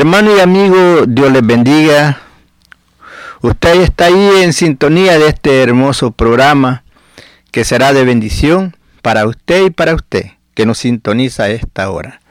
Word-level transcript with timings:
Hermano 0.00 0.34
y 0.34 0.40
amigo, 0.40 1.04
Dios 1.06 1.30
les 1.30 1.46
bendiga. 1.46 2.22
Usted 3.42 3.82
está 3.82 4.06
ahí 4.06 4.30
en 4.42 4.54
sintonía 4.54 5.18
de 5.18 5.28
este 5.28 5.62
hermoso 5.62 6.12
programa 6.12 6.84
que 7.50 7.66
será 7.66 7.92
de 7.92 8.02
bendición 8.06 8.74
para 9.02 9.26
usted 9.26 9.66
y 9.66 9.68
para 9.68 9.94
usted 9.94 10.24
que 10.54 10.64
nos 10.64 10.78
sintoniza 10.78 11.42
a 11.42 11.48
esta 11.50 11.90
hora. 11.90 12.22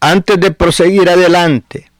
Antes 0.00 0.40
de 0.40 0.50
proseguir 0.50 1.10
adelante, 1.10 1.90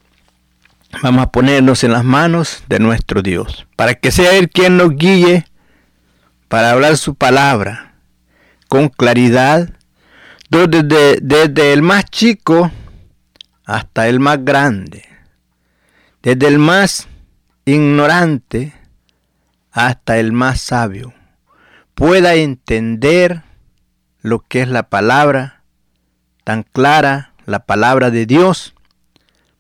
vamos 1.03 1.25
a 1.25 1.31
ponernos 1.31 1.85
en 1.85 1.93
las 1.93 2.05
manos 2.05 2.65
de 2.67 2.79
nuestro 2.79 3.21
Dios, 3.21 3.67
para 3.77 3.93
que 3.93 4.11
sea 4.11 4.33
Él 4.39 4.49
quien 4.49 4.79
nos 4.79 4.97
guíe 4.97 5.45
para 6.49 6.71
hablar 6.71 6.97
su 6.97 7.15
palabra 7.15 7.93
con 8.69 8.89
claridad, 8.89 9.69
desde, 10.49 11.19
desde 11.21 11.75
el 11.75 11.83
más 11.83 12.07
chico 12.07 12.71
hasta 13.71 14.09
el 14.09 14.19
más 14.19 14.45
grande, 14.45 15.05
desde 16.23 16.49
el 16.49 16.59
más 16.59 17.07
ignorante 17.65 18.73
hasta 19.71 20.19
el 20.19 20.33
más 20.33 20.61
sabio, 20.61 21.15
pueda 21.95 22.35
entender 22.35 23.45
lo 24.23 24.41
que 24.41 24.63
es 24.63 24.69
la 24.69 24.89
palabra 24.89 25.63
tan 26.43 26.65
clara, 26.65 27.33
la 27.47 27.61
palabra 27.61 28.11
de 28.11 28.27
Dios 28.27 28.75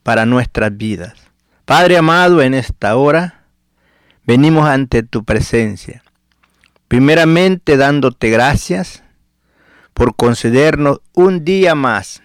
para 0.02 0.26
nuestras 0.26 0.76
vidas. 0.76 1.14
Padre 1.64 1.96
amado, 1.96 2.42
en 2.42 2.54
esta 2.54 2.96
hora 2.96 3.44
venimos 4.24 4.66
ante 4.68 5.04
tu 5.04 5.22
presencia, 5.22 6.02
primeramente 6.88 7.76
dándote 7.76 8.28
gracias 8.28 9.04
por 9.94 10.16
concedernos 10.16 11.00
un 11.12 11.44
día 11.44 11.76
más 11.76 12.22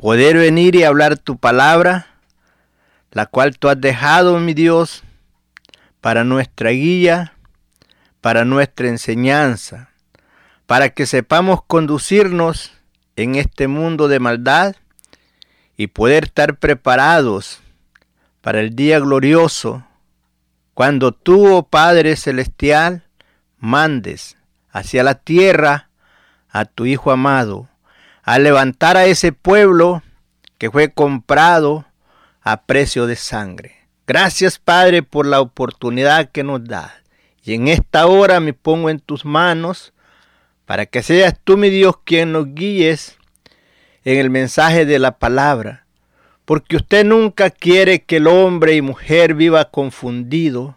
poder 0.00 0.38
venir 0.38 0.76
y 0.76 0.84
hablar 0.84 1.18
tu 1.18 1.36
palabra, 1.36 2.06
la 3.10 3.26
cual 3.26 3.58
tú 3.58 3.68
has 3.68 3.78
dejado, 3.78 4.38
mi 4.40 4.54
Dios, 4.54 5.04
para 6.00 6.24
nuestra 6.24 6.70
guía, 6.70 7.34
para 8.22 8.46
nuestra 8.46 8.88
enseñanza, 8.88 9.90
para 10.64 10.88
que 10.88 11.04
sepamos 11.04 11.62
conducirnos 11.66 12.72
en 13.14 13.34
este 13.34 13.68
mundo 13.68 14.08
de 14.08 14.20
maldad 14.20 14.74
y 15.76 15.88
poder 15.88 16.24
estar 16.24 16.56
preparados 16.56 17.60
para 18.40 18.60
el 18.60 18.74
día 18.74 19.00
glorioso, 19.00 19.84
cuando 20.72 21.12
tú, 21.12 21.56
oh 21.56 21.62
Padre 21.64 22.16
Celestial, 22.16 23.04
mandes 23.58 24.38
hacia 24.70 25.02
la 25.02 25.16
tierra 25.16 25.90
a 26.48 26.64
tu 26.64 26.86
Hijo 26.86 27.10
amado, 27.10 27.68
a 28.22 28.38
levantar 28.38 28.96
a 28.96 29.06
ese 29.06 29.32
pueblo 29.32 30.02
que 30.58 30.70
fue 30.70 30.92
comprado 30.92 31.86
a 32.42 32.62
precio 32.62 33.06
de 33.06 33.16
sangre. 33.16 33.76
Gracias 34.06 34.58
Padre 34.58 35.02
por 35.02 35.26
la 35.26 35.40
oportunidad 35.40 36.30
que 36.30 36.42
nos 36.42 36.64
da. 36.64 36.94
Y 37.42 37.54
en 37.54 37.68
esta 37.68 38.06
hora 38.06 38.40
me 38.40 38.52
pongo 38.52 38.90
en 38.90 39.00
tus 39.00 39.24
manos 39.24 39.92
para 40.66 40.86
que 40.86 41.02
seas 41.02 41.34
tú 41.42 41.56
mi 41.56 41.70
Dios 41.70 41.96
quien 42.04 42.32
nos 42.32 42.54
guíes 42.54 43.16
en 44.04 44.18
el 44.18 44.30
mensaje 44.30 44.86
de 44.86 44.98
la 44.98 45.18
palabra. 45.18 45.86
Porque 46.44 46.76
usted 46.76 47.04
nunca 47.04 47.50
quiere 47.50 48.02
que 48.02 48.16
el 48.16 48.26
hombre 48.26 48.74
y 48.74 48.82
mujer 48.82 49.34
viva 49.34 49.66
confundido. 49.66 50.76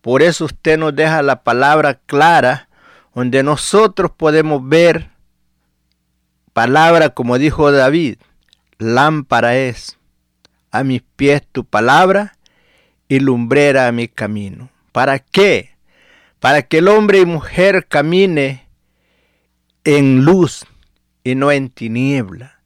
Por 0.00 0.22
eso 0.22 0.44
usted 0.44 0.78
nos 0.78 0.94
deja 0.94 1.22
la 1.22 1.42
palabra 1.42 2.00
clara, 2.06 2.68
donde 3.14 3.42
nosotros 3.42 4.12
podemos 4.16 4.66
ver 4.66 5.10
palabra, 6.58 7.10
como 7.10 7.38
dijo 7.38 7.70
David, 7.70 8.16
lámpara 8.78 9.56
es 9.56 9.96
a 10.72 10.82
mis 10.82 11.02
pies 11.02 11.40
tu 11.52 11.64
palabra 11.64 12.36
y 13.06 13.20
lumbrera 13.20 13.86
a 13.86 13.92
mi 13.92 14.08
camino. 14.08 14.68
¿Para 14.90 15.20
qué? 15.20 15.76
Para 16.40 16.62
que 16.62 16.78
el 16.78 16.88
hombre 16.88 17.20
y 17.20 17.26
mujer 17.26 17.86
camine 17.86 18.66
en 19.84 20.24
luz 20.24 20.66
y 21.22 21.36
no 21.36 21.52
en 21.52 21.70
tiniebla. 21.70 22.58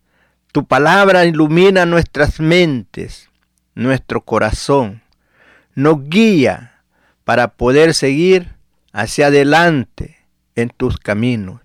Tu 0.53 0.65
palabra 0.65 1.27
ilumina 1.27 1.85
nuestras 1.85 2.41
mentes, 2.41 3.29
nuestro 3.75 4.23
corazón, 4.23 5.03
nos 5.75 6.09
guía 6.09 6.81
para 7.25 7.49
poder 7.49 7.93
seguir 7.93 8.55
hacia 8.95 9.27
adelante 9.27 10.17
en 10.55 10.71
tus 10.71 10.97
caminos. 10.97 11.62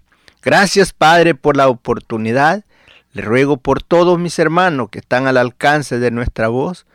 Gracias 0.47 0.93
Padre 0.93 1.35
por 1.35 1.57
la 1.57 1.67
oportunidad. 1.67 2.63
Le 3.11 3.21
ruego 3.21 3.57
por 3.57 3.83
todos 3.83 4.17
mis 4.17 4.39
hermanos 4.39 4.87
que 4.89 4.99
están 4.99 5.27
al 5.27 5.35
alcance 5.35 5.99
de 5.99 6.09
nuestra 6.09 6.47
voz, 6.47 6.85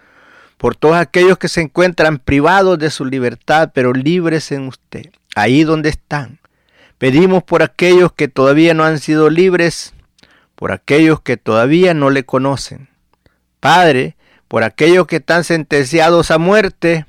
por 0.56 0.74
todos 0.74 0.96
aquellos 0.96 1.36
que 1.36 1.48
se 1.48 1.60
encuentran 1.60 2.18
privados 2.18 2.78
de 2.78 2.88
su 2.88 3.04
libertad, 3.04 3.72
pero 3.74 3.92
libres 3.92 4.52
en 4.52 4.68
usted, 4.68 5.10
ahí 5.34 5.64
donde 5.64 5.90
están. 5.90 6.38
Pedimos 6.96 7.42
por 7.42 7.62
aquellos 7.62 8.10
que 8.14 8.26
todavía 8.26 8.72
no 8.72 8.84
han 8.84 8.98
sido 8.98 9.28
libres, 9.28 9.92
por 10.54 10.72
aquellos 10.72 11.20
que 11.20 11.36
todavía 11.36 11.92
no 11.92 12.08
le 12.08 12.24
conocen. 12.24 12.88
Padre, 13.60 14.16
por 14.48 14.64
aquellos 14.64 15.06
que 15.06 15.16
están 15.16 15.44
sentenciados 15.44 16.30
a 16.30 16.38
muerte, 16.38 17.04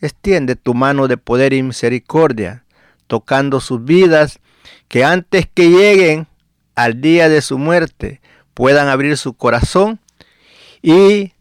extiende 0.00 0.56
tu 0.56 0.72
mano 0.72 1.06
de 1.06 1.18
poder 1.18 1.52
y 1.52 1.62
misericordia, 1.62 2.64
tocando 3.08 3.60
sus 3.60 3.84
vidas, 3.84 4.40
que 4.88 5.04
antes 5.04 5.46
que 5.52 5.70
lleguen 5.70 6.26
al 6.74 7.00
día 7.00 7.28
de 7.28 7.42
su 7.42 7.58
muerte 7.58 8.20
puedan 8.54 8.88
abrir 8.88 9.16
su 9.16 9.34
corazón 9.34 9.98
y 10.82 11.32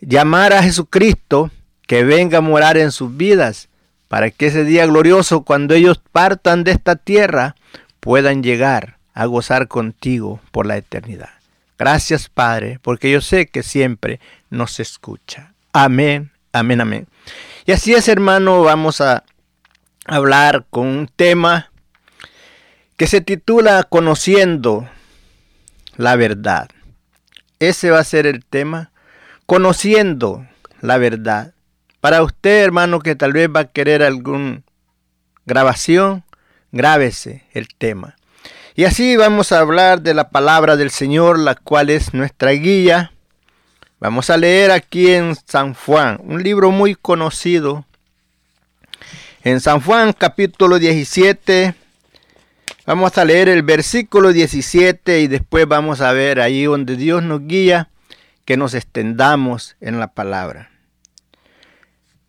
llamar 0.00 0.52
a 0.52 0.62
Jesucristo 0.62 1.50
que 1.86 2.04
venga 2.04 2.38
a 2.38 2.42
morar 2.42 2.76
en 2.76 2.90
sus 2.90 3.16
vidas, 3.16 3.68
para 4.08 4.30
que 4.30 4.46
ese 4.46 4.64
día 4.64 4.86
glorioso, 4.86 5.42
cuando 5.42 5.74
ellos 5.74 6.00
partan 6.12 6.64
de 6.64 6.72
esta 6.72 6.96
tierra, 6.96 7.56
puedan 8.00 8.42
llegar 8.42 8.98
a 9.14 9.26
gozar 9.26 9.68
contigo 9.68 10.40
por 10.52 10.66
la 10.66 10.76
eternidad. 10.76 11.30
Gracias, 11.78 12.28
Padre, 12.28 12.78
porque 12.82 13.10
yo 13.10 13.20
sé 13.20 13.46
que 13.46 13.62
siempre 13.62 14.20
nos 14.50 14.80
escucha. 14.80 15.52
Amén, 15.72 16.30
amén, 16.52 16.80
amén. 16.80 17.06
Y 17.66 17.72
así 17.72 17.94
es, 17.94 18.08
hermano, 18.08 18.62
vamos 18.62 19.00
a 19.00 19.24
hablar 20.06 20.66
con 20.70 20.86
un 20.86 21.10
tema 21.14 21.70
que 22.96 23.06
se 23.06 23.20
titula 23.20 23.82
Conociendo 23.84 24.88
la 25.96 26.16
verdad. 26.16 26.68
Ese 27.58 27.90
va 27.90 28.00
a 28.00 28.04
ser 28.04 28.26
el 28.26 28.44
tema, 28.44 28.90
conociendo 29.46 30.46
la 30.80 30.98
verdad. 30.98 31.54
Para 32.00 32.22
usted, 32.22 32.62
hermano, 32.62 33.00
que 33.00 33.14
tal 33.14 33.32
vez 33.32 33.48
va 33.54 33.60
a 33.60 33.68
querer 33.68 34.02
alguna 34.02 34.62
grabación, 35.46 36.24
grábese 36.72 37.44
el 37.52 37.68
tema. 37.68 38.16
Y 38.74 38.84
así 38.84 39.16
vamos 39.16 39.52
a 39.52 39.60
hablar 39.60 40.02
de 40.02 40.12
la 40.12 40.28
palabra 40.28 40.76
del 40.76 40.90
Señor, 40.90 41.38
la 41.38 41.54
cual 41.54 41.88
es 41.88 42.12
nuestra 42.12 42.50
guía. 42.50 43.12
Vamos 44.00 44.28
a 44.28 44.36
leer 44.36 44.70
aquí 44.70 45.12
en 45.12 45.34
San 45.46 45.72
Juan, 45.72 46.20
un 46.22 46.42
libro 46.42 46.70
muy 46.70 46.94
conocido. 46.94 47.86
En 49.42 49.60
San 49.60 49.80
Juan 49.80 50.12
capítulo 50.12 50.78
17, 50.78 51.74
vamos 52.86 53.18
a 53.18 53.24
leer 53.24 53.48
el 53.48 53.62
versículo 53.62 54.32
17 54.32 55.20
y 55.20 55.26
después 55.26 55.66
vamos 55.66 56.00
a 56.00 56.12
ver 56.12 56.40
ahí 56.40 56.64
donde 56.64 56.96
Dios 56.96 57.22
nos 57.22 57.46
guía, 57.46 57.90
que 58.44 58.56
nos 58.56 58.74
extendamos 58.74 59.76
en 59.80 59.98
la 59.98 60.14
palabra. 60.14 60.70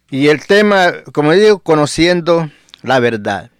Y 0.09 0.29
el 0.29 0.45
tema, 0.45 0.91
como 1.13 1.33
digo, 1.33 1.59
conociendo 1.59 2.49
la 2.81 2.99
verdad. 2.99 3.51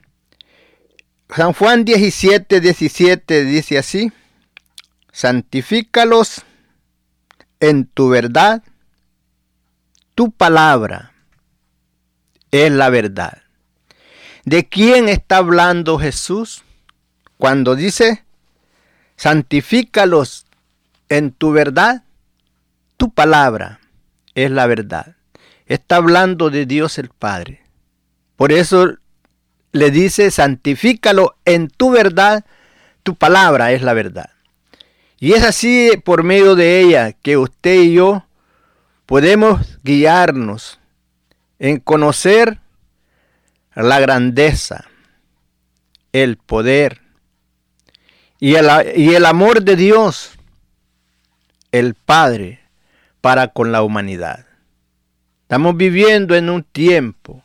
San 1.36 1.54
Juan 1.54 1.86
17, 1.86 2.62
17 2.62 3.44
dice 3.44 3.78
así, 3.78 4.12
santifícalos 5.12 6.44
en 7.60 7.86
tu 7.86 8.10
verdad, 8.10 8.64
tu 10.16 10.32
palabra 10.32 11.14
es 12.52 12.72
la 12.72 12.90
verdad. 12.90 13.44
¿De 14.46 14.68
quién 14.68 15.10
está 15.10 15.38
hablando 15.38 16.00
Jesús 16.00 16.64
cuando 17.38 17.76
dice, 17.76 18.24
santifícalos 19.16 20.46
en 21.10 21.32
tu 21.32 21.52
verdad? 21.52 22.04
Tu 22.98 23.12
palabra 23.12 23.80
es 24.36 24.52
la 24.52 24.68
verdad. 24.68 25.16
Está 25.66 25.98
hablando 25.98 26.50
de 26.50 26.66
Dios 26.66 26.98
el 26.98 27.10
Padre. 27.10 27.62
Por 28.36 28.52
eso 28.52 28.98
le 29.72 29.92
dice, 29.92 30.32
santifícalo 30.32 31.36
en 31.46 31.70
tu 31.70 31.92
verdad, 31.92 32.46
tu 33.04 33.16
palabra 33.16 33.72
es 33.72 33.82
la 33.82 33.94
verdad. 33.94 34.30
Y 35.20 35.34
es 35.34 35.44
así 35.44 35.92
por 36.04 36.24
medio 36.24 36.56
de 36.56 36.80
ella 36.82 37.14
que 37.14 37.38
usted 37.38 37.82
y 37.82 37.94
yo 37.94 38.26
podemos 39.06 39.80
guiarnos 39.84 40.80
en 41.60 41.80
conocer 41.80 42.60
la 43.74 44.00
grandeza, 44.00 44.86
el 46.12 46.38
poder 46.38 47.02
y 48.40 48.56
el, 48.56 49.26
amor 49.26 49.64
de 49.64 49.76
Dios, 49.76 50.32
el 51.72 51.96
Padre, 51.96 52.60
para 53.22 53.48
con 53.48 53.72
la 53.72 53.82
humanidad. 53.82 54.46
Estamos 55.44 55.76
viviendo 55.76 56.36
en 56.36 56.50
un 56.50 56.64
tiempo 56.64 57.44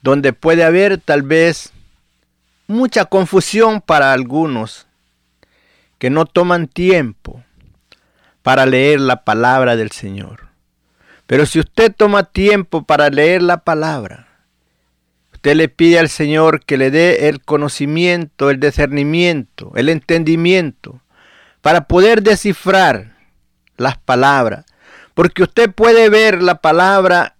donde 0.00 0.32
puede 0.32 0.64
haber 0.64 0.98
tal 0.98 1.22
vez 1.22 1.72
mucha 2.66 3.04
confusión 3.04 3.80
para 3.80 4.12
algunos 4.12 4.86
que 5.98 6.10
no 6.10 6.24
toman 6.24 6.68
tiempo 6.68 7.42
para 8.42 8.64
leer 8.64 9.00
la 9.00 9.24
palabra 9.24 9.76
del 9.76 9.90
Señor. 9.90 10.48
Pero 11.26 11.44
si 11.44 11.60
usted 11.60 11.92
toma 11.94 12.22
tiempo 12.22 12.82
para 12.84 13.10
leer 13.10 13.42
la 13.42 13.58
palabra, 13.58 14.27
usted 15.38 15.54
le 15.54 15.68
pide 15.68 16.00
al 16.00 16.08
Señor 16.08 16.64
que 16.64 16.76
le 16.76 16.90
dé 16.90 17.28
el 17.28 17.40
conocimiento, 17.40 18.50
el 18.50 18.58
discernimiento, 18.58 19.70
el 19.76 19.88
entendimiento, 19.88 21.00
para 21.60 21.86
poder 21.86 22.24
descifrar 22.24 23.16
las 23.76 23.96
palabras. 23.98 24.66
Porque 25.14 25.44
usted 25.44 25.70
puede 25.70 26.08
ver 26.08 26.42
la 26.42 26.56
palabra 26.60 27.36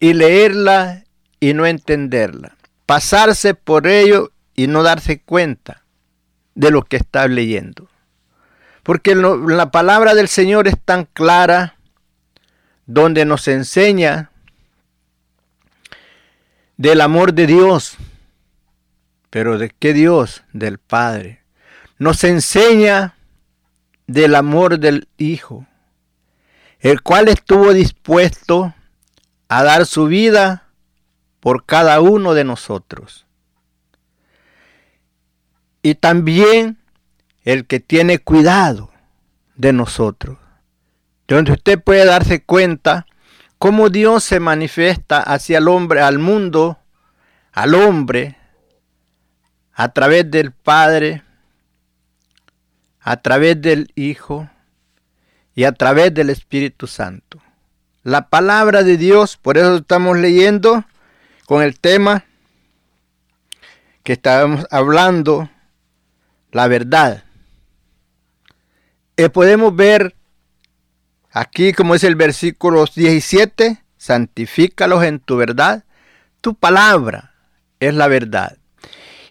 y 0.00 0.14
leerla 0.14 1.04
y 1.38 1.54
no 1.54 1.66
entenderla. 1.66 2.56
Pasarse 2.84 3.54
por 3.54 3.86
ello 3.86 4.32
y 4.56 4.66
no 4.66 4.82
darse 4.82 5.20
cuenta 5.20 5.84
de 6.56 6.72
lo 6.72 6.82
que 6.82 6.96
está 6.96 7.28
leyendo. 7.28 7.88
Porque 8.82 9.14
la 9.14 9.70
palabra 9.70 10.16
del 10.16 10.26
Señor 10.26 10.66
es 10.66 10.82
tan 10.84 11.04
clara, 11.04 11.76
donde 12.86 13.24
nos 13.24 13.46
enseña 13.46 14.32
del 16.76 17.00
amor 17.00 17.32
de 17.32 17.46
Dios. 17.46 17.96
Pero 19.30 19.58
¿de 19.58 19.70
qué 19.70 19.92
Dios? 19.92 20.44
Del 20.52 20.78
Padre. 20.78 21.42
Nos 21.98 22.24
enseña 22.24 23.16
del 24.06 24.34
amor 24.34 24.78
del 24.78 25.08
Hijo, 25.16 25.66
el 26.80 27.02
cual 27.02 27.28
estuvo 27.28 27.72
dispuesto 27.72 28.74
a 29.48 29.62
dar 29.62 29.86
su 29.86 30.06
vida 30.06 30.64
por 31.40 31.64
cada 31.64 32.00
uno 32.00 32.34
de 32.34 32.44
nosotros. 32.44 33.26
Y 35.82 35.94
también 35.94 36.78
el 37.44 37.66
que 37.66 37.80
tiene 37.80 38.18
cuidado 38.18 38.90
de 39.54 39.72
nosotros. 39.72 40.36
Donde 41.28 41.52
usted 41.52 41.80
puede 41.80 42.04
darse 42.04 42.42
cuenta 42.42 43.06
cómo 43.58 43.88
Dios 43.90 44.24
se 44.24 44.40
manifiesta 44.40 45.20
hacia 45.20 45.58
el 45.58 45.68
hombre, 45.68 46.00
al 46.00 46.18
mundo, 46.18 46.78
al 47.52 47.74
hombre, 47.74 48.36
a 49.72 49.92
través 49.92 50.30
del 50.30 50.52
Padre, 50.52 51.22
a 53.00 53.16
través 53.18 53.60
del 53.60 53.92
Hijo 53.94 54.48
y 55.54 55.64
a 55.64 55.72
través 55.72 56.12
del 56.12 56.30
Espíritu 56.30 56.86
Santo. 56.86 57.40
La 58.02 58.28
palabra 58.28 58.82
de 58.82 58.96
Dios, 58.96 59.36
por 59.36 59.58
eso 59.58 59.76
estamos 59.76 60.16
leyendo 60.18 60.84
con 61.46 61.62
el 61.62 61.78
tema 61.78 62.24
que 64.02 64.12
estábamos 64.12 64.66
hablando, 64.70 65.50
la 66.52 66.68
verdad. 66.68 67.24
Eh, 69.16 69.28
podemos 69.28 69.74
ver 69.74 70.14
aquí, 71.36 71.72
como 71.72 71.94
es 71.94 72.04
el 72.04 72.16
versículo 72.16 72.84
17, 72.92 73.82
santifícalos 73.96 75.04
en 75.04 75.20
tu 75.20 75.36
verdad, 75.36 75.84
tu 76.40 76.54
palabra 76.54 77.34
es 77.80 77.94
la 77.94 78.08
verdad. 78.08 78.58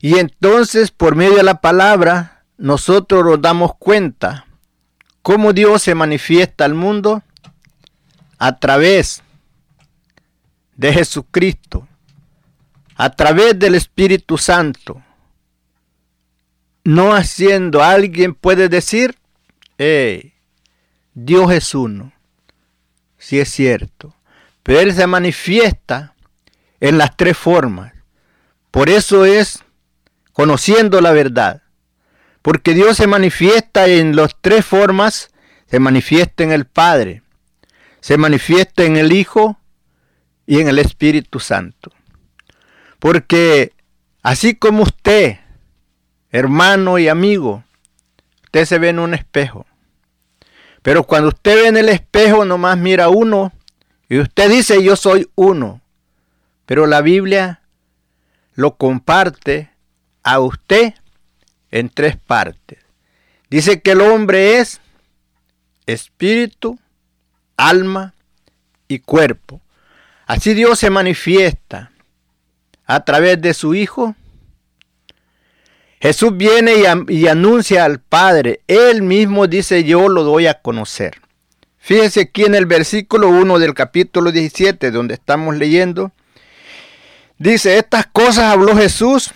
Y 0.01 0.19
entonces, 0.19 0.91
por 0.91 1.15
medio 1.15 1.37
de 1.37 1.43
la 1.43 1.61
palabra, 1.61 2.43
nosotros 2.57 3.25
nos 3.25 3.41
damos 3.41 3.75
cuenta 3.77 4.45
cómo 5.21 5.53
Dios 5.53 5.81
se 5.81 5.95
manifiesta 5.95 6.65
al 6.65 6.73
mundo 6.73 7.23
a 8.37 8.59
través 8.59 9.23
de 10.75 10.93
Jesucristo 10.93 11.87
a 12.95 13.09
través 13.09 13.59
del 13.59 13.75
Espíritu 13.75 14.37
Santo, 14.37 15.03
no 16.83 17.13
haciendo, 17.13 17.83
alguien 17.83 18.33
puede 18.33 18.69
decir, 18.69 19.15
Dios 21.15 21.51
es 21.53 21.73
uno, 21.73 22.11
si 23.17 23.39
es 23.39 23.49
cierto, 23.49 24.13
pero 24.63 24.81
Él 24.81 24.93
se 24.93 25.07
manifiesta 25.07 26.13
en 26.81 26.97
las 26.97 27.15
tres 27.15 27.37
formas. 27.37 27.93
Por 28.69 28.89
eso 28.89 29.25
es 29.25 29.63
conociendo 30.33 30.99
la 30.99 31.13
verdad, 31.13 31.63
porque 32.41 32.73
Dios 32.73 32.97
se 32.97 33.07
manifiesta 33.07 33.87
en 33.87 34.15
las 34.15 34.35
tres 34.41 34.65
formas, 34.65 35.29
se 35.67 35.79
manifiesta 35.79 36.43
en 36.43 36.51
el 36.51 36.65
Padre, 36.65 37.21
se 38.01 38.17
manifiesta 38.17 38.83
en 38.83 38.97
el 38.97 39.13
Hijo 39.13 39.57
y 40.45 40.59
en 40.59 40.67
el 40.67 40.79
Espíritu 40.79 41.39
Santo. 41.39 41.91
Porque 42.99 43.71
así 44.21 44.55
como 44.55 44.83
usted 44.83 45.39
hermano 46.29 46.99
y 46.99 47.07
amigo, 47.07 47.63
usted 48.43 48.65
se 48.65 48.79
ve 48.79 48.89
en 48.89 48.99
un 48.99 49.13
espejo. 49.13 49.65
Pero 50.85 51.03
cuando 51.03 51.29
usted 51.29 51.55
ve 51.55 51.67
en 51.69 51.77
el 51.77 51.89
espejo, 51.89 52.45
nomás 52.45 52.77
mira 52.77 53.09
uno 53.09 53.51
y 54.07 54.19
usted 54.19 54.51
dice 54.51 54.83
yo 54.83 54.95
soy 54.95 55.27
uno. 55.33 55.81
Pero 56.67 56.85
la 56.85 57.01
Biblia 57.01 57.61
lo 58.53 58.75
comparte 58.75 59.71
a 60.21 60.39
usted 60.39 60.93
en 61.71 61.89
tres 61.89 62.17
partes. 62.17 62.77
Dice 63.49 63.81
que 63.81 63.93
el 63.93 64.01
hombre 64.01 64.59
es 64.59 64.79
espíritu, 65.87 66.77
alma 67.57 68.13
y 68.87 68.99
cuerpo. 68.99 69.61
Así 70.27 70.53
Dios 70.53 70.77
se 70.77 70.91
manifiesta 70.91 71.89
a 72.85 73.03
través 73.03 73.41
de 73.41 73.55
su 73.55 73.73
Hijo. 73.73 74.13
Jesús 75.99 76.35
viene 76.35 76.73
y, 77.09 77.27
anuncia 77.27 77.85
al 77.85 77.99
Padre. 77.99 78.61
Él 78.67 79.01
mismo 79.01 79.47
dice, 79.47 79.83
yo 79.83 80.07
lo 80.09 80.23
doy 80.23 80.47
a 80.47 80.61
conocer. 80.61 81.21
Fíjense 81.77 82.21
aquí 82.21 82.43
en 82.43 82.55
el 82.55 82.65
versículo 82.65 83.29
1 83.29 83.59
del 83.59 83.73
capítulo 83.73 84.31
17, 84.31 84.91
donde 84.91 85.13
estamos 85.13 85.55
leyendo. 85.55 86.11
Dice, 87.37 87.77
estas 87.77 88.07
cosas 88.07 88.45
habló 88.45 88.75
Jesús 88.75 89.31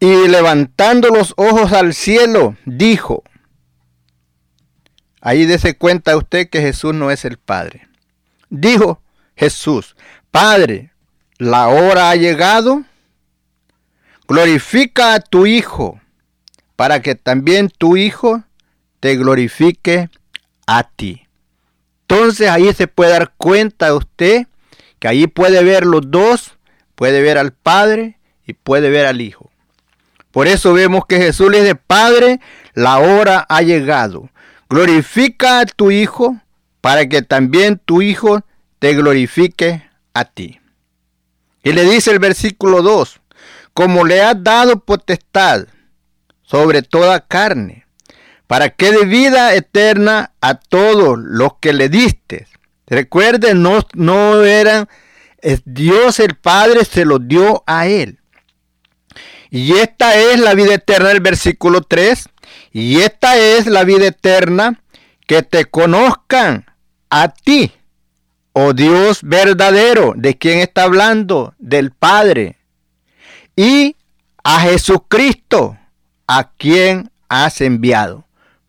y 0.00 0.28
levantando 0.28 1.08
los 1.08 1.32
ojos 1.36 1.72
al 1.72 1.94
cielo, 1.94 2.56
dijo, 2.66 3.24
ahí 5.20 5.46
dése 5.46 5.76
cuenta 5.76 6.16
usted 6.16 6.50
que 6.50 6.60
Jesús 6.60 6.94
no 6.94 7.10
es 7.10 7.24
el 7.24 7.38
Padre. 7.38 7.88
Dijo 8.50 9.00
Jesús, 9.34 9.96
Padre, 10.30 10.92
la 11.38 11.68
hora 11.68 12.10
ha 12.10 12.16
llegado, 12.16 12.84
glorifica 14.28 15.14
a 15.14 15.20
tu 15.20 15.46
Hijo, 15.46 16.00
para 16.76 17.00
que 17.00 17.14
también 17.14 17.68
tu 17.68 17.96
Hijo 17.96 18.42
te 19.00 19.16
glorifique 19.16 20.08
a 20.66 20.84
ti. 20.84 21.26
Entonces 22.08 22.48
ahí 22.48 22.72
se 22.72 22.86
puede 22.86 23.12
dar 23.12 23.34
cuenta 23.36 23.94
usted 23.94 24.46
que 24.98 25.08
ahí 25.08 25.26
puede 25.26 25.62
ver 25.62 25.84
los 25.84 26.10
dos, 26.10 26.56
puede 26.94 27.22
ver 27.22 27.38
al 27.38 27.52
Padre 27.52 28.18
y 28.46 28.54
puede 28.54 28.90
ver 28.90 29.06
al 29.06 29.20
Hijo. 29.20 29.50
Por 30.30 30.48
eso 30.48 30.72
vemos 30.72 31.06
que 31.06 31.18
Jesús 31.18 31.50
le 31.50 31.60
dice, 31.60 31.74
Padre, 31.76 32.40
la 32.74 32.98
hora 32.98 33.46
ha 33.48 33.62
llegado. 33.62 34.30
Glorifica 34.68 35.60
a 35.60 35.66
tu 35.66 35.90
Hijo 35.90 36.36
para 36.80 37.08
que 37.08 37.22
también 37.22 37.80
tu 37.84 38.02
Hijo 38.02 38.44
te 38.78 38.94
glorifique 38.94 39.88
a 40.12 40.24
ti. 40.24 40.60
Y 41.62 41.72
le 41.72 41.84
dice 41.84 42.10
el 42.10 42.18
versículo 42.18 42.82
2, 42.82 43.20
como 43.74 44.04
le 44.04 44.22
has 44.22 44.42
dado 44.42 44.80
potestad 44.80 45.66
sobre 46.42 46.82
toda 46.82 47.26
carne, 47.26 47.86
para 48.46 48.70
que 48.70 48.92
dé 48.92 49.04
vida 49.04 49.54
eterna 49.54 50.32
a 50.40 50.54
todos 50.54 51.18
los 51.18 51.54
que 51.60 51.72
le 51.72 51.88
diste. 51.88 52.46
Recuerden, 52.86 53.62
no, 53.62 53.80
no 53.94 54.42
eran, 54.44 54.88
Dios 55.64 56.20
el 56.20 56.36
Padre 56.36 56.84
se 56.84 57.04
lo 57.04 57.18
dio 57.18 57.64
a 57.66 57.86
él. 57.86 58.20
Y 59.50 59.74
esta 59.74 60.16
es 60.16 60.38
la 60.40 60.54
vida 60.54 60.74
eterna 60.74 61.08
del 61.08 61.20
versículo 61.20 61.82
3. 61.82 62.28
Y 62.72 63.00
esta 63.00 63.36
es 63.36 63.66
la 63.66 63.84
vida 63.84 64.06
eterna, 64.06 64.80
que 65.26 65.42
te 65.42 65.64
conozcan 65.64 66.66
a 67.08 67.28
ti, 67.28 67.72
oh 68.52 68.72
Dios 68.72 69.20
verdadero, 69.22 70.14
¿de 70.16 70.36
quién 70.36 70.58
está 70.58 70.82
hablando? 70.82 71.54
Del 71.58 71.92
Padre. 71.92 72.58
Y 73.56 73.96
a 74.42 74.60
Jesucristo, 74.60 75.76
a 76.26 76.50
quien 76.52 77.10
has 77.28 77.60
enviado. 77.60 78.24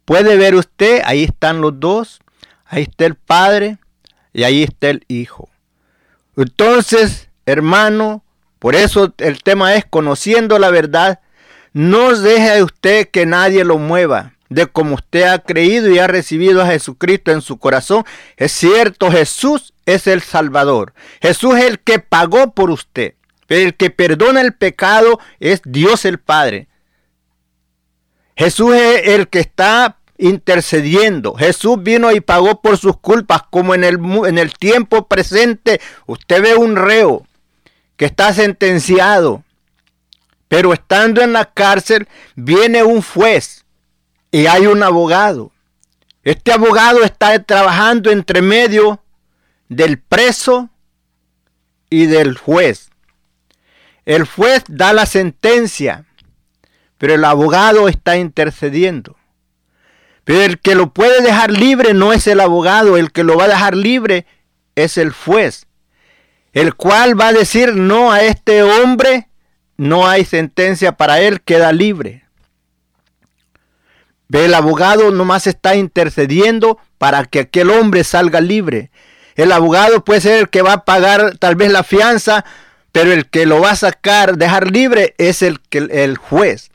Puede 0.06 0.38
ver 0.38 0.56
usted, 0.56 1.02
ahí 1.06 1.24
están 1.24 1.62
los 1.62 1.80
dos, 1.80 2.20
ahí 2.66 2.84
está 2.84 3.06
el 3.06 3.16
Padre 3.16 3.78
y 4.34 4.44
ahí 4.44 4.64
está 4.64 4.90
el 4.90 5.04
Hijo. 5.08 5.50
Entonces, 6.38 7.30
hermano, 7.46 8.24
por 8.60 8.76
eso 8.76 9.14
el 9.18 9.42
tema 9.42 9.76
es 9.76 9.86
conociendo 9.86 10.60
la 10.60 10.70
verdad. 10.70 11.20
No 11.74 12.16
deje 12.16 12.64
usted 12.64 13.10
que 13.10 13.26
nadie 13.26 13.64
lo 13.64 13.78
mueva 13.78 14.36
de 14.50 14.68
como 14.68 14.96
usted 14.96 15.24
ha 15.24 15.40
creído 15.40 15.90
y 15.90 16.00
ha 16.00 16.08
recibido 16.08 16.62
a 16.62 16.68
Jesucristo 16.68 17.32
en 17.32 17.42
su 17.42 17.58
corazón. 17.58 18.06
Es 18.38 18.52
cierto, 18.52 19.12
Jesús 19.12 19.74
es 19.86 20.08
el 20.08 20.22
Salvador. 20.22 20.94
Jesús 21.22 21.56
es 21.58 21.66
el 21.66 21.80
que 21.80 22.00
pagó 22.00 22.52
por 22.54 22.70
usted. 22.70 23.16
El 23.48 23.76
que 23.76 23.90
perdona 23.90 24.42
el 24.42 24.54
pecado 24.54 25.20
es 25.40 25.62
Dios 25.66 26.06
el 26.06 26.20
Padre. 26.20 26.68
Jesús 28.36 28.76
es 28.76 29.08
el 29.08 29.28
que 29.28 29.40
está 29.40 29.98
intercediendo. 30.18 31.36
Jesús 31.36 31.82
vino 31.82 32.12
y 32.12 32.22
pagó 32.22 32.62
por 32.62 32.78
sus 32.78 32.98
culpas, 32.98 33.44
como 33.50 33.76
en 33.76 33.84
el, 33.84 34.00
en 34.26 34.38
el 34.38 34.54
tiempo 34.54 35.08
presente. 35.08 35.80
Usted 36.06 36.42
ve 36.42 36.56
un 36.56 36.76
reo 36.76 37.26
que 37.98 38.06
está 38.06 38.34
sentenciado, 38.34 39.44
pero 40.48 40.74
estando 40.74 41.22
en 41.22 41.34
la 41.34 41.46
cárcel 41.46 42.08
viene 42.36 42.84
un 42.84 43.02
juez 43.02 43.66
y 44.32 44.48
hay 44.48 44.68
un 44.68 44.84
abogado. 44.84 45.52
Este 46.24 46.52
abogado 46.52 47.04
está 47.04 47.42
trabajando 47.44 48.12
entre 48.12 48.42
medio 48.42 49.02
del 49.70 50.00
preso 50.00 50.70
y 51.90 52.08
del 52.08 52.38
juez. 52.38 52.90
El 54.06 54.26
juez 54.26 54.64
da 54.68 54.94
la 54.94 55.06
sentencia, 55.06 56.06
pero 56.98 57.16
el 57.16 57.26
abogado 57.26 57.88
está 57.88 58.18
intercediendo. 58.18 59.18
Pero 60.24 60.42
el 60.42 60.60
que 60.60 60.76
lo 60.76 60.92
puede 60.92 61.22
dejar 61.22 61.52
libre 61.52 61.94
no 61.94 62.14
es 62.14 62.28
el 62.28 62.40
abogado, 62.40 62.98
el 62.98 63.12
que 63.12 63.24
lo 63.24 63.38
va 63.38 63.46
a 63.46 63.50
dejar 63.50 63.76
libre 63.76 64.26
es 64.76 64.98
el 64.98 65.12
juez, 65.12 65.68
el 66.54 66.76
cual 66.76 67.20
va 67.20 67.30
a 67.30 67.34
decir 67.34 67.76
no 67.76 68.12
a 68.12 68.22
este 68.22 68.64
hombre, 68.64 69.30
no 69.78 70.08
hay 70.08 70.26
sentencia 70.26 70.94
para 70.94 71.22
él, 71.22 71.42
queda 71.42 71.72
libre. 71.72 72.26
El 74.32 74.54
abogado 74.54 75.12
nomás 75.12 75.48
está 75.48 75.76
intercediendo 75.76 76.80
para 76.98 77.26
que 77.26 77.40
aquel 77.42 77.70
hombre 77.70 78.04
salga 78.04 78.42
libre. 78.42 78.92
El 79.36 79.52
abogado 79.52 80.04
puede 80.04 80.22
ser 80.22 80.40
el 80.40 80.50
que 80.50 80.62
va 80.62 80.74
a 80.74 80.86
pagar 80.86 81.38
tal 81.38 81.56
vez 81.56 81.72
la 81.72 81.84
fianza, 81.84 82.46
pero 82.96 83.12
el 83.12 83.28
que 83.28 83.46
lo 83.46 83.60
va 83.60 83.72
a 83.72 83.76
sacar, 83.76 84.38
dejar 84.38 84.72
libre, 84.72 85.16
es 85.18 85.42
el, 85.42 85.60
el 85.70 86.18
juez. 86.18 86.72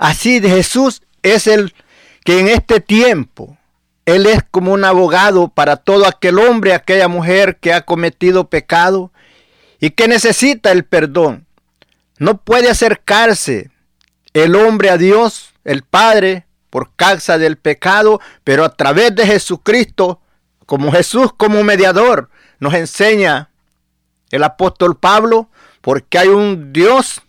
Así 0.00 0.40
Jesús 0.40 1.02
es 1.22 1.46
el 1.46 1.76
que 2.24 2.40
en 2.40 2.48
este 2.48 2.80
tiempo, 2.80 3.56
Él 4.04 4.26
es 4.26 4.40
como 4.50 4.72
un 4.72 4.84
abogado 4.84 5.46
para 5.46 5.76
todo 5.76 6.08
aquel 6.08 6.40
hombre, 6.40 6.74
aquella 6.74 7.06
mujer 7.06 7.58
que 7.60 7.72
ha 7.72 7.82
cometido 7.82 8.50
pecado 8.50 9.12
y 9.78 9.90
que 9.90 10.08
necesita 10.08 10.72
el 10.72 10.84
perdón. 10.84 11.46
No 12.18 12.38
puede 12.38 12.68
acercarse 12.68 13.70
el 14.34 14.56
hombre 14.56 14.90
a 14.90 14.96
Dios, 14.96 15.54
el 15.62 15.82
Padre, 15.84 16.46
por 16.68 16.96
causa 16.96 17.38
del 17.38 17.58
pecado, 17.58 18.20
pero 18.42 18.64
a 18.64 18.74
través 18.74 19.14
de 19.14 19.24
Jesucristo, 19.24 20.20
como 20.66 20.90
Jesús 20.90 21.32
como 21.36 21.62
mediador, 21.62 22.28
nos 22.58 22.74
enseña 22.74 23.49
el 24.30 24.44
apóstol 24.44 24.96
Pablo, 24.96 25.48
porque 25.80 26.18
hay 26.18 26.28
un 26.28 26.72
Dios, 26.72 27.22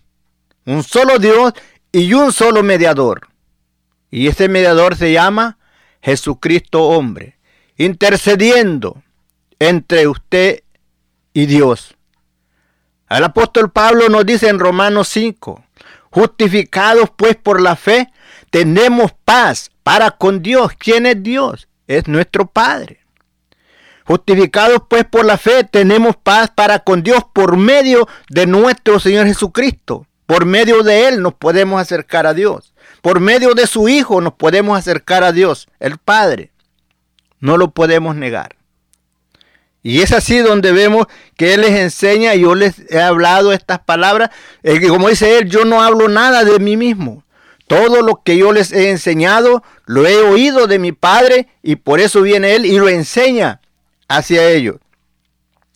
un 0.65 0.83
solo 0.83 1.19
Dios 1.19 1.53
y 1.91 2.13
un 2.13 2.31
solo 2.31 2.63
mediador. 2.63 3.29
Y 4.09 4.27
ese 4.27 4.49
mediador 4.49 4.95
se 4.95 5.11
llama 5.11 5.57
Jesucristo 6.01 6.83
hombre, 6.83 7.37
intercediendo 7.77 9.01
entre 9.59 10.07
usted 10.07 10.63
y 11.33 11.45
Dios. 11.45 11.95
El 13.09 13.23
apóstol 13.23 13.71
Pablo 13.71 14.09
nos 14.09 14.25
dice 14.25 14.47
en 14.47 14.59
Romanos 14.59 15.07
5, 15.09 15.63
justificados 16.09 17.09
pues 17.15 17.35
por 17.35 17.61
la 17.61 17.75
fe, 17.75 18.11
tenemos 18.49 19.13
paz 19.25 19.71
para 19.83 20.11
con 20.11 20.41
Dios. 20.41 20.71
¿Quién 20.77 21.05
es 21.05 21.21
Dios? 21.21 21.67
Es 21.87 22.07
nuestro 22.07 22.47
Padre. 22.47 23.00
Justificados 24.11 24.81
pues 24.89 25.05
por 25.05 25.23
la 25.23 25.37
fe, 25.37 25.63
tenemos 25.63 26.17
paz 26.17 26.51
para 26.53 26.79
con 26.79 27.01
Dios 27.01 27.23
por 27.31 27.55
medio 27.55 28.09
de 28.29 28.45
nuestro 28.45 28.99
Señor 28.99 29.25
Jesucristo. 29.25 30.05
Por 30.25 30.43
medio 30.43 30.83
de 30.83 31.07
Él 31.07 31.21
nos 31.21 31.33
podemos 31.33 31.81
acercar 31.81 32.27
a 32.27 32.33
Dios. 32.33 32.73
Por 33.01 33.21
medio 33.21 33.53
de 33.53 33.67
su 33.67 33.87
Hijo 33.87 34.19
nos 34.19 34.33
podemos 34.33 34.77
acercar 34.77 35.23
a 35.23 35.31
Dios, 35.31 35.69
el 35.79 35.97
Padre. 35.97 36.51
No 37.39 37.55
lo 37.55 37.71
podemos 37.71 38.17
negar. 38.17 38.57
Y 39.81 40.01
es 40.01 40.11
así 40.11 40.39
donde 40.39 40.73
vemos 40.73 41.07
que 41.37 41.53
Él 41.53 41.61
les 41.61 41.79
enseña, 41.79 42.35
yo 42.35 42.53
les 42.53 42.81
he 42.91 42.99
hablado 42.99 43.53
estas 43.53 43.79
palabras, 43.79 44.31
que 44.61 44.89
como 44.89 45.07
dice 45.07 45.37
Él, 45.37 45.49
yo 45.49 45.63
no 45.63 45.81
hablo 45.81 46.09
nada 46.09 46.43
de 46.43 46.59
mí 46.59 46.75
mismo. 46.75 47.23
Todo 47.65 48.01
lo 48.01 48.23
que 48.25 48.35
yo 48.35 48.51
les 48.51 48.73
he 48.73 48.89
enseñado, 48.89 49.63
lo 49.85 50.05
he 50.05 50.17
oído 50.17 50.67
de 50.67 50.79
mi 50.79 50.91
Padre, 50.91 51.47
y 51.63 51.77
por 51.77 52.01
eso 52.01 52.21
viene 52.21 52.55
Él 52.55 52.65
y 52.65 52.77
lo 52.77 52.89
enseña 52.89 53.61
hacia 54.17 54.49
ellos. 54.49 54.77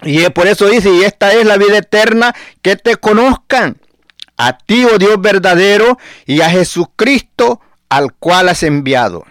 Y 0.04 0.27
por 0.30 0.48
eso 0.48 0.68
dice, 0.68 0.89
y 0.92 1.04
esta 1.04 1.34
es 1.34 1.46
la 1.46 1.58
vida 1.58 1.77
eterna, 1.77 2.36
que 2.62 2.75
te 2.75 2.98
conozcan 2.98 3.77
a 4.38 4.58
ti, 4.58 4.86
oh 4.86 4.98
Dios 4.98 5.20
verdadero, 5.22 5.98
y 6.25 6.42
a 6.42 6.50
Jesucristo 6.50 7.62
al 7.89 8.13
cual 8.13 8.50
has 8.50 8.63
enviado. 8.63 9.25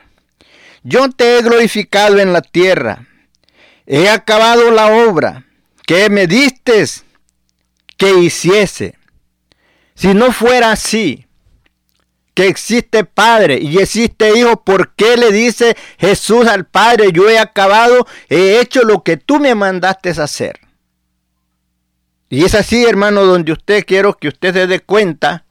Yo 0.82 1.11
te 1.11 1.38
he 1.38 1.42
glorificado 1.42 2.18
en 2.18 2.32
la 2.32 2.42
tierra, 2.42 3.06
he 3.87 4.08
acabado 4.08 4.70
la 4.70 4.87
obra 5.08 5.46
que 5.87 6.08
me 6.08 6.26
diste 6.26 6.84
que 7.96 8.18
hiciese. 8.18 8.94
Si 9.94 10.14
no 10.14 10.32
fuera 10.32 10.73
así, 10.73 11.24
que 12.35 12.49
existe 12.49 13.05
Padre 13.05 13.61
y 13.62 13.79
existe 13.79 14.37
Hijo, 14.37 14.62
¿por 14.62 14.95
qué 14.95 15.17
le 15.17 15.31
dice 15.31 15.76
Jesús 15.99 16.47
al 16.47 16.67
Padre, 16.67 17.12
yo 17.12 17.31
he 17.31 17.38
acabado, 17.38 18.07
he 18.29 18.61
hecho 18.61 18.83
lo 18.83 19.03
que 19.03 19.17
tú 19.17 19.38
me 19.38 19.55
mandaste 19.55 20.11
hacer? 20.11 20.61
Y 22.29 22.45
es 22.45 22.57
así, 22.57 22.85
hermano, 22.85 23.25
donde 23.25 23.53
usted 23.53 23.85
quiero 23.87 24.17
que 24.17 24.29
usted 24.29 24.53
se 24.53 24.67
dé 24.67 24.81
cuenta 24.81 25.45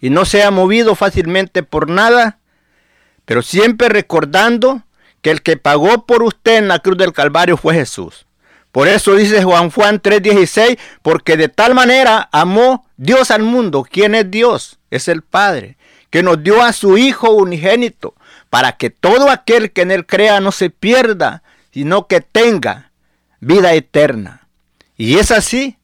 y 0.00 0.10
no 0.10 0.24
sea 0.24 0.50
movido 0.50 0.96
fácilmente 0.96 1.62
por 1.62 1.88
nada, 1.88 2.40
pero 3.24 3.42
siempre 3.42 3.88
recordando 3.88 4.82
que 5.22 5.30
el 5.30 5.42
que 5.42 5.56
pagó 5.56 6.06
por 6.06 6.24
usted 6.24 6.56
en 6.56 6.68
la 6.68 6.80
cruz 6.80 6.98
del 6.98 7.12
Calvario 7.12 7.56
fue 7.56 7.74
Jesús. 7.74 8.26
Por 8.72 8.88
eso 8.88 9.14
dice 9.14 9.44
Juan 9.44 9.70
Juan 9.70 10.00
3:16, 10.00 10.78
porque 11.02 11.36
de 11.36 11.48
tal 11.48 11.74
manera 11.74 12.28
amó 12.32 12.86
Dios 12.96 13.30
al 13.30 13.42
mundo. 13.42 13.86
¿Quién 13.88 14.14
es 14.14 14.30
Dios? 14.30 14.78
Es 14.90 15.08
el 15.08 15.22
Padre 15.22 15.77
que 16.10 16.22
nos 16.22 16.42
dio 16.42 16.62
a 16.62 16.72
su 16.72 16.96
Hijo 16.96 17.30
unigénito, 17.30 18.14
para 18.50 18.72
que 18.72 18.90
todo 18.90 19.30
aquel 19.30 19.72
que 19.72 19.82
en 19.82 19.90
él 19.90 20.06
crea 20.06 20.40
no 20.40 20.52
se 20.52 20.70
pierda, 20.70 21.42
sino 21.72 22.06
que 22.06 22.20
tenga 22.20 22.90
vida 23.40 23.74
eterna. 23.74 24.48
Y 24.96 25.18
es 25.18 25.30
así 25.30 25.76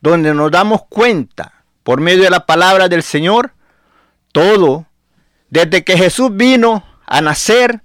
donde 0.00 0.34
nos 0.34 0.50
damos 0.50 0.82
cuenta, 0.88 1.64
por 1.82 2.00
medio 2.00 2.24
de 2.24 2.30
la 2.30 2.46
palabra 2.46 2.88
del 2.88 3.02
Señor, 3.02 3.52
todo, 4.32 4.86
desde 5.50 5.84
que 5.84 5.96
Jesús 5.96 6.30
vino 6.34 6.84
a 7.06 7.20
nacer 7.20 7.82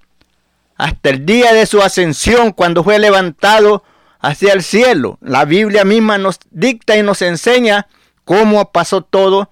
hasta 0.76 1.10
el 1.10 1.26
día 1.26 1.54
de 1.54 1.66
su 1.66 1.82
ascensión, 1.82 2.52
cuando 2.52 2.84
fue 2.84 3.00
levantado 3.00 3.84
hacia 4.20 4.54
el 4.54 4.64
cielo. 4.64 5.18
La 5.22 5.46
Biblia 5.46 5.84
misma 5.84 6.18
nos 6.18 6.40
dicta 6.52 6.98
y 6.98 7.04
nos 7.04 7.22
enseña 7.22 7.88
cómo 8.26 8.72
pasó 8.72 9.02
todo 9.02 9.50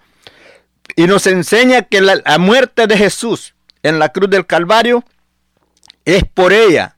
y 0.96 1.08
nos 1.08 1.28
enseña 1.28 1.84
que 1.84 2.02
la, 2.02 2.22
muerte 2.38 2.88
de 2.88 2.98
Jesús 2.98 3.54
en 3.84 4.00
la 4.00 4.10
cruz 4.10 4.30
del 4.30 4.46
Calvario 4.46 5.04
es 6.06 6.24
por 6.24 6.54
ella 6.54 6.96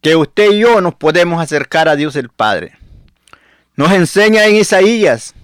que 0.00 0.16
usted 0.16 0.52
y 0.52 0.60
yo 0.60 0.80
nos 0.80 0.94
podemos 0.94 1.42
acercar 1.42 1.88
a 1.88 1.96
Dios 1.96 2.16
el 2.16 2.30
Padre. 2.30 2.78
Nos 3.76 3.92
enseña 3.92 4.46
en 4.46 4.56
Isaías 4.56 5.34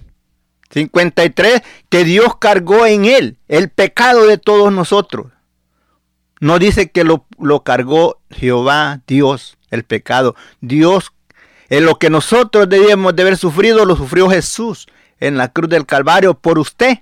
53 0.71 1.61
que 1.89 2.03
Dios 2.03 2.37
cargó 2.37 2.85
en 2.85 3.05
él 3.05 3.37
el 3.47 3.69
pecado 3.69 4.25
de 4.25 4.37
todos 4.37 4.71
nosotros. 4.71 5.27
No 6.39 6.59
dice 6.59 6.91
que 6.91 7.03
lo, 7.03 7.25
lo 7.39 7.63
cargó 7.63 8.19
Jehová, 8.29 9.01
Dios, 9.07 9.57
el 9.69 9.83
pecado. 9.83 10.35
Dios, 10.61 11.13
en 11.69 11.85
lo 11.85 11.97
que 11.99 12.09
nosotros 12.09 12.69
debíamos 12.69 13.15
de 13.15 13.23
haber 13.23 13.37
sufrido, 13.37 13.85
lo 13.85 13.95
sufrió 13.95 14.29
Jesús 14.29 14.87
en 15.19 15.37
la 15.37 15.51
cruz 15.51 15.69
del 15.69 15.85
Calvario 15.85 16.35
por 16.35 16.59
usted 16.59 16.99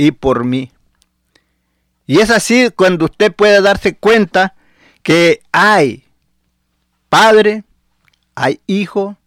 y 0.00 0.12
por 0.12 0.46
mí. 0.46 0.72
Y 2.06 2.20
es 2.20 2.30
así 2.30 2.70
cuando 2.74 3.04
usted 3.04 3.34
puede 3.34 3.60
darse 3.60 3.96
cuenta 3.96 4.54
que 5.02 5.42
hay 5.52 6.04
Padre, 7.10 7.64
hay 8.34 8.60
Hijo 8.66 9.18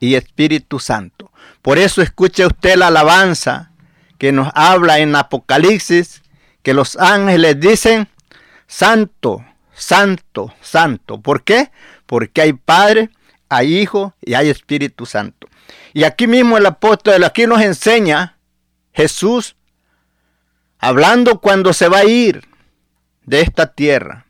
y 0.00 0.14
Espíritu 0.14 0.80
Santo. 0.80 1.30
Por 1.60 1.76
eso 1.76 2.00
escuche 2.00 2.46
usted 2.46 2.76
la 2.76 2.86
alabanza 2.86 3.72
que 4.16 4.32
nos 4.32 4.48
habla 4.54 4.98
en 4.98 5.14
Apocalipsis, 5.14 6.22
que 6.62 6.72
los 6.72 6.96
ángeles 6.96 7.60
dicen, 7.60 8.08
Santo, 8.66 9.44
Santo, 9.74 10.54
Santo. 10.62 11.20
¿Por 11.20 11.44
qué? 11.44 11.70
Porque 12.06 12.40
hay 12.40 12.54
Padre, 12.54 13.10
hay 13.50 13.76
Hijo 13.76 14.14
y 14.22 14.32
hay 14.32 14.48
Espíritu 14.48 15.04
Santo. 15.04 15.48
Y 15.92 16.04
aquí 16.04 16.26
mismo 16.26 16.56
el 16.56 16.64
apóstol, 16.64 17.24
aquí 17.24 17.46
nos 17.46 17.60
enseña 17.60 18.38
Jesús 18.94 19.56
hablando 20.84 21.40
cuando 21.40 21.72
se 21.72 21.88
va 21.88 22.00
a 22.00 22.04
ir 22.04 22.46
de 23.24 23.40
esta 23.40 23.72
tierra, 23.72 24.26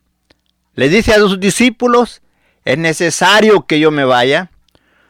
le 0.73 0.87
dice 0.87 1.13
a 1.13 1.17
sus 1.17 1.37
discípulos, 1.37 2.21
es 2.63 2.77
necesario 2.77 3.65
que 3.65 3.81
yo 3.81 3.91
me 3.91 4.05
vaya, 4.05 4.51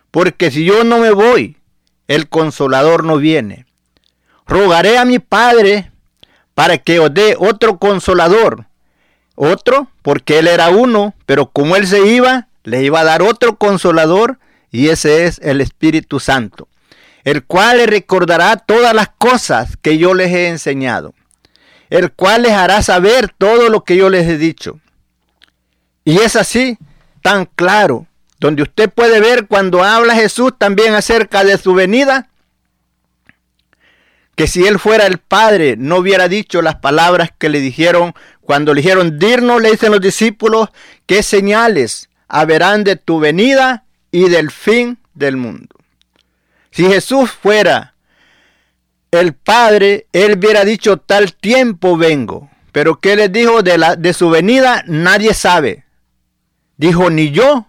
porque 0.10 0.50
si 0.50 0.66
yo 0.66 0.84
no 0.84 0.98
me 0.98 1.12
voy, 1.12 1.58
el 2.08 2.30
consolador 2.30 3.04
no 3.04 3.18
viene. 3.18 3.68
Rogaré 4.48 4.98
a 4.98 5.06
mi 5.06 5.20
Padre 5.20 5.92
para 6.56 6.80
que 6.80 7.00
os 7.00 7.14
dé 7.14 7.36
otro 7.38 7.78
consolador. 7.78 8.66
Otro, 9.36 9.92
porque 10.02 10.40
él 10.40 10.48
era 10.48 10.70
uno, 10.70 11.14
pero 11.28 11.48
como 11.52 11.76
él 11.76 11.86
se 11.86 12.08
iba, 12.08 12.48
le 12.64 12.82
iba 12.84 13.02
a 13.02 13.06
dar 13.06 13.22
otro 13.22 13.58
consolador, 13.58 14.40
y 14.72 14.90
ese 14.90 15.26
es 15.26 15.40
el 15.44 15.62
Espíritu 15.62 16.20
Santo, 16.20 16.68
el 17.24 17.44
cual 17.44 17.78
le 17.78 17.86
recordará 17.86 18.58
todas 18.58 18.96
las 18.96 19.10
cosas 19.10 19.78
que 19.78 20.00
yo 20.00 20.16
les 20.16 20.32
he 20.32 20.48
enseñado 20.48 21.14
el 21.90 22.12
cual 22.12 22.44
les 22.44 22.54
hará 22.54 22.82
saber 22.82 23.34
todo 23.38 23.70
lo 23.70 23.84
que 23.84 23.96
yo 23.96 24.10
les 24.10 24.28
he 24.28 24.38
dicho. 24.38 24.80
Y 26.04 26.20
es 26.20 26.36
así, 26.36 26.78
tan 27.22 27.46
claro, 27.46 28.08
donde 28.40 28.64
usted 28.64 28.90
puede 28.90 29.20
ver 29.20 29.48
cuando 29.48 29.84
habla 29.84 30.16
Jesús 30.16 30.54
también 30.58 30.94
acerca 30.94 31.44
de 31.44 31.58
su 31.58 31.74
venida, 31.74 32.30
que 34.36 34.48
si 34.48 34.68
él 34.68 34.80
fuera 34.80 35.08
el 35.08 35.18
Padre 35.18 35.76
no 35.78 35.98
hubiera 35.98 36.28
dicho 36.28 36.62
las 36.62 36.76
palabras 36.76 37.30
que 37.38 37.50
le 37.50 37.62
dijeron 37.62 38.14
cuando 38.42 38.74
le 38.74 38.82
dijeron, 38.82 39.18
dirnos, 39.18 39.62
le 39.62 39.72
dicen 39.72 39.92
los 39.92 40.02
discípulos, 40.02 40.70
qué 41.08 41.24
señales 41.24 42.10
haberán 42.28 42.84
de 42.84 42.96
tu 42.96 43.20
venida 43.20 43.86
y 44.12 44.30
del 44.30 44.52
fin 44.52 45.00
del 45.16 45.38
mundo. 45.38 45.76
Si 46.70 46.86
Jesús 46.86 47.32
fuera 47.32 47.95
el 49.20 49.34
Padre, 49.34 50.08
él 50.14 50.38
hubiera 50.38 50.66
dicho 50.66 50.98
tal 50.98 51.34
tiempo 51.36 51.98
vengo. 51.98 52.50
Pero 52.72 53.00
¿qué 53.00 53.16
les 53.16 53.32
dijo 53.32 53.62
de, 53.62 53.78
la, 53.78 53.96
de 53.96 54.14
su 54.14 54.30
venida? 54.30 54.84
Nadie 54.88 55.34
sabe. 55.34 55.86
Dijo 56.78 57.10
ni 57.10 57.32
yo, 57.32 57.68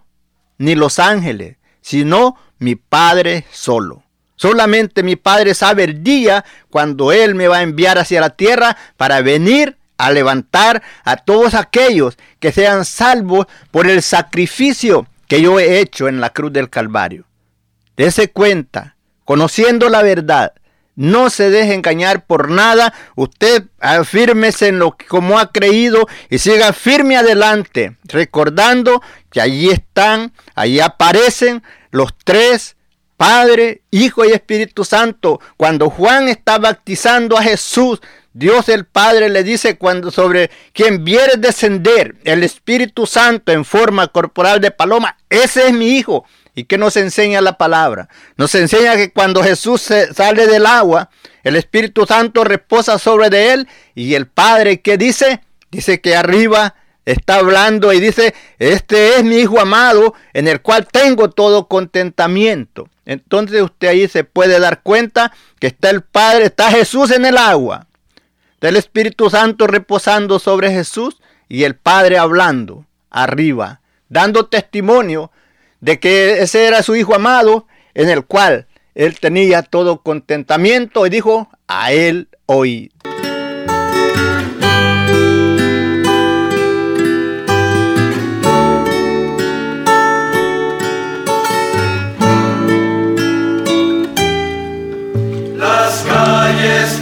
ni 0.57 0.75
los 0.75 0.99
ángeles, 0.99 1.57
sino 1.81 2.35
mi 2.59 2.75
Padre 2.75 3.45
solo. 3.51 4.03
Solamente 4.35 5.03
mi 5.03 5.15
Padre 5.15 5.53
sabe 5.53 5.83
el 5.83 6.03
día 6.03 6.45
cuando 6.69 7.11
Él 7.11 7.35
me 7.35 7.47
va 7.47 7.57
a 7.57 7.63
enviar 7.63 7.97
hacia 7.97 8.21
la 8.21 8.31
tierra 8.31 8.77
para 8.95 9.21
venir 9.21 9.77
a 9.97 10.11
levantar 10.11 10.83
a 11.03 11.17
todos 11.17 11.55
aquellos 11.55 12.17
que 12.39 12.51
sean 12.51 12.85
salvos 12.85 13.47
por 13.71 13.89
el 13.89 14.03
sacrificio 14.03 15.07
que 15.27 15.41
yo 15.41 15.59
he 15.59 15.79
hecho 15.79 16.07
en 16.07 16.21
la 16.21 16.29
cruz 16.29 16.53
del 16.53 16.69
Calvario. 16.69 17.25
Dese 17.95 18.29
cuenta, 18.29 18.95
conociendo 19.25 19.89
la 19.89 20.03
verdad, 20.03 20.53
no 20.97 21.29
se 21.29 21.49
deje 21.49 21.75
engañar 21.75 22.25
por 22.25 22.49
nada. 22.49 22.93
Usted 23.15 23.63
afírmese 23.79 24.67
en 24.67 24.79
lo 24.79 24.97
que 24.97 25.05
como 25.05 25.39
ha 25.39 25.51
creído 25.53 26.07
y 26.29 26.39
siga 26.39 26.73
firme 26.73 27.15
adelante, 27.15 27.95
recordando 28.03 29.01
que 29.31 29.39
allí 29.39 29.69
están, 29.69 30.33
allí 30.55 30.81
aparecen 30.81 31.63
los 31.91 32.13
tres 32.25 32.75
Padre, 33.15 33.81
Hijo 33.89 34.25
y 34.25 34.31
Espíritu 34.31 34.83
Santo. 34.83 35.39
Cuando 35.55 35.89
Juan 35.89 36.27
está 36.27 36.59
bautizando 36.59 37.37
a 37.37 37.43
Jesús, 37.43 37.99
Dios 38.33 38.69
el 38.69 38.85
Padre 38.85 39.29
le 39.29 39.43
dice 39.43 39.77
cuando 39.77 40.11
sobre 40.11 40.51
quien 40.73 41.03
viere 41.03 41.37
descender 41.37 42.15
el 42.23 42.43
Espíritu 42.43 43.07
Santo 43.07 43.51
en 43.51 43.65
forma 43.65 44.07
corporal 44.07 44.61
de 44.61 44.69
paloma, 44.69 45.17
ese 45.29 45.67
es 45.67 45.73
mi 45.73 45.97
Hijo 45.97 46.25
¿Y 46.57 46.63
qué 46.63 46.79
nos 46.79 46.97
enseña 46.97 47.39
la 47.39 47.59
palabra? 47.59 48.09
Nos 48.35 48.55
enseña 48.55 48.95
que 48.95 49.11
cuando 49.11 49.43
Jesús 49.43 49.79
sale 49.79 50.47
del 50.47 50.65
agua, 50.65 51.11
el 51.43 51.55
Espíritu 51.55 52.07
Santo 52.07 52.43
reposa 52.43 52.97
sobre 52.97 53.29
de 53.29 53.53
él 53.53 53.67
y 53.93 54.15
el 54.15 54.25
Padre, 54.25 54.81
¿qué 54.81 54.97
dice? 54.97 55.41
Dice 55.69 56.01
que 56.01 56.15
arriba 56.15 56.73
está 57.05 57.35
hablando 57.35 57.93
y 57.93 57.99
dice, 57.99 58.33
este 58.57 59.17
es 59.17 59.23
mi 59.23 59.35
Hijo 59.35 59.59
amado 59.59 60.15
en 60.33 60.47
el 60.47 60.63
cual 60.63 60.87
tengo 60.91 61.29
todo 61.29 61.67
contentamiento. 61.67 62.89
Entonces 63.05 63.61
usted 63.61 63.89
ahí 63.89 64.07
se 64.07 64.23
puede 64.23 64.59
dar 64.59 64.81
cuenta 64.81 65.31
que 65.59 65.67
está 65.67 65.91
el 65.91 66.01
Padre, 66.01 66.45
está 66.45 66.71
Jesús 66.71 67.11
en 67.11 67.25
el 67.25 67.37
agua. 67.37 67.85
Está 68.55 68.69
el 68.69 68.77
Espíritu 68.77 69.29
Santo 69.29 69.67
reposando 69.67 70.39
sobre 70.39 70.71
Jesús 70.71 71.21
y 71.49 71.65
el 71.65 71.75
Padre 71.75 72.17
hablando 72.17 72.87
arriba, 73.11 73.81
dando 74.09 74.47
testimonio 74.47 75.31
de 75.79 75.99
que 75.99 76.41
ese 76.41 76.65
era 76.65 76.83
su 76.83 76.95
hijo 76.95 77.15
amado, 77.15 77.67
en 77.93 78.09
el 78.09 78.25
cual 78.25 78.67
él 78.95 79.19
tenía 79.19 79.61
todo 79.61 80.01
contentamiento 80.01 81.05
y 81.05 81.09
dijo, 81.09 81.49
a 81.67 81.91
él 81.91 82.29
oí. 82.45 82.91
Las 95.55 96.03
calles 96.03 96.99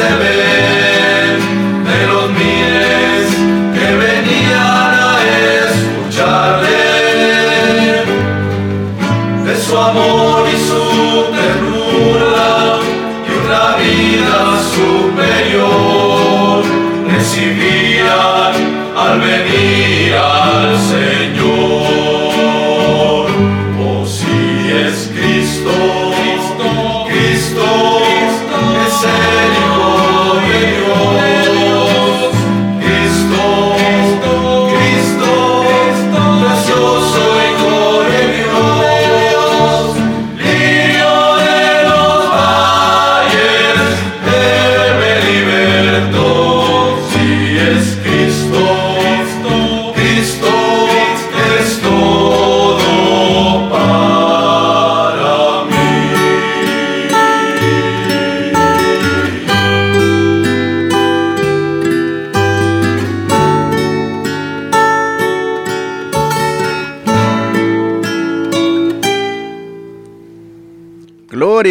seven. 0.00 0.39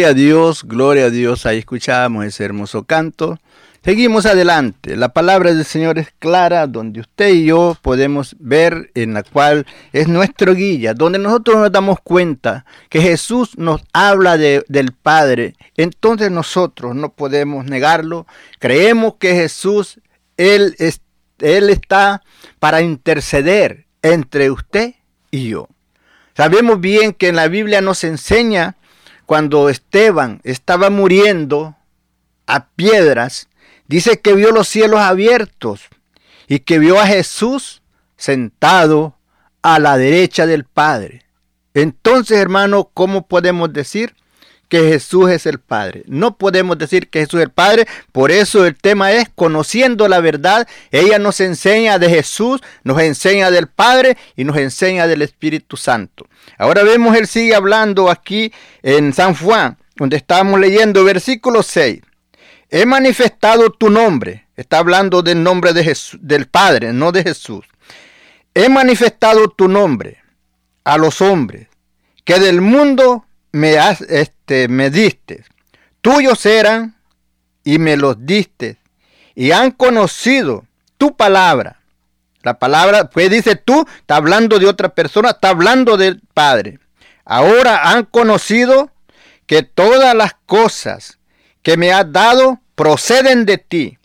Gloria 0.00 0.12
a 0.12 0.14
Dios, 0.14 0.64
gloria 0.64 1.04
a 1.04 1.10
Dios. 1.10 1.44
Ahí 1.44 1.58
escuchamos 1.58 2.24
ese 2.24 2.42
hermoso 2.42 2.84
canto. 2.84 3.38
Seguimos 3.84 4.24
adelante. 4.24 4.96
La 4.96 5.10
palabra 5.10 5.52
del 5.52 5.66
Señor 5.66 5.98
es 5.98 6.08
clara, 6.18 6.66
donde 6.66 7.00
usted 7.00 7.28
y 7.28 7.44
yo 7.44 7.76
podemos 7.82 8.34
ver 8.38 8.90
en 8.94 9.12
la 9.12 9.22
cual 9.24 9.66
es 9.92 10.08
nuestro 10.08 10.54
guía, 10.54 10.94
donde 10.94 11.18
nosotros 11.18 11.58
nos 11.58 11.70
damos 11.70 12.00
cuenta 12.00 12.64
que 12.88 13.02
Jesús 13.02 13.58
nos 13.58 13.82
habla 13.92 14.38
de, 14.38 14.64
del 14.68 14.92
Padre. 14.92 15.54
Entonces 15.76 16.30
nosotros 16.30 16.94
no 16.94 17.12
podemos 17.12 17.66
negarlo. 17.66 18.26
Creemos 18.58 19.16
que 19.16 19.34
Jesús, 19.34 20.00
Él, 20.38 20.76
él 21.40 21.68
está 21.68 22.22
para 22.58 22.80
interceder 22.80 23.84
entre 24.00 24.50
usted 24.50 24.94
y 25.30 25.50
yo. 25.50 25.68
Sabemos 26.34 26.80
bien 26.80 27.12
que 27.12 27.28
en 27.28 27.36
la 27.36 27.48
Biblia 27.48 27.82
nos 27.82 28.02
enseña 28.02 28.76
cuando 29.30 29.68
Esteban 29.68 30.40
estaba 30.42 30.90
muriendo 30.90 31.76
a 32.48 32.66
piedras, 32.66 33.46
dice 33.86 34.20
que 34.20 34.34
vio 34.34 34.50
los 34.50 34.66
cielos 34.66 34.98
abiertos 34.98 35.82
y 36.48 36.58
que 36.58 36.80
vio 36.80 36.98
a 36.98 37.06
Jesús 37.06 37.80
sentado 38.16 39.14
a 39.62 39.78
la 39.78 39.96
derecha 39.96 40.46
del 40.46 40.64
Padre. 40.64 41.22
Entonces, 41.74 42.38
hermano, 42.38 42.90
¿cómo 42.92 43.28
podemos 43.28 43.72
decir 43.72 44.16
que 44.70 44.88
Jesús 44.88 45.30
es 45.30 45.44
el 45.44 45.58
Padre? 45.58 46.04
No 46.06 46.38
podemos 46.38 46.78
decir 46.78 47.10
que 47.10 47.20
Jesús 47.20 47.40
es 47.40 47.44
el 47.44 47.52
Padre, 47.52 47.86
por 48.12 48.30
eso 48.30 48.64
el 48.64 48.76
tema 48.76 49.12
es 49.12 49.28
conociendo 49.28 50.08
la 50.08 50.20
verdad. 50.20 50.66
Ella 50.90 51.18
nos 51.18 51.40
enseña 51.40 51.98
de 51.98 52.08
Jesús, 52.08 52.62
nos 52.84 52.98
enseña 53.02 53.50
del 53.50 53.66
Padre 53.66 54.16
y 54.36 54.44
nos 54.44 54.56
enseña 54.56 55.06
del 55.06 55.20
Espíritu 55.20 55.76
Santo. 55.76 56.26
Ahora 56.56 56.82
vemos, 56.84 57.14
él 57.16 57.26
sigue 57.26 57.54
hablando 57.54 58.10
aquí 58.10 58.52
en 58.82 59.12
San 59.12 59.34
Juan, 59.34 59.76
donde 59.96 60.16
estamos 60.16 60.58
leyendo 60.58 61.04
versículo 61.04 61.62
6. 61.62 62.00
He 62.70 62.86
manifestado 62.86 63.70
tu 63.70 63.90
nombre. 63.90 64.46
Está 64.56 64.78
hablando 64.78 65.22
del 65.22 65.42
nombre 65.42 65.72
de 65.72 65.82
Jesús, 65.82 66.20
del 66.22 66.46
Padre, 66.46 66.92
no 66.92 67.12
de 67.12 67.24
Jesús. 67.24 67.64
He 68.54 68.68
manifestado 68.68 69.48
tu 69.48 69.68
nombre 69.68 70.18
a 70.84 70.96
los 70.96 71.20
hombres 71.20 71.68
que 72.24 72.38
del 72.38 72.60
mundo 72.60 73.24
me, 73.52 73.78
has, 73.78 74.00
este, 74.02 74.68
me 74.68 74.90
diste. 74.90 75.44
Tuyos 76.00 76.46
eran 76.46 76.96
y 77.64 77.78
me 77.78 77.96
los 77.96 78.24
diste 78.24 78.78
y 79.34 79.52
han 79.52 79.70
conocido 79.70 80.64
tu 80.96 81.16
palabra 81.16 81.80
la 82.42 82.58
palabra, 82.58 83.10
pues 83.10 83.30
dice 83.30 83.56
tú, 83.56 83.86
está 83.98 84.16
hablando 84.16 84.58
de 84.58 84.66
otra 84.66 84.90
persona, 84.90 85.30
está 85.30 85.50
hablando 85.50 85.96
del 85.96 86.22
Padre. 86.32 86.78
Ahora 87.24 87.90
han 87.90 88.04
conocido 88.04 88.90
que 89.46 89.62
todas 89.62 90.14
las 90.14 90.34
cosas 90.46 91.18
que 91.62 91.76
me 91.76 91.92
has 91.92 92.10
dado 92.10 92.60
proceden 92.74 93.44
de 93.44 93.58
ti. 93.58 93.98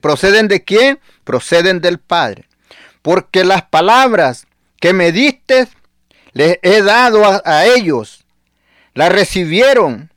¿Proceden 0.00 0.48
de 0.48 0.64
quién? 0.64 0.98
Proceden 1.22 1.80
del 1.80 2.00
Padre. 2.00 2.48
Porque 3.02 3.44
las 3.44 3.62
palabras 3.62 4.48
que 4.80 4.92
me 4.92 5.12
diste, 5.12 5.68
les 6.32 6.58
he 6.62 6.82
dado 6.82 7.24
a, 7.24 7.40
a 7.44 7.66
ellos. 7.66 8.25
Las 8.96 9.12
recibieron 9.12 10.10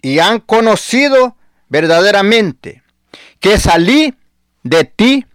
y 0.00 0.18
han 0.18 0.40
conocido 0.40 1.36
verdaderamente 1.68 2.82
que 3.40 3.58
salí 3.58 4.14
de 4.62 4.84
ti 4.84 5.26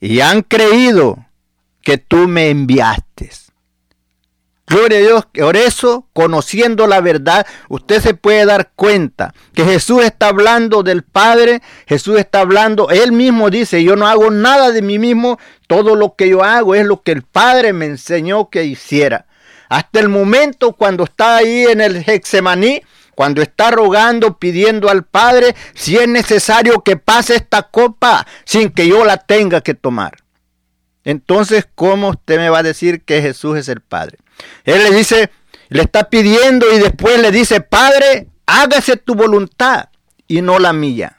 y 0.00 0.20
han 0.20 0.40
creído 0.40 1.26
que 1.82 1.98
tú 1.98 2.28
me 2.28 2.48
enviaste. 2.48 3.30
Gloria 4.66 4.96
a 4.96 5.00
Dios, 5.02 5.26
por 5.26 5.58
eso, 5.58 6.08
conociendo 6.14 6.86
la 6.86 7.02
verdad, 7.02 7.46
usted 7.68 8.00
se 8.00 8.14
puede 8.14 8.46
dar 8.46 8.70
cuenta 8.76 9.34
que 9.52 9.64
Jesús 9.64 10.02
está 10.02 10.28
hablando 10.28 10.82
del 10.82 11.02
Padre, 11.02 11.60
Jesús 11.86 12.18
está 12.18 12.40
hablando, 12.40 12.88
Él 12.88 13.12
mismo 13.12 13.50
dice, 13.50 13.84
yo 13.84 13.94
no 13.94 14.06
hago 14.06 14.30
nada 14.30 14.70
de 14.70 14.80
mí 14.80 14.98
mismo, 14.98 15.38
todo 15.66 15.96
lo 15.96 16.14
que 16.16 16.30
yo 16.30 16.42
hago 16.42 16.74
es 16.74 16.86
lo 16.86 17.02
que 17.02 17.12
el 17.12 17.20
Padre 17.20 17.74
me 17.74 17.84
enseñó 17.84 18.48
que 18.48 18.64
hiciera. 18.64 19.26
Hasta 19.72 20.00
el 20.00 20.10
momento 20.10 20.74
cuando 20.74 21.04
está 21.04 21.36
ahí 21.36 21.64
en 21.64 21.80
el 21.80 22.04
Hexemaní, 22.06 22.82
cuando 23.14 23.40
está 23.40 23.70
rogando, 23.70 24.36
pidiendo 24.36 24.90
al 24.90 25.02
Padre 25.02 25.56
si 25.72 25.96
es 25.96 26.06
necesario 26.06 26.82
que 26.82 26.98
pase 26.98 27.36
esta 27.36 27.62
copa 27.62 28.26
sin 28.44 28.68
que 28.68 28.86
yo 28.86 29.06
la 29.06 29.16
tenga 29.16 29.62
que 29.62 29.72
tomar. 29.72 30.18
Entonces, 31.04 31.66
¿cómo 31.74 32.10
usted 32.10 32.36
me 32.36 32.50
va 32.50 32.58
a 32.58 32.62
decir 32.62 33.00
que 33.00 33.22
Jesús 33.22 33.56
es 33.56 33.70
el 33.70 33.80
Padre? 33.80 34.18
Él 34.64 34.82
le 34.82 34.94
dice, 34.94 35.30
le 35.70 35.80
está 35.80 36.10
pidiendo 36.10 36.70
y 36.70 36.78
después 36.78 37.18
le 37.18 37.30
dice, 37.30 37.62
Padre, 37.62 38.28
hágase 38.44 38.98
tu 38.98 39.14
voluntad 39.14 39.88
y 40.28 40.42
no 40.42 40.58
la 40.58 40.74
mía. 40.74 41.16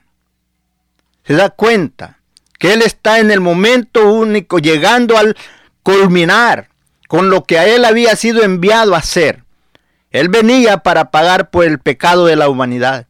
Se 1.26 1.34
da 1.34 1.50
cuenta 1.50 2.20
que 2.60 2.74
Él 2.74 2.84
está 2.84 3.18
en 3.18 3.32
el 3.32 3.40
momento 3.40 4.14
único, 4.14 4.60
llegando 4.60 5.18
al 5.18 5.36
culminar, 5.82 6.70
con 7.14 7.30
lo 7.30 7.44
que 7.44 7.60
a 7.60 7.68
él 7.68 7.86
había 7.86 8.16
sido 8.16 8.42
enviado 8.42 8.96
a 8.96 8.98
hacer. 8.98 9.44
Él 10.10 10.30
venía 10.30 10.80
para 10.80 11.12
pagar 11.12 11.52
por 11.52 11.64
el 11.64 11.78
pecado 11.78 12.26
de 12.26 12.36
la 12.36 12.50
humanidad. 12.50 13.06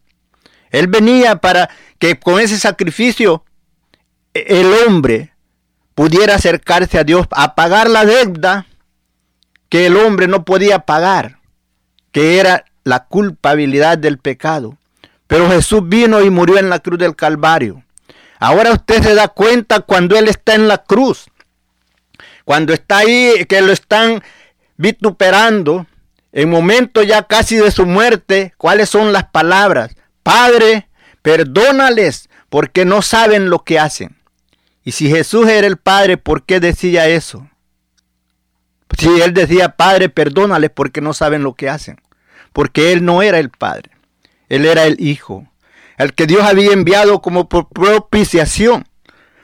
Él 0.71 0.87
venía 0.87 1.37
para 1.37 1.69
que 1.99 2.19
con 2.19 2.41
ese 2.41 2.59
sacrificio 2.59 3.45
el 4.33 4.73
hombre 4.85 5.31
pudiera 5.95 6.35
acercarse 6.35 6.99
a 6.99 7.05
Dios 7.05 7.27
a 7.31 7.55
pagar 7.55 7.89
la 7.89 8.03
deuda 8.03 8.65
que 9.69 9.85
el 9.85 9.95
hombre 9.95 10.27
no 10.27 10.43
podía 10.43 10.79
pagar, 10.79 11.39
que 12.11 12.41
era 12.41 12.65
la 12.83 13.05
culpabilidad 13.05 13.97
del 13.97 14.17
pecado. 14.17 14.77
Pero 15.27 15.49
Jesús 15.49 15.79
vino 15.87 16.21
y 16.21 16.29
murió 16.29 16.57
en 16.57 16.69
la 16.69 16.79
cruz 16.79 16.99
del 16.99 17.15
Calvario. 17.15 17.85
Ahora 18.37 18.73
usted 18.73 19.01
se 19.01 19.15
da 19.15 19.29
cuenta 19.29 19.79
cuando 19.79 20.17
Él 20.17 20.27
está 20.27 20.55
en 20.55 20.67
la 20.67 20.79
cruz, 20.79 21.27
cuando 22.45 22.73
está 22.73 22.99
ahí, 22.99 23.45
que 23.47 23.61
lo 23.61 23.71
están 23.71 24.21
vituperando, 24.77 25.85
en 26.31 26.49
momento 26.49 27.03
ya 27.03 27.23
casi 27.23 27.57
de 27.57 27.71
su 27.71 27.85
muerte, 27.85 28.53
¿cuáles 28.57 28.89
son 28.89 29.13
las 29.13 29.25
palabras? 29.25 29.95
Padre, 30.23 30.87
perdónales 31.21 32.29
porque 32.49 32.85
no 32.85 33.01
saben 33.01 33.49
lo 33.49 33.59
que 33.59 33.79
hacen. 33.79 34.15
Y 34.83 34.91
si 34.91 35.09
Jesús 35.09 35.47
era 35.47 35.67
el 35.67 35.77
Padre, 35.77 36.17
¿por 36.17 36.43
qué 36.43 36.59
decía 36.59 37.07
eso? 37.07 37.49
Si 38.97 39.21
Él 39.21 39.33
decía, 39.33 39.75
Padre, 39.75 40.09
perdónales 40.09 40.69
porque 40.69 41.01
no 41.01 41.13
saben 41.13 41.43
lo 41.43 41.53
que 41.53 41.69
hacen. 41.69 42.01
Porque 42.51 42.91
Él 42.91 43.05
no 43.05 43.21
era 43.21 43.39
el 43.39 43.49
Padre, 43.49 43.91
Él 44.49 44.65
era 44.65 44.85
el 44.85 44.97
Hijo 44.99 45.47
el 45.97 46.13
que 46.13 46.27
Dios 46.27 46.43
había 46.43 46.73
enviado 46.73 47.21
como 47.21 47.47
propiciación 47.47 48.87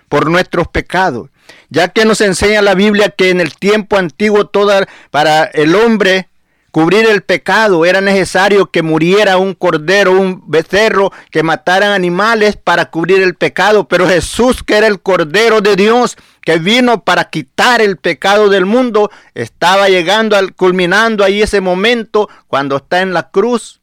por 0.08 0.30
nuestros 0.30 0.68
pecados, 0.68 1.30
ya 1.70 1.90
que 1.90 2.06
nos 2.06 2.22
enseña 2.22 2.62
la 2.62 2.76
Biblia 2.76 3.10
que 3.10 3.30
en 3.30 3.42
el 3.42 3.54
tiempo 3.54 3.98
antiguo 3.98 4.48
toda, 4.48 4.88
para 5.12 5.44
el 5.44 5.76
hombre 5.76 6.28
cubrir 6.72 7.08
el 7.08 7.22
pecado 7.22 7.86
era 7.86 8.02
necesario 8.02 8.68
que 8.68 8.84
muriera 8.84 9.38
un 9.38 9.54
cordero, 9.54 10.14
un 10.14 10.44
becerro, 10.48 11.12
que 11.32 11.44
mataran 11.44 11.92
animales 11.92 12.56
para 12.58 12.92
cubrir 12.92 13.22
el 13.22 13.36
pecado, 13.36 13.88
pero 13.88 14.08
Jesús 14.08 14.64
que 14.64 14.78
era 14.78 14.88
el 14.88 15.00
cordero 15.00 15.62
de 15.62 15.76
Dios, 15.76 16.18
que 16.42 16.58
vino 16.58 17.04
para 17.04 17.26
quitar 17.26 17.82
el 17.82 17.98
pecado 17.98 18.50
del 18.50 18.66
mundo, 18.66 19.10
estaba 19.34 19.90
llegando 19.90 20.36
al 20.36 20.54
culminando 20.54 21.24
ahí 21.24 21.42
ese 21.42 21.62
momento 21.62 22.30
cuando 22.48 22.78
está 22.78 23.02
en 23.02 23.14
la 23.14 23.30
cruz 23.30 23.80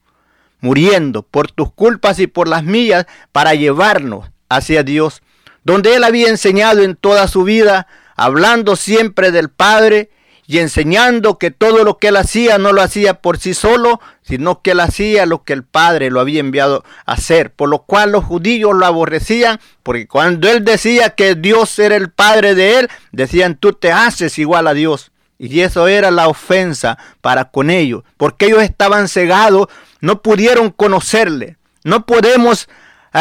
muriendo 0.60 1.22
por 1.22 1.50
tus 1.50 1.72
culpas 1.72 2.18
y 2.18 2.26
por 2.26 2.48
las 2.48 2.64
mías 2.64 3.06
para 3.32 3.54
llevarnos 3.54 4.30
hacia 4.48 4.82
Dios, 4.82 5.22
donde 5.66 5.96
Él 5.96 6.04
había 6.04 6.28
enseñado 6.28 6.82
en 6.84 6.94
toda 6.94 7.26
su 7.26 7.42
vida, 7.42 7.88
hablando 8.14 8.76
siempre 8.76 9.32
del 9.32 9.48
Padre 9.48 10.10
y 10.46 10.58
enseñando 10.58 11.38
que 11.38 11.50
todo 11.50 11.82
lo 11.82 11.98
que 11.98 12.06
Él 12.08 12.16
hacía 12.16 12.56
no 12.56 12.72
lo 12.72 12.82
hacía 12.82 13.14
por 13.14 13.38
sí 13.38 13.52
solo, 13.52 14.00
sino 14.22 14.62
que 14.62 14.70
Él 14.70 14.80
hacía 14.80 15.26
lo 15.26 15.42
que 15.42 15.54
el 15.54 15.64
Padre 15.64 16.10
lo 16.10 16.20
había 16.20 16.38
enviado 16.38 16.84
a 17.04 17.14
hacer, 17.14 17.50
por 17.50 17.68
lo 17.68 17.80
cual 17.80 18.12
los 18.12 18.24
judíos 18.24 18.76
lo 18.76 18.86
aborrecían, 18.86 19.58
porque 19.82 20.06
cuando 20.06 20.48
Él 20.48 20.64
decía 20.64 21.10
que 21.10 21.34
Dios 21.34 21.76
era 21.80 21.96
el 21.96 22.12
Padre 22.12 22.54
de 22.54 22.78
Él, 22.78 22.88
decían 23.10 23.56
tú 23.56 23.72
te 23.72 23.90
haces 23.90 24.38
igual 24.38 24.68
a 24.68 24.74
Dios. 24.74 25.10
Y 25.36 25.60
eso 25.60 25.88
era 25.88 26.12
la 26.12 26.28
ofensa 26.28 26.96
para 27.20 27.50
con 27.50 27.70
ellos, 27.70 28.04
porque 28.16 28.46
ellos 28.46 28.62
estaban 28.62 29.08
cegados 29.08 29.66
no 30.00 30.22
pudieron 30.22 30.70
conocerle. 30.70 31.56
No 31.82 32.06
podemos 32.06 32.68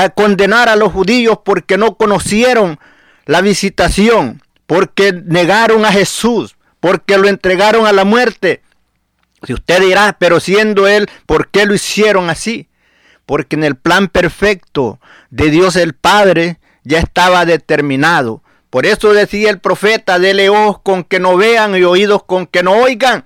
eh, 0.03 0.09
condenar 0.15 0.69
a 0.69 0.75
los 0.75 0.91
judíos 0.91 1.39
porque 1.43 1.77
no 1.77 1.95
conocieron 1.95 2.79
la 3.25 3.41
visitación, 3.41 4.41
porque 4.65 5.11
negaron 5.13 5.85
a 5.85 5.91
Jesús, 5.91 6.55
porque 6.79 7.17
lo 7.17 7.27
entregaron 7.27 7.87
a 7.87 7.91
la 7.91 8.05
muerte. 8.05 8.61
Si 9.43 9.53
usted 9.53 9.81
dirá, 9.81 10.17
pero 10.19 10.39
siendo 10.39 10.87
Él, 10.87 11.09
¿por 11.25 11.49
qué 11.49 11.65
lo 11.65 11.73
hicieron 11.73 12.29
así? 12.29 12.67
Porque 13.25 13.55
en 13.55 13.63
el 13.63 13.75
plan 13.75 14.07
perfecto 14.07 14.99
de 15.29 15.49
Dios 15.49 15.75
el 15.75 15.93
Padre 15.93 16.59
ya 16.83 16.99
estaba 16.99 17.45
determinado. 17.45 18.43
Por 18.69 18.85
eso 18.85 19.13
decía 19.13 19.49
el 19.49 19.59
profeta, 19.59 20.19
dele 20.19 20.49
ojos 20.49 20.79
con 20.83 21.03
que 21.03 21.19
no 21.19 21.37
vean 21.37 21.75
y 21.75 21.83
oídos 21.83 22.23
con 22.23 22.45
que 22.45 22.63
no 22.63 22.73
oigan, 22.73 23.25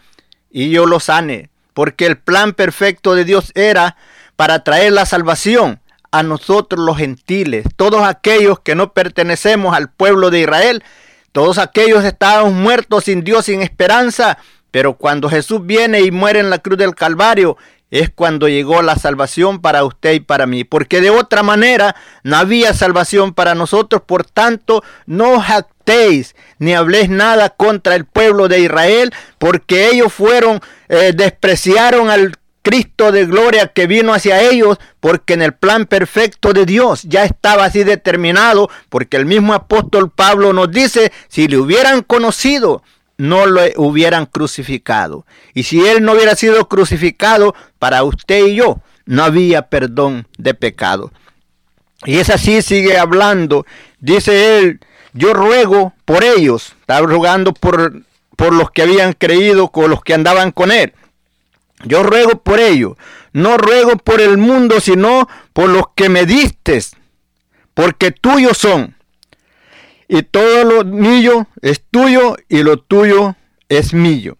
y 0.52 0.70
yo 0.70 0.86
los 0.86 1.06
sane 1.06 1.50
porque 1.80 2.06
el 2.06 2.18
plan 2.18 2.52
perfecto 2.52 3.16
de 3.16 3.24
Dios 3.24 3.54
era 3.56 3.96
para 4.36 4.66
traer 4.66 4.92
la 4.92 5.06
salvación 5.06 5.80
a 6.12 6.24
nosotros 6.24 6.84
los 6.84 6.98
gentiles, 6.98 7.66
todos 7.76 8.04
aquellos 8.04 8.60
que 8.60 8.76
no 8.76 8.94
pertenecemos 8.94 9.76
al 9.76 9.90
pueblo 9.90 10.30
de 10.30 10.42
Israel, 10.42 10.84
todos 11.32 11.58
aquellos 11.58 12.04
estábamos 12.04 12.54
muertos 12.54 13.06
sin 13.06 13.24
Dios, 13.24 13.46
sin 13.46 13.62
esperanza, 13.62 14.38
pero 14.72 14.94
cuando 14.96 15.30
Jesús 15.30 15.66
viene 15.66 16.02
y 16.02 16.12
muere 16.12 16.40
en 16.40 16.50
la 16.50 16.60
cruz 16.60 16.78
del 16.78 16.96
Calvario, 16.96 17.58
es 17.92 18.10
cuando 18.10 18.48
llegó 18.48 18.82
la 18.82 18.96
salvación 18.96 19.62
para 19.62 19.84
usted 19.84 20.14
y 20.14 20.20
para 20.20 20.46
mí, 20.46 20.64
porque 20.64 21.02
de 21.02 21.10
otra 21.10 21.44
manera 21.44 21.96
no 22.24 22.38
había 22.38 22.74
salvación 22.74 23.34
para 23.34 23.56
nosotros, 23.56 24.04
por 24.06 24.26
tanto, 24.26 24.84
no 25.06 25.40
jactéis 25.40 26.36
ni 26.60 26.76
habléis 26.76 27.10
nada 27.10 27.50
contra 27.50 27.96
el 27.96 28.06
pueblo 28.06 28.48
de 28.48 28.60
Israel, 28.60 29.12
porque 29.40 29.90
ellos 29.90 30.14
fueron, 30.14 30.62
eh, 30.88 31.14
despreciaron 31.16 32.10
al 32.10 32.34
Cristo 32.62 33.12
de 33.12 33.26
gloria 33.26 33.68
que 33.68 33.88
vino 33.88 34.14
hacia 34.14 34.42
ellos, 34.42 34.78
porque 35.00 35.34
en 35.34 35.42
el 35.42 35.54
plan 35.54 35.86
perfecto 35.86 36.54
de 36.54 36.66
Dios 36.66 37.04
ya 37.04 37.24
estaba 37.24 37.66
así 37.66 37.84
determinado, 37.84 38.70
porque 38.90 39.18
el 39.18 39.26
mismo 39.26 39.54
apóstol 39.54 40.10
Pablo 40.10 40.54
nos 40.54 40.72
dice, 40.72 41.12
si 41.28 41.48
le 41.48 41.58
hubieran 41.58 42.02
conocido, 42.02 42.84
no 43.18 43.46
lo 43.46 43.62
hubieran 43.76 44.26
crucificado. 44.26 45.26
Y 45.54 45.64
si 45.64 45.86
él 45.86 46.04
no 46.04 46.14
hubiera 46.14 46.36
sido 46.36 46.68
crucificado, 46.68 47.54
para 47.78 48.04
usted 48.04 48.48
y 48.48 48.56
yo 48.56 48.82
no 49.06 49.24
había 49.24 49.64
perdón 49.64 50.28
de 50.38 50.54
pecado. 50.54 51.12
Y 52.06 52.18
es 52.20 52.30
así, 52.30 52.62
sigue 52.62 52.98
hablando. 52.98 53.66
Dice 54.00 54.60
él, 54.60 54.80
yo 55.14 55.34
ruego 55.34 55.94
por 56.06 56.24
ellos, 56.24 56.76
estaba 56.80 57.06
rogando 57.06 57.54
por, 57.54 58.04
por 58.36 58.54
los 58.54 58.72
que 58.72 58.84
habían 58.84 59.14
creído, 59.14 59.70
con 59.70 59.90
los 59.90 60.02
que 60.02 60.14
andaban 60.14 60.52
con 60.52 60.72
él. 60.72 60.94
Yo 61.86 62.04
ruego 62.04 62.44
por 62.44 62.60
ellos, 62.60 62.98
no 63.32 63.58
ruego 63.58 63.98
por 63.98 64.22
el 64.22 64.38
mundo, 64.38 64.80
sino 64.80 65.30
por 65.54 65.70
los 65.70 65.86
que 65.96 66.10
me 66.10 66.26
distes, 66.26 66.96
porque 67.74 68.12
tuyos 68.12 68.58
son. 68.58 68.96
Y 70.08 70.24
todo 70.24 70.64
lo 70.64 70.86
mío 70.86 71.48
es 71.62 71.82
tuyo 71.90 72.36
y 72.50 72.64
lo 72.64 72.78
tuyo 72.78 73.36
es 73.70 73.94
mío. 73.94 74.38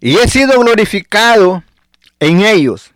Y 0.00 0.16
he 0.16 0.28
sido 0.28 0.60
glorificado 0.60 1.64
en 2.20 2.42
ellos. 2.42 2.92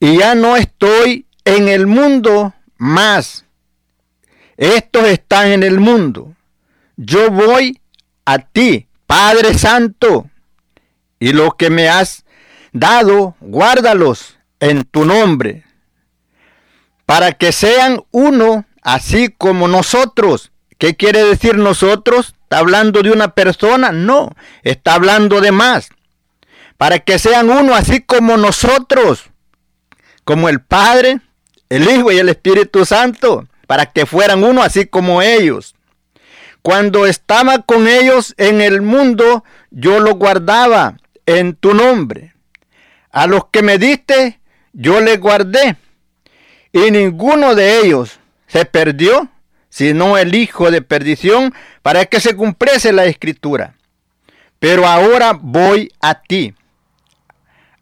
Y 0.00 0.18
ya 0.18 0.34
no 0.34 0.56
estoy 0.56 1.26
en 1.44 1.68
el 1.68 1.86
mundo 1.86 2.54
más, 2.76 3.44
estos 4.56 5.08
están 5.08 5.48
en 5.48 5.62
el 5.62 5.80
mundo. 5.80 6.34
Yo 6.96 7.30
voy 7.30 7.80
a 8.24 8.38
ti, 8.38 8.86
Padre 9.06 9.56
Santo, 9.58 10.30
y 11.18 11.32
lo 11.32 11.52
que 11.52 11.70
me 11.70 11.88
has 11.88 12.24
dado, 12.72 13.36
guárdalos 13.40 14.38
en 14.60 14.84
tu 14.84 15.04
nombre, 15.04 15.64
para 17.06 17.32
que 17.32 17.52
sean 17.52 18.02
uno, 18.10 18.64
así 18.82 19.28
como 19.30 19.68
nosotros. 19.68 20.50
¿Qué 20.78 20.96
quiere 20.96 21.24
decir 21.24 21.56
nosotros? 21.56 22.34
¿Está 22.42 22.58
hablando 22.58 23.02
de 23.02 23.12
una 23.12 23.34
persona? 23.34 23.92
No, 23.92 24.34
está 24.62 24.94
hablando 24.94 25.40
de 25.40 25.52
más. 25.52 25.90
Para 26.76 26.98
que 26.98 27.18
sean 27.18 27.50
uno, 27.50 27.74
así 27.74 28.00
como 28.00 28.36
nosotros, 28.36 29.24
como 30.24 30.48
el 30.48 30.60
Padre, 30.60 31.20
el 31.68 31.88
Hijo 31.88 32.10
y 32.10 32.18
el 32.18 32.28
Espíritu 32.28 32.84
Santo 32.84 33.46
para 33.72 33.86
que 33.86 34.04
fueran 34.04 34.44
uno 34.44 34.62
así 34.62 34.84
como 34.84 35.22
ellos. 35.22 35.74
Cuando 36.60 37.06
estaba 37.06 37.62
con 37.62 37.88
ellos 37.88 38.34
en 38.36 38.60
el 38.60 38.82
mundo, 38.82 39.44
yo 39.70 39.98
los 39.98 40.12
guardaba 40.16 40.98
en 41.24 41.54
tu 41.54 41.72
nombre. 41.72 42.31
A 43.12 43.26
los 43.26 43.46
que 43.46 43.62
me 43.62 43.78
diste, 43.78 44.40
yo 44.72 45.00
les 45.00 45.20
guardé. 45.20 45.76
Y 46.72 46.90
ninguno 46.90 47.54
de 47.54 47.80
ellos 47.80 48.18
se 48.46 48.64
perdió, 48.64 49.28
sino 49.68 50.16
el 50.16 50.34
hijo 50.34 50.70
de 50.70 50.80
perdición, 50.80 51.54
para 51.82 52.06
que 52.06 52.20
se 52.20 52.34
cumpliese 52.34 52.92
la 52.92 53.04
escritura. 53.04 53.74
Pero 54.58 54.86
ahora 54.86 55.38
voy 55.38 55.92
a 56.00 56.22
ti. 56.22 56.54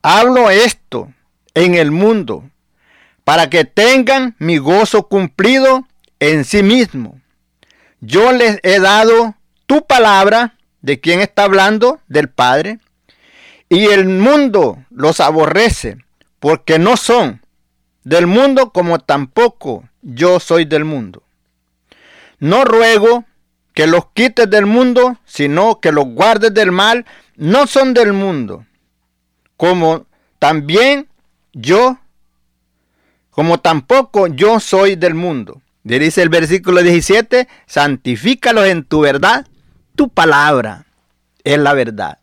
Hablo 0.03 0.51
esto 0.51 1.13
en 1.55 1.75
el 1.77 1.91
mundo, 1.93 2.49
para 3.23 3.49
que 3.49 3.65
tengan 3.65 4.35
mi 4.39 4.59
gozo 4.59 5.09
cumplido 5.09 5.87
en 6.19 6.45
sí 6.45 6.63
mismo. 6.63 7.21
Yo 8.01 8.33
les 8.33 8.59
he 8.63 8.81
dado 8.81 9.37
tu 9.67 9.87
palabra, 9.87 10.57
de 10.81 10.99
quien 10.99 11.21
está 11.21 11.45
hablando, 11.45 12.01
del 12.09 12.31
Padre, 12.31 12.79
y 13.71 13.87
el 13.87 14.07
mundo 14.09 14.85
los 14.91 15.21
aborrece, 15.21 15.97
porque 16.41 16.79
no 16.79 16.97
son 16.97 17.41
del 18.05 18.27
mundo 18.27 18.71
como 18.73 18.99
tampoco 18.99 19.89
yo 20.03 20.41
soy 20.41 20.65
del 20.65 20.85
mundo. 20.85 21.23
No 22.41 22.65
ruego 22.65 23.25
que 23.73 23.87
los 23.87 24.07
quites 24.13 24.51
del 24.51 24.67
mundo, 24.67 25.19
sino 25.25 25.81
que 25.81 25.93
los 25.93 26.07
guardes 26.07 26.53
del 26.53 26.73
mal, 26.73 27.07
no 27.37 27.69
son 27.69 27.95
del 27.95 28.13
mundo, 28.13 28.67
como 29.57 30.07
también 30.41 31.09
yo, 31.53 31.99
como 33.31 33.61
tampoco 33.61 34.27
yo 34.27 34.59
soy 34.59 34.97
del 34.97 35.15
mundo. 35.15 35.63
Le 35.85 35.99
dice 36.01 36.23
el 36.23 36.29
versículo 36.29 36.83
17, 36.83 37.47
santifícalos 37.67 38.67
en 38.67 38.85
tu 38.85 39.01
verdad, 39.01 39.47
tu 39.95 40.09
palabra 40.09 40.87
es 41.45 41.59
la 41.59 41.73
verdad. 41.73 42.20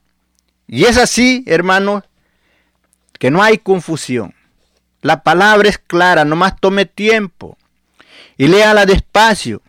Y 0.67 0.86
es 0.86 0.97
así, 0.97 1.43
hermanos, 1.47 2.03
que 3.19 3.32
no 3.32 3.41
hay 3.41 3.58
confusión. 3.58 4.34
La 5.01 5.23
palabra 5.23 5.69
es 5.69 5.77
clara, 5.77 6.25
nomás 6.25 6.60
tome 6.60 6.86
tiempo 6.86 7.58
y 8.38 8.47
léala 8.47 8.86
despacio 8.86 9.62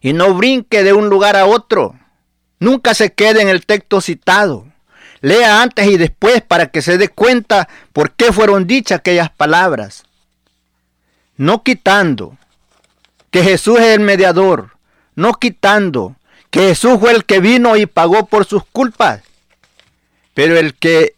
y 0.00 0.12
no 0.12 0.34
brinque 0.34 0.82
de 0.82 0.92
un 0.92 1.08
lugar 1.08 1.36
a 1.36 1.46
otro. 1.46 1.98
Nunca 2.58 2.94
se 2.94 3.12
quede 3.12 3.42
en 3.42 3.48
el 3.48 3.66
texto 3.66 4.00
citado. 4.00 4.66
Lea 5.22 5.62
antes 5.62 5.86
y 5.86 5.96
después 5.96 6.42
para 6.42 6.70
que 6.70 6.80
se 6.82 6.96
dé 6.96 7.08
cuenta 7.08 7.68
por 7.92 8.12
qué 8.12 8.32
fueron 8.32 8.66
dichas 8.66 8.98
aquellas 8.98 9.30
palabras. 9.30 10.04
No 11.36 11.62
quitando 11.62 12.38
que 13.30 13.42
Jesús 13.42 13.78
es 13.78 13.86
el 13.86 14.00
mediador, 14.00 14.76
no 15.14 15.34
quitando 15.34 16.16
que 16.50 16.68
Jesús 16.68 16.98
fue 17.00 17.12
el 17.12 17.24
que 17.24 17.40
vino 17.40 17.76
y 17.76 17.86
pagó 17.86 18.26
por 18.26 18.44
sus 18.44 18.64
culpas, 18.64 19.22
pero 20.34 20.58
el 20.58 20.74
que 20.74 21.14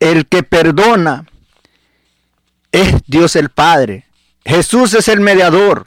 el 0.00 0.26
que 0.26 0.42
perdona 0.42 1.26
es 2.72 3.02
Dios 3.06 3.36
el 3.36 3.50
Padre. 3.50 4.06
Jesús 4.44 4.94
es 4.94 5.06
el 5.08 5.20
mediador. 5.20 5.86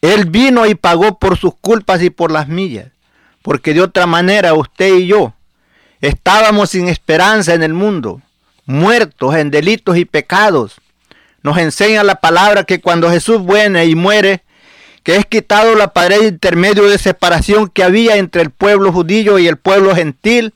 Él 0.00 0.26
vino 0.26 0.66
y 0.66 0.74
pagó 0.74 1.18
por 1.18 1.36
sus 1.36 1.54
culpas 1.60 2.02
y 2.02 2.10
por 2.10 2.30
las 2.30 2.48
millas, 2.48 2.92
porque 3.42 3.74
de 3.74 3.82
otra 3.82 4.06
manera 4.06 4.54
usted 4.54 4.94
y 4.94 5.06
yo 5.06 5.34
estábamos 6.00 6.70
sin 6.70 6.88
esperanza 6.88 7.54
en 7.54 7.62
el 7.62 7.72
mundo, 7.72 8.20
muertos 8.66 9.34
en 9.34 9.50
delitos 9.50 9.96
y 9.96 10.04
pecados. 10.04 10.76
Nos 11.42 11.58
enseña 11.58 12.04
la 12.04 12.16
palabra 12.16 12.64
que 12.64 12.80
cuando 12.80 13.10
Jesús 13.10 13.44
viene 13.44 13.86
y 13.86 13.94
muere, 13.94 14.42
que 15.02 15.16
es 15.16 15.26
quitado 15.26 15.74
la 15.74 15.92
pared 15.92 16.22
intermedio 16.22 16.88
de 16.88 16.98
separación 16.98 17.68
que 17.68 17.82
había 17.82 18.16
entre 18.16 18.42
el 18.42 18.50
pueblo 18.50 18.92
judío 18.92 19.38
y 19.38 19.46
el 19.46 19.56
pueblo 19.56 19.94
gentil, 19.94 20.54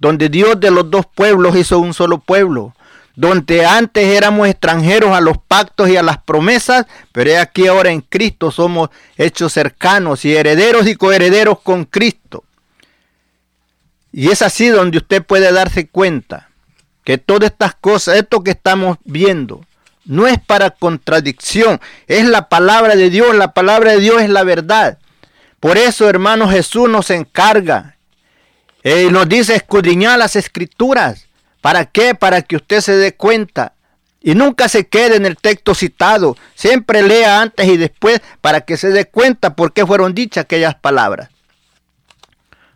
donde 0.00 0.30
Dios 0.30 0.58
de 0.58 0.72
los 0.72 0.90
dos 0.90 1.06
pueblos 1.06 1.54
hizo 1.54 1.78
un 1.78 1.94
solo 1.94 2.18
pueblo, 2.18 2.74
donde 3.14 3.66
antes 3.66 4.04
éramos 4.04 4.48
extranjeros 4.48 5.10
a 5.10 5.20
los 5.20 5.36
pactos 5.38 5.90
y 5.90 5.96
a 5.96 6.02
las 6.02 6.18
promesas, 6.18 6.86
pero 7.12 7.38
aquí 7.38 7.66
ahora 7.66 7.90
en 7.90 8.00
Cristo 8.00 8.50
somos 8.50 8.88
hechos 9.16 9.52
cercanos 9.52 10.24
y 10.24 10.34
herederos 10.34 10.86
y 10.88 10.96
coherederos 10.96 11.60
con 11.60 11.84
Cristo. 11.84 12.44
Y 14.10 14.30
es 14.30 14.42
así 14.42 14.68
donde 14.68 14.98
usted 14.98 15.22
puede 15.22 15.52
darse 15.52 15.86
cuenta 15.86 16.48
que 17.04 17.18
todas 17.18 17.50
estas 17.50 17.74
cosas, 17.74 18.16
esto 18.16 18.42
que 18.42 18.52
estamos 18.52 18.96
viendo, 19.04 19.64
no 20.06 20.26
es 20.26 20.38
para 20.40 20.70
contradicción, 20.70 21.78
es 22.06 22.26
la 22.26 22.48
palabra 22.48 22.96
de 22.96 23.10
Dios, 23.10 23.34
la 23.34 23.52
palabra 23.52 23.92
de 23.92 24.00
Dios 24.00 24.22
es 24.22 24.30
la 24.30 24.44
verdad. 24.44 24.98
Por 25.60 25.76
eso, 25.76 26.08
hermano, 26.08 26.48
Jesús 26.48 26.88
nos 26.88 27.10
encarga 27.10 27.96
y 28.82 29.10
nos 29.10 29.28
dice 29.28 29.54
escudriñar 29.54 30.18
las 30.18 30.36
escrituras 30.36 31.26
¿Para 31.60 31.86
qué? 31.86 32.14
Para 32.14 32.42
que 32.42 32.56
usted 32.56 32.80
se 32.80 32.96
dé 32.96 33.14
cuenta. 33.14 33.74
Y 34.22 34.34
nunca 34.34 34.68
se 34.68 34.86
quede 34.86 35.16
en 35.16 35.26
el 35.26 35.36
texto 35.36 35.74
citado. 35.74 36.36
Siempre 36.54 37.02
lea 37.02 37.40
antes 37.40 37.66
y 37.66 37.76
después 37.76 38.20
para 38.40 38.62
que 38.62 38.76
se 38.76 38.90
dé 38.90 39.06
cuenta 39.06 39.54
por 39.54 39.72
qué 39.72 39.86
fueron 39.86 40.14
dichas 40.14 40.44
aquellas 40.44 40.74
palabras. 40.74 41.30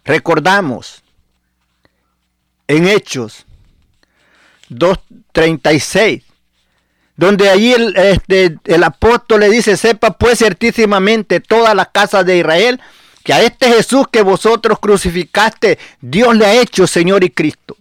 Recordamos 0.05 1.03
en 2.67 2.88
Hechos 2.88 3.47
2.36, 4.71 6.23
donde 7.17 7.49
allí 7.51 7.73
el, 7.73 7.97
este, 7.97 8.59
el 8.64 8.85
apóstol 8.85 9.40
le 9.40 9.51
dice, 9.51 9.77
sepa 9.77 10.19
pues 10.19 10.38
certísimamente 10.38 11.40
toda 11.40 11.75
la 11.75 11.87
casa 11.87 12.25
de 12.25 12.38
Israel, 12.38 12.81
que 13.24 13.32
a 13.32 13.42
este 13.42 13.72
Jesús 13.72 14.06
que 14.12 14.22
vosotros 14.22 14.78
crucificaste, 14.78 15.78
Dios 16.00 16.37
le 16.37 16.44
ha 16.44 16.60
hecho 16.60 16.87
Señor 16.87 17.24
y 17.24 17.30
Cristo. 17.30 17.76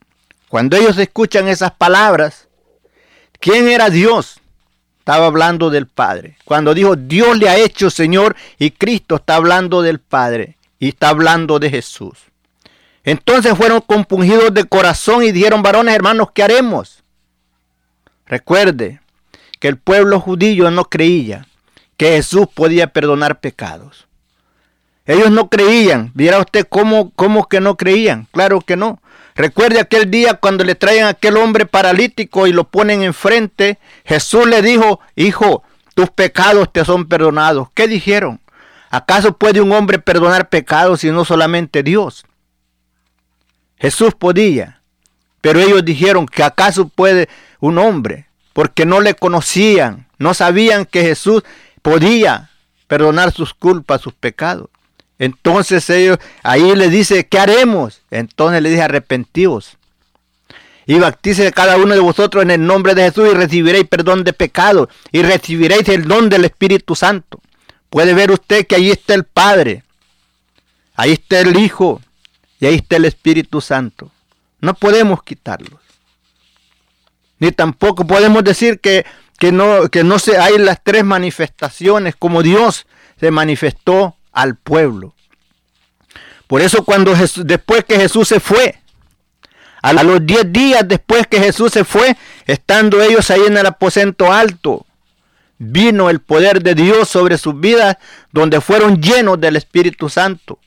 Cuando 0.48 0.78
ellos 0.78 0.98
escuchan 0.98 1.50
esas 1.50 1.72
palabras, 1.72 2.48
¿quién 3.40 3.68
era 3.68 3.90
Dios? 3.90 4.40
Estaba 5.00 5.26
hablando 5.26 5.70
del 5.70 5.86
Padre. 5.86 6.38
Cuando 6.46 6.74
dijo 6.74 6.96
Dios 6.96 7.38
le 7.38 7.50
ha 7.50 7.58
hecho 7.58 7.90
Señor 7.90 8.38
y 8.58 8.72
Cristo 8.72 9.18
está 9.18 9.36
hablando 9.36 9.82
del 9.82 10.00
Padre 10.00 10.56
y 10.80 10.90
está 10.90 11.10
hablando 11.10 11.60
de 11.60 11.70
Jesús. 11.70 12.20
Entonces 13.04 13.54
fueron 13.58 13.82
compungidos 13.82 14.54
de 14.54 14.64
corazón 14.64 15.24
y 15.24 15.34
dijeron, 15.34 15.62
varones 15.62 15.94
hermanos, 15.94 16.30
¿qué 16.34 16.44
haremos? 16.44 17.04
Recuerde 18.26 19.02
que 19.60 19.68
el 19.68 19.76
pueblo 19.76 20.22
judío 20.22 20.72
no 20.72 20.86
creía 20.86 21.48
que 21.98 22.12
Jesús 22.12 22.48
podía 22.54 22.88
perdonar 22.88 23.42
pecados. 23.42 24.08
Ellos 25.06 25.32
no 25.32 25.50
creían. 25.50 26.12
Viera 26.14 26.40
usted 26.40 26.66
cómo, 26.70 27.12
cómo 27.16 27.48
que 27.48 27.60
no 27.60 27.76
creían. 27.76 28.28
Claro 28.32 28.62
que 28.62 28.76
no. 28.76 29.00
Recuerde 29.36 29.80
aquel 29.80 30.12
día 30.12 30.36
cuando 30.36 30.64
le 30.64 30.76
traen 30.76 31.06
a 31.06 31.10
aquel 31.10 31.38
hombre 31.38 31.66
paralítico 31.66 32.48
y 32.48 32.54
lo 32.54 32.66
ponen 32.66 33.04
enfrente. 33.04 33.80
Jesús 34.06 34.48
le 34.48 34.62
dijo, 34.62 35.00
hijo, 35.16 35.64
tus 35.96 36.10
pecados 36.10 36.72
te 36.72 36.86
son 36.86 37.08
perdonados. 37.08 37.68
¿Qué 37.74 37.88
dijeron? 37.88 38.40
¿Acaso 38.90 39.38
puede 39.38 39.60
un 39.60 39.72
hombre 39.72 39.98
perdonar 39.98 40.50
pecados 40.50 41.04
y 41.04 41.12
no 41.12 41.26
solamente 41.26 41.82
Dios? 41.82 42.26
Jesús 43.78 44.14
podía, 44.14 44.82
pero 45.42 45.60
ellos 45.60 45.84
dijeron 45.84 46.28
que 46.28 46.44
acaso 46.44 46.88
puede 46.88 47.28
un 47.60 47.80
hombre, 47.80 48.28
porque 48.54 48.86
no 48.86 49.02
le 49.02 49.16
conocían, 49.16 50.08
no 50.20 50.34
sabían 50.34 50.86
que 50.86 51.02
Jesús 51.02 51.44
podía 51.82 52.52
perdonar 52.88 53.32
sus 53.32 53.54
culpas, 53.54 54.00
sus 54.02 54.14
pecados. 54.14 54.70
Entonces 55.24 55.90
ellos, 55.90 56.18
ahí 56.44 56.76
le 56.76 56.90
dice, 56.90 57.26
¿qué 57.28 57.40
haremos? 57.40 58.02
Entonces 58.12 58.62
le 58.62 58.70
dice, 58.70 58.82
arrepentíos. 58.82 59.78
Y 60.86 61.00
bautícese 61.00 61.54
cada 61.54 61.78
uno 61.78 61.94
de 61.94 62.02
vosotros 62.02 62.44
en 62.44 62.52
el 62.52 62.66
nombre 62.66 62.94
de 62.94 63.04
Jesús 63.04 63.30
y 63.32 63.34
recibiréis 63.34 63.88
perdón 63.88 64.26
de 64.26 64.34
pecado 64.34 64.90
y 65.14 65.22
recibiréis 65.22 65.88
el 65.88 66.10
don 66.10 66.28
del 66.28 66.44
Espíritu 66.44 66.94
Santo. 66.94 67.40
Puede 67.90 68.14
ver 68.14 68.32
usted 68.32 68.68
que 68.68 68.76
ahí 68.76 68.92
está 68.92 69.14
el 69.14 69.24
Padre, 69.24 69.84
ahí 70.94 71.14
está 71.14 71.40
el 71.40 71.58
Hijo 71.58 72.02
y 72.60 72.66
ahí 72.66 72.76
está 72.76 72.98
el 72.98 73.06
Espíritu 73.06 73.62
Santo. 73.62 74.12
No 74.60 74.74
podemos 74.74 75.24
quitarlos. 75.24 75.80
Ni 77.40 77.54
tampoco 77.54 78.06
podemos 78.06 78.44
decir 78.44 78.82
que, 78.82 79.06
que 79.40 79.54
no, 79.54 79.88
que 79.88 80.04
no 80.04 80.20
se, 80.20 80.38
hay 80.38 80.58
las 80.58 80.84
tres 80.84 81.06
manifestaciones 81.06 82.14
como 82.18 82.44
Dios 82.44 82.88
se 83.22 83.32
manifestó 83.32 84.18
al 84.34 84.56
pueblo. 84.56 85.14
Por 86.48 86.62
eso 86.62 86.84
cuando 86.84 87.14
después 87.46 87.86
que 87.86 87.96
Jesús 87.96 88.28
se 88.28 88.40
fue, 88.40 88.76
a 89.82 89.92
los 89.92 90.26
diez 90.26 90.52
días 90.52 90.88
después 90.88 91.28
que 91.28 91.40
Jesús 91.40 91.72
se 91.72 91.84
fue, 91.84 92.16
estando 92.46 93.02
ellos 93.02 93.30
ahí 93.32 93.42
en 93.46 93.58
el 93.58 93.66
aposento 93.66 94.32
alto, 94.32 94.86
vino 95.58 96.10
el 96.10 96.20
poder 96.20 96.62
de 96.62 96.76
Dios 96.76 97.10
sobre 97.10 97.38
sus 97.38 97.60
vidas, 97.60 97.98
donde 98.32 98.62
fueron 98.62 99.02
llenos 99.02 99.40
del 99.40 99.56
Espíritu 99.56 100.10
Santo. 100.10 100.60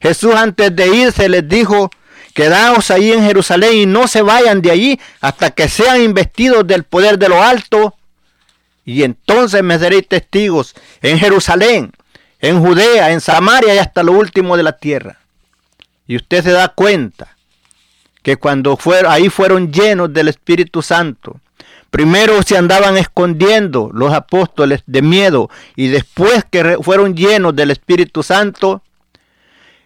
Jesús 0.00 0.34
antes 0.34 0.74
de 0.74 0.88
irse 0.88 1.28
les 1.28 1.48
dijo, 1.48 1.90
quedaos 2.34 2.90
ahí 2.90 3.12
en 3.12 3.22
Jerusalén 3.22 3.74
y 3.74 3.86
no 3.86 4.08
se 4.08 4.22
vayan 4.22 4.60
de 4.60 4.70
allí 4.70 5.00
hasta 5.20 5.50
que 5.50 5.68
sean 5.68 6.02
investidos 6.02 6.66
del 6.66 6.84
poder 6.84 7.18
de 7.18 7.28
lo 7.28 7.42
alto. 7.42 7.94
Y 8.84 9.02
entonces 9.02 9.62
me 9.62 9.78
seréis 9.78 10.06
testigos 10.06 10.74
en 11.00 11.18
Jerusalén, 11.18 11.92
en 12.44 12.60
Judea, 12.60 13.10
en 13.10 13.22
Samaria 13.22 13.74
y 13.74 13.78
hasta 13.78 14.02
lo 14.02 14.12
último 14.12 14.58
de 14.58 14.62
la 14.62 14.72
tierra. 14.72 15.16
Y 16.06 16.16
usted 16.16 16.44
se 16.44 16.50
da 16.50 16.68
cuenta 16.68 17.38
que 18.22 18.36
cuando 18.36 18.76
fueron, 18.76 19.10
ahí 19.10 19.30
fueron 19.30 19.72
llenos 19.72 20.12
del 20.12 20.28
Espíritu 20.28 20.82
Santo, 20.82 21.40
primero 21.90 22.42
se 22.42 22.58
andaban 22.58 22.98
escondiendo 22.98 23.90
los 23.94 24.12
apóstoles 24.12 24.82
de 24.86 25.00
miedo 25.00 25.48
y 25.74 25.88
después 25.88 26.44
que 26.50 26.76
fueron 26.82 27.16
llenos 27.16 27.56
del 27.56 27.70
Espíritu 27.70 28.22
Santo, 28.22 28.82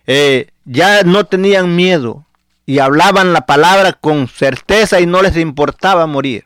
eh, 0.09 0.49
ya 0.65 1.05
no 1.05 1.27
tenían 1.27 1.77
miedo 1.77 2.25
y 2.67 2.81
hablaban 2.81 3.33
la 3.33 3.47
palabra 3.47 3.93
con 3.93 4.27
certeza 4.27 4.99
y 4.99 5.07
no 5.07 5.23
les 5.23 5.37
importaba 5.37 6.07
morir. 6.09 6.45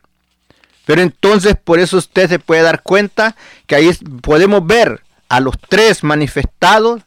Pero 0.85 1.01
entonces 1.01 1.57
por 1.57 1.79
eso 1.79 1.97
usted 1.97 2.29
se 2.29 2.39
puede 2.39 2.61
dar 2.61 2.83
cuenta 2.83 3.35
que 3.67 3.77
ahí 3.77 3.91
podemos 4.21 4.67
ver 4.67 5.01
a 5.33 5.41
los 5.41 5.59
tres 5.59 6.05
manifestados, 6.05 7.01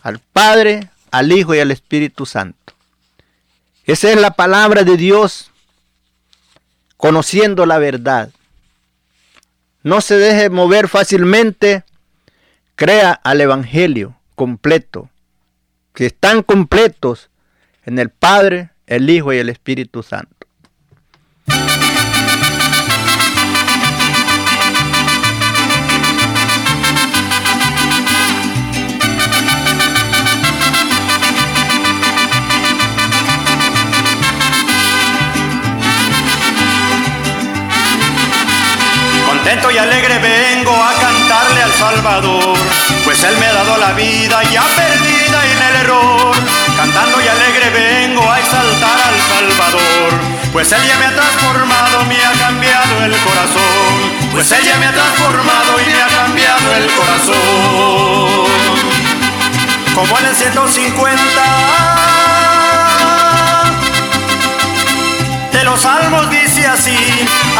al 0.00 0.18
Padre, 0.18 0.90
al 1.12 1.30
Hijo 1.30 1.54
y 1.54 1.60
al 1.60 1.70
Espíritu 1.70 2.26
Santo. 2.26 2.74
Esa 3.84 4.10
es 4.10 4.20
la 4.20 4.32
palabra 4.32 4.82
de 4.82 4.96
Dios, 4.96 5.52
conociendo 6.96 7.64
la 7.64 7.78
verdad. 7.78 8.30
No 9.84 10.00
se 10.00 10.16
deje 10.16 10.50
mover 10.50 10.88
fácilmente, 10.88 11.84
crea 12.74 13.12
al 13.12 13.40
Evangelio 13.40 14.16
completo 14.34 15.08
que 15.94 16.06
están 16.06 16.42
completos 16.42 17.30
en 17.84 18.00
el 18.00 18.10
Padre, 18.10 18.70
el 18.88 19.08
Hijo 19.08 19.32
y 19.32 19.38
el 19.38 19.48
Espíritu 19.48 20.02
Santo. 20.02 20.41
Contento 39.42 39.72
y 39.72 39.76
alegre 39.76 40.20
vengo 40.20 40.70
a 40.70 40.92
cantarle 41.00 41.64
al 41.64 41.72
Salvador, 41.72 42.54
pues 43.02 43.24
Él 43.24 43.36
me 43.38 43.46
ha 43.46 43.52
dado 43.52 43.76
la 43.76 43.90
vida 43.90 44.40
ya 44.44 44.62
perdida 44.62 45.44
en 45.44 45.62
el 45.62 45.74
error. 45.82 46.32
Cantando 46.76 47.20
y 47.20 47.26
alegre 47.26 47.70
vengo 47.70 48.30
a 48.30 48.38
exaltar 48.38 49.00
al 49.00 49.20
Salvador, 49.20 50.12
pues 50.52 50.70
Él 50.70 50.80
ya 50.86 50.96
me 50.96 51.06
ha 51.06 51.14
transformado, 51.16 52.04
me 52.04 52.24
ha 52.24 52.30
cambiado 52.38 53.04
el 53.04 53.16
corazón. 53.16 54.30
Pues 54.30 54.52
Él 54.52 54.64
ya 54.64 54.78
me 54.78 54.86
ha 54.86 54.92
transformado 54.92 55.80
y 55.80 55.86
me 55.90 56.02
ha 56.02 56.06
cambiado 56.06 56.76
el 56.76 56.86
corazón. 56.92 58.46
Como 59.92 60.18
en 60.20 60.26
el 60.26 60.36
150 60.36 62.31
los 65.64 65.80
salmos 65.80 66.28
dice 66.30 66.66
así, 66.66 66.96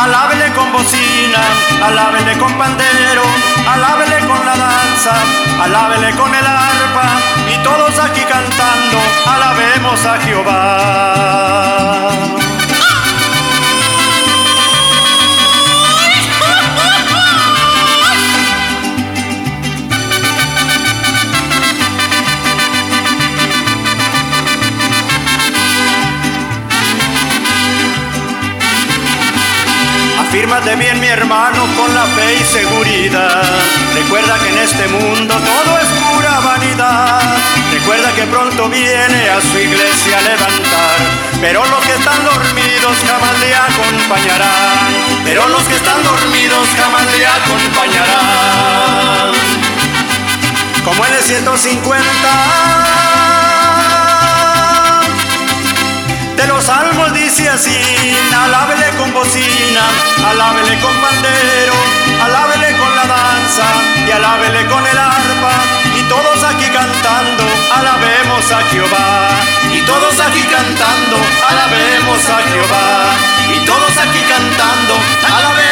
alábele 0.01 0.53
con 0.53 0.73
bocina, 0.73 1.43
alábele 1.85 2.39
con 2.39 2.53
pandero, 2.59 3.23
alábele 3.69 4.19
con 4.27 4.45
la 4.45 4.57
danza, 4.57 5.15
alábele 5.63 6.11
con 6.17 6.35
el 6.35 6.47
arpa, 6.47 7.21
y 7.53 7.59
todos 7.63 7.99
aquí 7.99 8.23
cantando, 8.23 8.99
alabemos 9.27 10.05
a 10.07 10.19
Jehová. 10.21 11.63
Fírmate 30.33 30.75
bien 30.77 30.99
mi 30.99 31.09
hermano 31.09 31.67
con 31.77 31.95
la 31.95 32.07
fe 32.07 32.39
y 32.41 32.45
seguridad. 32.45 33.43
Recuerda 33.93 34.39
que 34.39 34.49
en 34.49 34.59
este 34.61 34.89
mundo 34.89 35.35
todo 35.35 35.79
es 35.79 35.89
pura 36.01 36.41
vanidad. 36.41 37.21
Recuerda 37.71 38.11
que 38.13 38.23
pronto 38.23 38.71
viene 38.71 39.29
a 39.29 39.43
su 39.43 39.59
iglesia 39.59 40.17
a 40.17 40.23
levantar. 40.23 40.97
Pero 41.39 41.63
los 41.67 41.85
que 41.85 41.93
están 41.93 42.25
dormidos 42.25 42.97
jamás 43.07 43.39
le 43.41 43.55
acompañarán. 43.55 44.95
Pero 45.23 45.49
los 45.49 45.65
que 45.65 45.75
están 45.75 46.03
dormidos 46.03 46.67
jamás 46.79 47.05
le 47.15 47.27
acompañarán. 47.27 49.33
Como 50.83 51.05
en 51.05 51.13
el 51.13 51.23
150 51.23 53.22
de 56.37 56.47
los 56.47 56.65
salmos 56.65 57.13
dice 57.13 57.49
así, 57.49 57.79
alábele 58.35 58.89
con 58.99 59.13
bocina, 59.13 59.85
alábele 60.29 60.79
con 60.81 60.95
pandero, 60.97 61.75
alábele 62.23 62.77
con 62.77 62.97
la 62.97 63.07
danza 63.07 63.67
y 64.07 64.11
alábele 64.11 64.67
con 64.67 64.87
el 64.87 64.99
arpa. 64.99 65.55
Y 65.99 66.03
todos 66.09 66.43
aquí 66.45 66.67
cantando, 66.67 67.45
alabemos 67.77 68.51
a 68.51 68.61
Jehová. 68.71 69.29
Y 69.73 69.81
todos 69.83 70.21
aquí 70.21 70.43
cantando, 70.43 71.17
alabemos 71.49 72.29
a 72.29 72.39
Jehová. 72.49 73.15
Y 73.55 73.59
todos 73.65 73.97
aquí 73.99 74.21
cantando, 74.29 74.95
alabemos 75.27 75.72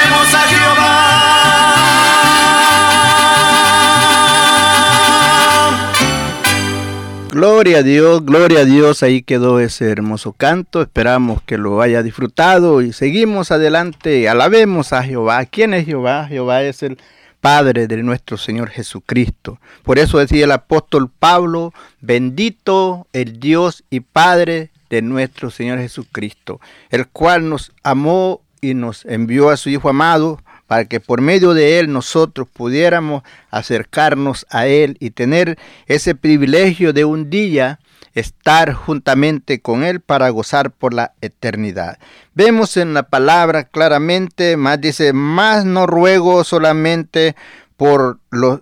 Gloria 7.61 7.81
a 7.81 7.83
Dios, 7.83 8.25
gloria 8.25 8.61
a 8.61 8.65
Dios, 8.65 9.03
ahí 9.03 9.21
quedó 9.21 9.61
ese 9.61 9.91
hermoso 9.91 10.33
canto, 10.33 10.81
esperamos 10.81 11.43
que 11.43 11.59
lo 11.59 11.83
haya 11.83 12.03
disfrutado 12.03 12.81
y 12.81 12.95
seguimos 12.95 13.51
adelante, 13.51 14.31
alabemos 14.31 14.95
a 14.95 15.03
Jehová. 15.03 15.45
¿Quién 15.45 15.75
es 15.75 15.85
Jehová? 15.85 16.27
Jehová 16.27 16.63
es 16.63 16.83
el 16.83 16.97
Padre 17.43 17.87
de 17.87 18.03
nuestro 18.03 18.39
Señor 18.39 18.71
Jesucristo. 18.71 19.61
Por 19.83 19.99
eso 19.99 20.17
decía 20.17 20.45
el 20.45 20.53
apóstol 20.53 21.11
Pablo, 21.11 21.75
bendito 22.01 23.07
el 23.13 23.39
Dios 23.39 23.85
y 23.91 24.01
Padre 24.01 24.71
de 24.89 25.03
nuestro 25.03 25.51
Señor 25.51 25.81
Jesucristo, 25.81 26.63
el 26.89 27.09
cual 27.09 27.47
nos 27.51 27.73
amó 27.83 28.41
y 28.63 28.73
nos 28.73 29.05
envió 29.05 29.51
a 29.51 29.59
su 29.59 29.69
Hijo 29.69 29.91
amado 29.91 30.41
para 30.71 30.85
que 30.85 31.01
por 31.01 31.21
medio 31.21 31.53
de 31.53 31.81
Él 31.81 31.93
nosotros 31.93 32.47
pudiéramos 32.47 33.25
acercarnos 33.51 34.47
a 34.51 34.69
Él 34.69 34.97
y 35.01 35.11
tener 35.11 35.59
ese 35.87 36.15
privilegio 36.15 36.93
de 36.93 37.05
un 37.05 37.29
día 37.29 37.81
estar 38.15 38.73
juntamente 38.75 39.61
con 39.61 39.83
Él 39.83 39.99
para 39.99 40.29
gozar 40.29 40.71
por 40.71 40.95
la 40.95 41.15
eternidad. 41.23 41.99
Vemos 42.35 42.77
en 42.77 42.95
la 42.95 43.03
palabra 43.03 43.65
claramente, 43.65 44.57
más 44.57 44.81
dice, 44.81 45.13
más 45.13 45.65
no 45.65 45.89
ruego 45.89 46.45
solamente 46.45 47.35
por 47.77 48.21
los, 48.31 48.61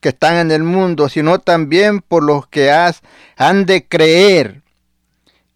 que 0.00 0.10
están 0.10 0.36
en 0.36 0.52
el 0.52 0.62
mundo, 0.62 1.08
sino 1.08 1.40
también 1.40 2.00
por 2.00 2.22
los 2.22 2.46
que 2.46 2.70
han 2.70 3.66
de 3.66 3.88
creer 3.88 4.62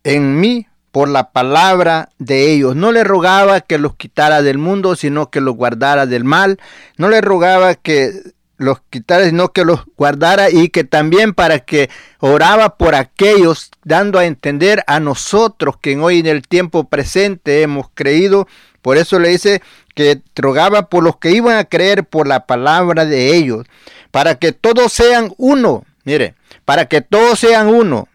en 0.02 0.40
mí 0.40 0.66
por 0.92 1.08
la 1.08 1.32
palabra 1.32 2.10
de 2.18 2.52
ellos. 2.52 2.76
No 2.76 2.92
le 2.92 3.02
rogaba 3.02 3.62
que 3.62 3.78
los 3.78 3.96
quitara 3.96 4.42
del 4.42 4.58
mundo, 4.58 4.94
sino 4.94 5.30
que 5.30 5.40
los 5.40 5.56
guardara 5.56 6.06
del 6.06 6.24
mal. 6.24 6.60
No 6.98 7.08
le 7.08 7.20
rogaba 7.20 7.74
que 7.74 8.12
los 8.58 8.80
quitara, 8.90 9.24
sino 9.24 9.52
que 9.52 9.64
los 9.64 9.80
guardara 9.96 10.50
y 10.50 10.68
que 10.68 10.84
también 10.84 11.32
para 11.32 11.60
que 11.60 11.90
oraba 12.20 12.76
por 12.76 12.94
aquellos, 12.94 13.70
dando 13.82 14.18
a 14.18 14.26
entender 14.26 14.84
a 14.86 15.00
nosotros 15.00 15.76
que 15.80 15.96
hoy 15.96 16.20
en 16.20 16.26
el 16.26 16.46
tiempo 16.46 16.84
presente 16.84 17.62
hemos 17.62 17.88
creído. 17.94 18.46
Por 18.82 18.98
eso 18.98 19.18
le 19.18 19.30
dice 19.30 19.62
que 19.94 20.20
rogaba 20.36 20.88
por 20.88 21.02
los 21.02 21.16
que 21.16 21.30
iban 21.30 21.56
a 21.56 21.64
creer 21.64 22.04
por 22.04 22.28
la 22.28 22.46
palabra 22.46 23.06
de 23.06 23.34
ellos, 23.34 23.66
para 24.10 24.34
que 24.36 24.52
todos 24.52 24.92
sean 24.92 25.32
uno. 25.38 25.84
Mire, 26.04 26.34
para 26.64 26.86
que 26.86 27.00
todos 27.00 27.38
sean 27.38 27.68
uno. 27.68 28.08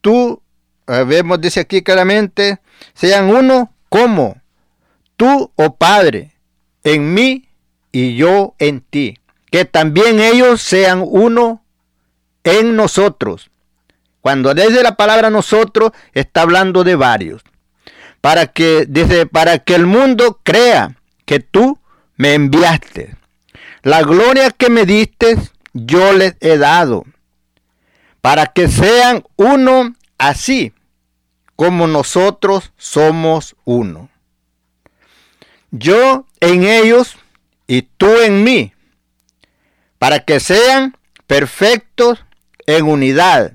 Tú 0.00 0.41
vemos, 1.06 1.40
dice 1.40 1.60
aquí 1.60 1.82
claramente, 1.82 2.58
sean 2.94 3.30
uno 3.30 3.72
como 3.88 4.36
tú, 5.16 5.52
oh 5.56 5.76
Padre, 5.76 6.32
en 6.84 7.14
mí 7.14 7.48
y 7.92 8.16
yo 8.16 8.54
en 8.58 8.80
ti. 8.80 9.18
Que 9.50 9.64
también 9.64 10.18
ellos 10.20 10.62
sean 10.62 11.02
uno 11.04 11.62
en 12.44 12.74
nosotros. 12.74 13.50
Cuando 14.20 14.54
desde 14.54 14.82
la 14.82 14.96
palabra 14.96 15.30
nosotros 15.30 15.92
está 16.14 16.42
hablando 16.42 16.84
de 16.84 16.96
varios. 16.96 17.42
Para 18.20 18.46
que, 18.46 18.86
dice, 18.88 19.26
para 19.26 19.58
que 19.58 19.74
el 19.74 19.86
mundo 19.86 20.40
crea 20.42 20.96
que 21.26 21.40
tú 21.40 21.78
me 22.16 22.34
enviaste. 22.34 23.16
La 23.82 24.02
gloria 24.02 24.50
que 24.50 24.70
me 24.70 24.86
diste, 24.86 25.36
yo 25.72 26.12
les 26.12 26.36
he 26.40 26.56
dado. 26.56 27.04
Para 28.20 28.46
que 28.46 28.68
sean 28.68 29.24
uno 29.36 29.94
así 30.18 30.72
como 31.56 31.86
nosotros 31.86 32.72
somos 32.76 33.56
uno. 33.64 34.08
Yo 35.70 36.26
en 36.40 36.64
ellos 36.64 37.16
y 37.66 37.82
tú 37.82 38.06
en 38.20 38.44
mí, 38.44 38.72
para 39.98 40.20
que 40.20 40.40
sean 40.40 40.96
perfectos 41.26 42.24
en 42.66 42.86
unidad, 42.86 43.52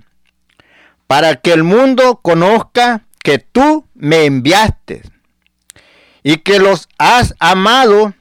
para 1.05 1.35
que 1.35 1.53
el 1.53 1.63
mundo 1.63 2.19
conozca 2.21 3.05
que 3.23 3.39
tú 3.39 3.85
me 3.93 4.25
enviaste 4.25 5.03
y 6.23 6.37
que 6.37 6.59
los 6.59 6.89
has 6.97 7.35
amado 7.39 8.13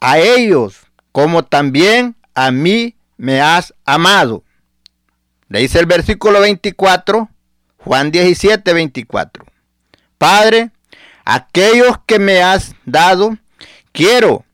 a 0.00 0.18
ellos 0.18 0.88
como 1.12 1.44
también 1.44 2.16
a 2.34 2.50
mí 2.50 2.96
me 3.16 3.40
has 3.40 3.74
amado. 3.84 4.44
Le 5.48 5.60
dice 5.60 5.80
el 5.80 5.86
versículo 5.86 6.40
24, 6.40 7.28
Juan 7.78 8.10
17, 8.10 8.72
24. 8.72 9.44
Padre, 10.18 10.70
aquellos 11.24 11.98
que 12.06 12.18
me 12.18 12.42
has 12.42 12.74
dado, 12.84 13.38
quiero 13.92 14.44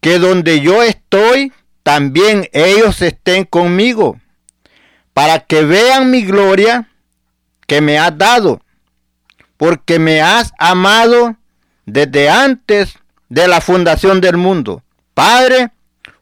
que 0.00 0.18
donde 0.18 0.60
yo 0.60 0.82
estoy, 0.82 1.52
también 1.82 2.48
ellos 2.52 3.02
estén 3.02 3.44
conmigo, 3.44 4.20
para 5.12 5.40
que 5.40 5.64
vean 5.64 6.10
mi 6.10 6.22
gloria 6.22 6.88
que 7.66 7.80
me 7.80 7.98
has 7.98 8.16
dado, 8.16 8.62
porque 9.56 9.98
me 9.98 10.20
has 10.22 10.52
amado 10.58 11.36
desde 11.84 12.28
antes 12.28 12.94
de 13.28 13.48
la 13.48 13.60
fundación 13.60 14.20
del 14.20 14.36
mundo. 14.36 14.82
Padre, 15.14 15.70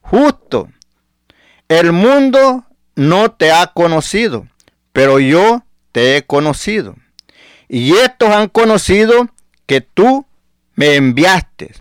justo, 0.01 0.68
el 1.68 1.93
mundo 1.93 2.64
no 2.95 3.32
te 3.32 3.53
ha 3.53 3.66
conocido, 3.68 4.47
pero 4.93 5.18
yo 5.20 5.66
te 5.97 6.19
he 6.19 6.27
conocido. 6.27 6.95
Y 7.71 7.95
estos 7.95 8.29
han 8.29 8.51
conocido 8.51 9.31
que 9.65 9.81
tú 9.81 10.27
me 10.75 10.97
enviaste. 10.97 11.73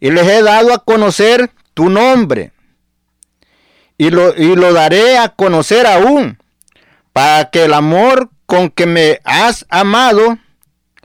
Y 0.00 0.10
les 0.10 0.26
he 0.26 0.42
dado 0.42 0.72
a 0.72 0.82
conocer 0.82 1.50
tu 1.74 1.90
nombre. 1.90 2.52
Y 3.98 4.08
lo, 4.08 4.34
y 4.34 4.56
lo 4.56 4.72
daré 4.72 5.18
a 5.18 5.28
conocer 5.28 5.86
aún, 5.86 6.38
para 7.12 7.50
que 7.50 7.66
el 7.66 7.74
amor 7.74 8.30
con 8.46 8.70
que 8.70 8.86
me 8.86 9.20
has 9.24 9.66
amado 9.68 10.38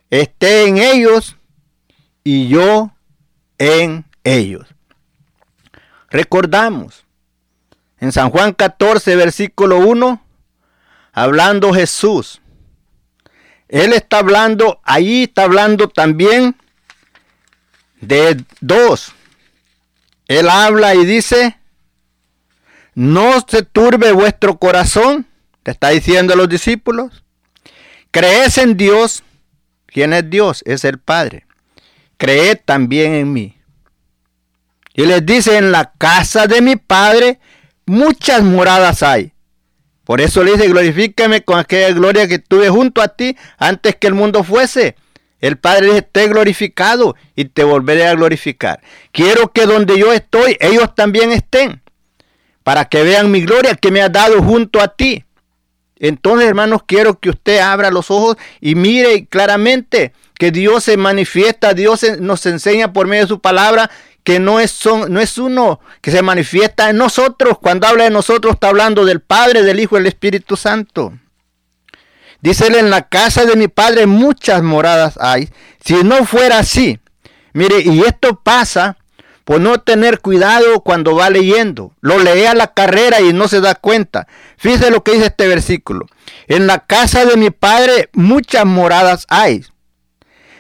esté 0.10 0.70
en 0.70 0.78
ellos 0.78 1.36
y 2.24 2.48
yo 2.48 2.92
en 3.58 4.06
ellos. 4.24 4.66
Recordamos 6.10 7.04
en 8.00 8.14
San 8.14 8.30
Juan 8.30 8.54
14, 8.54 9.18
versículo 9.18 9.80
1, 9.80 10.25
hablando 11.16 11.74
Jesús. 11.74 12.42
Él 13.70 13.94
está 13.94 14.20
hablando, 14.20 14.82
ahí 14.84 15.24
está 15.24 15.44
hablando 15.44 15.88
también 15.88 16.56
de 18.02 18.44
dos. 18.60 19.14
Él 20.28 20.50
habla 20.50 20.94
y 20.94 21.06
dice, 21.06 21.58
no 22.94 23.44
se 23.48 23.64
turbe 23.64 24.12
vuestro 24.12 24.60
corazón, 24.60 25.26
te 25.64 25.72
está 25.72 25.90
diciendo 25.90 26.34
a 26.34 26.38
los 26.38 26.50
discípulos. 26.50 27.24
Crees 28.12 28.58
en 28.58 28.78
Dios. 28.78 29.24
¿Quién 29.88 30.14
es 30.14 30.30
Dios? 30.30 30.64
Es 30.66 30.84
el 30.84 31.00
Padre. 31.00 31.46
Creed 32.18 32.60
también 32.66 33.14
en 33.14 33.34
mí. 33.34 33.58
Y 34.94 35.06
les 35.06 35.26
dice, 35.26 35.58
en 35.58 35.72
la 35.72 35.94
casa 35.98 36.46
de 36.48 36.62
mi 36.62 36.76
Padre 36.76 37.40
muchas 37.86 38.44
moradas 38.44 39.02
hay. 39.02 39.35
Por 40.06 40.22
eso 40.22 40.44
le 40.44 40.54
dice, 40.54 40.68
glorifícame 40.68 41.44
con 41.44 41.60
aquella 41.60 41.92
gloria 41.92 42.28
que 42.28 42.40
tuve 42.40 42.70
junto 42.70 43.02
a 43.02 43.10
ti 43.10 43.36
antes 43.58 43.96
que 43.96 44.08
el 44.08 44.14
mundo 44.14 44.44
fuese. 44.44 44.96
El 45.42 45.58
Padre 45.58 46.06
dice, 46.14 46.28
glorificado 46.28 47.16
y 47.36 47.46
te 47.46 47.64
volveré 47.64 48.08
a 48.08 48.14
glorificar. 48.14 48.82
Quiero 49.12 49.52
que 49.52 49.66
donde 49.66 49.98
yo 50.00 50.14
estoy, 50.14 50.58
ellos 50.60 50.94
también 50.96 51.32
estén, 51.32 51.82
para 52.64 52.86
que 52.86 53.04
vean 53.04 53.32
mi 53.32 53.42
gloria 53.42 53.76
que 53.76 53.92
me 53.92 54.02
ha 54.02 54.10
dado 54.10 54.42
junto 54.42 54.80
a 54.80 54.96
ti. 54.96 55.26
Entonces, 55.98 56.48
hermanos, 56.48 56.82
quiero 56.86 57.20
que 57.20 57.30
usted 57.32 57.60
abra 57.60 57.90
los 57.90 58.12
ojos 58.12 58.38
y 58.62 58.76
mire 58.76 59.26
claramente 59.26 60.14
que 60.38 60.52
Dios 60.52 60.84
se 60.84 60.98
manifiesta, 60.98 61.74
Dios 61.74 62.06
nos 62.20 62.46
enseña 62.46 62.94
por 62.94 63.08
medio 63.08 63.24
de 63.24 63.30
su 63.30 63.40
palabra 63.40 63.90
que 64.26 64.40
no 64.40 64.60
es, 64.60 64.72
son, 64.72 65.14
no 65.14 65.22
es 65.22 65.38
uno 65.38 65.80
que 66.02 66.12
se 66.12 66.24
manifiesta 66.24 66.90
en 66.90 66.98
nosotros. 66.98 67.60
Cuando 67.60 67.88
habla 67.88 68.06
de 68.06 68.10
nosotros 68.10 68.56
está 68.56 68.70
hablando 68.70 69.06
del 69.06 69.22
Padre, 69.22 69.62
del 69.62 69.80
Hijo 69.80 69.96
del 69.96 70.08
Espíritu 70.08 70.58
Santo. 70.58 71.14
Dice 72.42 72.68
él, 72.68 72.76
en 72.76 72.90
la 72.90 73.08
casa 73.08 73.46
de 73.46 73.56
mi 73.56 73.68
Padre 73.68 74.08
muchas 74.08 74.64
moradas 74.64 75.18
hay. 75.22 75.50
Si 75.80 75.94
no 76.04 76.26
fuera 76.26 76.58
así, 76.58 77.00
mire, 77.54 77.82
y 77.82 78.02
esto 78.02 78.42
pasa 78.44 78.98
por 79.44 79.62
no 79.62 79.80
tener 79.80 80.20
cuidado 80.20 80.82
cuando 80.82 81.16
va 81.16 81.30
leyendo. 81.30 81.94
Lo 82.02 82.18
lee 82.18 82.46
a 82.46 82.56
la 82.56 82.74
carrera 82.74 83.22
y 83.22 83.32
no 83.32 83.48
se 83.48 83.62
da 83.62 83.76
cuenta. 83.76 84.28
Fíjese 84.58 84.90
lo 84.90 85.04
que 85.04 85.12
dice 85.12 85.28
este 85.28 85.48
versículo. 85.48 86.08
En 86.48 86.66
la 86.66 86.80
casa 86.80 87.26
de 87.26 87.38
mi 87.38 87.52
Padre 87.52 88.10
muchas 88.14 88.66
moradas 88.66 89.28
hay. 89.30 89.64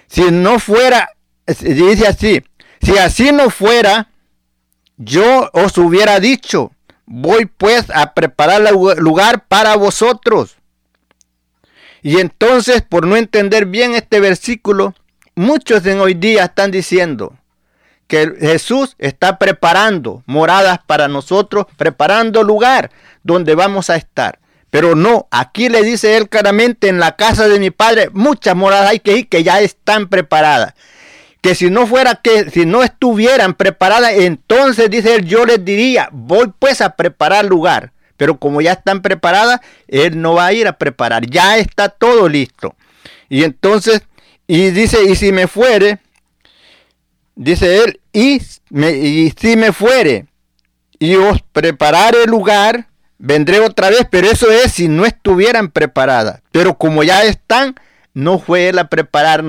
Si 0.05 0.30
no 0.30 0.59
fuera, 0.59 1.09
dice 1.47 2.07
así, 2.07 2.43
si 2.86 2.97
así 2.99 3.31
no 3.31 3.49
fuera, 3.49 4.09
yo 4.97 5.49
os 5.53 5.77
hubiera 5.77 6.19
dicho, 6.19 6.71
voy 7.05 7.45
pues 7.47 7.86
a 7.93 8.13
preparar 8.13 8.61
lugar 8.97 9.45
para 9.47 9.75
vosotros. 9.75 10.57
Y 12.03 12.19
entonces, 12.19 12.83
por 12.83 13.07
no 13.07 13.15
entender 13.15 13.65
bien 13.65 13.95
este 13.95 14.19
versículo, 14.19 14.93
muchos 15.33 15.83
en 15.88 15.99
hoy 15.99 16.13
día 16.13 16.45
están 16.45 16.69
diciendo 16.69 17.36
que 18.07 18.36
Jesús 18.39 18.95
está 18.99 19.39
preparando 19.39 20.21
moradas 20.27 20.79
para 20.86 21.07
nosotros, 21.07 21.65
preparando 21.77 22.43
lugar 22.43 22.91
donde 23.23 23.55
vamos 23.55 23.89
a 23.89 23.95
estar. 23.95 24.38
Pero 24.69 24.93
no, 24.93 25.27
aquí 25.31 25.69
le 25.69 25.81
dice 25.81 26.17
él 26.17 26.29
claramente, 26.29 26.88
en 26.89 26.99
la 26.99 27.15
casa 27.15 27.47
de 27.47 27.59
mi 27.59 27.71
padre 27.71 28.09
muchas 28.13 28.55
moradas 28.55 28.91
hay 28.91 28.99
que 28.99 29.17
ir 29.17 29.27
que 29.27 29.43
ya 29.43 29.59
están 29.61 30.07
preparadas 30.07 30.75
que 31.45 31.53
si 31.53 31.69
no 31.69 31.85
fuera 31.85 32.15
que, 32.15 32.49
si 32.49 32.65
no 32.65 32.81
estuvieran 32.81 33.53
preparadas, 33.53 34.13
entonces 34.13 34.89
dice 34.89 35.13
él, 35.13 35.25
yo 35.25 35.45
les 35.45 35.63
diría, 35.63 36.09
voy 36.11 36.51
pues 36.57 36.81
a 36.81 36.95
preparar 36.95 37.45
lugar. 37.45 37.91
Pero 38.17 38.39
como 38.39 38.61
ya 38.61 38.71
están 38.71 39.03
preparadas, 39.03 39.59
él 39.87 40.19
no 40.19 40.33
va 40.33 40.47
a 40.47 40.53
ir 40.53 40.67
a 40.67 40.79
preparar, 40.79 41.27
ya 41.29 41.59
está 41.59 41.89
todo 41.89 42.27
listo. 42.27 42.75
Y 43.29 43.43
entonces, 43.43 44.01
y 44.47 44.71
dice, 44.71 45.03
y 45.03 45.15
si 45.15 45.31
me 45.31 45.45
fuere, 45.45 45.99
dice 47.35 47.83
él, 47.83 47.99
y, 48.11 48.39
si 48.39 49.55
me 49.55 49.71
fuere, 49.71 50.25
y 50.97 51.13
os 51.13 51.43
prepararé 51.51 52.25
lugar, 52.25 52.87
vendré 53.19 53.59
otra 53.59 53.91
vez, 53.91 54.07
pero 54.09 54.31
eso 54.31 54.49
es 54.49 54.71
si 54.71 54.87
no 54.87 55.05
estuvieran 55.05 55.69
preparadas. 55.69 56.41
Pero 56.51 56.75
como 56.75 57.03
ya 57.03 57.21
están, 57.21 57.75
no 58.16 58.39
fue 58.39 58.70
él 58.70 58.80
a 58.80 58.88
preparar, 58.88 59.43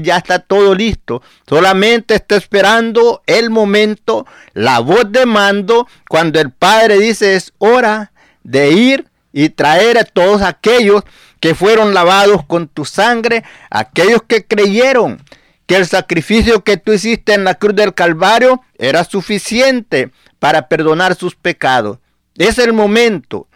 ya 0.00 0.16
está 0.16 0.38
todo 0.38 0.74
listo. 0.74 1.22
Solamente 1.46 2.14
está 2.14 2.36
esperando 2.36 3.20
el 3.26 3.50
momento, 3.50 4.26
la 4.54 4.78
voz 4.78 5.10
de 5.10 5.26
mando, 5.26 5.88
cuando 6.08 6.40
el 6.40 6.50
Padre 6.50 6.98
dice 6.98 7.34
es 7.34 7.52
hora 7.58 8.12
de 8.44 8.70
ir 8.70 9.08
y 9.32 9.48
traer 9.50 9.98
a 9.98 10.04
todos 10.04 10.40
aquellos 10.40 11.02
que 11.40 11.56
fueron 11.56 11.94
lavados 11.94 12.46
con 12.46 12.68
tu 12.68 12.84
sangre, 12.84 13.42
aquellos 13.70 14.22
que 14.22 14.46
creyeron 14.46 15.20
que 15.66 15.74
el 15.74 15.86
sacrificio 15.86 16.62
que 16.62 16.76
tú 16.76 16.92
hiciste 16.92 17.34
en 17.34 17.42
la 17.42 17.56
cruz 17.56 17.74
del 17.74 17.92
Calvario 17.92 18.62
era 18.78 19.02
suficiente 19.02 20.12
para 20.38 20.68
perdonar 20.68 21.16
sus 21.16 21.34
pecados. 21.34 21.98
Es 22.36 22.58
el 22.58 22.72
momento. 22.72 23.48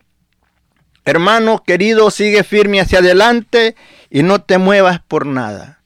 Hermano 1.06 1.62
querido, 1.64 2.10
sigue 2.10 2.42
firme 2.42 2.80
hacia 2.80 2.98
adelante 2.98 3.76
y 4.10 4.24
no 4.24 4.40
te 4.42 4.58
muevas 4.58 5.00
por 5.00 5.24
nada. 5.24 5.78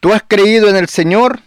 Tú 0.00 0.12
has 0.12 0.22
creído 0.22 0.68
en 0.68 0.76
el 0.76 0.88
Señor 0.88 1.40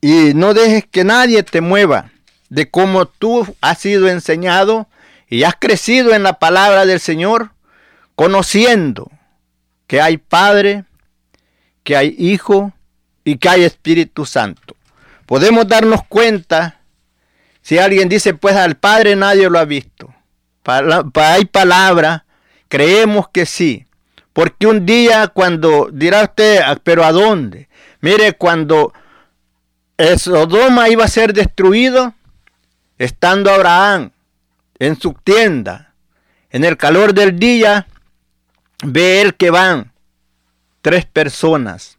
y 0.00 0.34
no 0.34 0.52
dejes 0.52 0.84
que 0.84 1.04
nadie 1.04 1.44
te 1.44 1.60
mueva 1.60 2.10
de 2.48 2.68
cómo 2.68 3.06
tú 3.06 3.46
has 3.60 3.78
sido 3.78 4.08
enseñado 4.08 4.88
y 5.28 5.44
has 5.44 5.54
crecido 5.56 6.14
en 6.14 6.24
la 6.24 6.40
palabra 6.40 6.84
del 6.84 6.98
Señor, 6.98 7.52
conociendo 8.16 9.08
que 9.86 10.00
hay 10.00 10.16
Padre, 10.16 10.84
que 11.84 11.96
hay 11.96 12.16
Hijo 12.18 12.72
y 13.24 13.38
que 13.38 13.48
hay 13.48 13.62
Espíritu 13.62 14.26
Santo. 14.26 14.74
Podemos 15.26 15.68
darnos 15.68 16.02
cuenta 16.08 16.80
si 17.62 17.78
alguien 17.78 18.08
dice, 18.08 18.34
pues 18.34 18.56
al 18.56 18.76
Padre 18.76 19.14
nadie 19.14 19.48
lo 19.48 19.60
ha 19.60 19.64
visto. 19.64 20.12
hay 20.64 21.44
palabra, 21.44 22.21
creemos 22.72 23.28
que 23.28 23.44
sí. 23.44 23.84
Porque 24.32 24.66
un 24.66 24.86
día 24.86 25.28
cuando 25.28 25.90
dirá 25.92 26.22
usted, 26.22 26.62
ah, 26.64 26.78
pero 26.82 27.04
¿a 27.04 27.12
dónde? 27.12 27.68
Mire, 28.00 28.32
cuando 28.32 28.94
Sodoma 30.16 30.88
iba 30.88 31.04
a 31.04 31.08
ser 31.08 31.34
destruido, 31.34 32.14
estando 32.96 33.50
Abraham 33.50 34.12
en 34.78 34.98
su 34.98 35.12
tienda, 35.12 35.92
en 36.48 36.64
el 36.64 36.78
calor 36.78 37.12
del 37.12 37.38
día, 37.38 37.88
ve 38.82 39.20
él 39.20 39.34
que 39.34 39.50
van 39.50 39.92
tres 40.80 41.04
personas. 41.04 41.98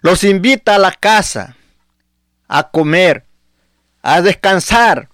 Los 0.00 0.24
invita 0.24 0.76
a 0.76 0.78
la 0.78 0.92
casa 0.92 1.54
a 2.48 2.70
comer, 2.70 3.26
a 4.00 4.22
descansar. 4.22 5.10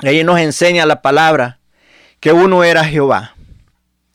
Y 0.00 0.08
ahí 0.08 0.24
nos 0.24 0.40
enseña 0.40 0.84
la 0.84 1.00
palabra 1.00 1.60
que 2.18 2.32
uno 2.32 2.64
era 2.64 2.84
Jehová 2.84 3.36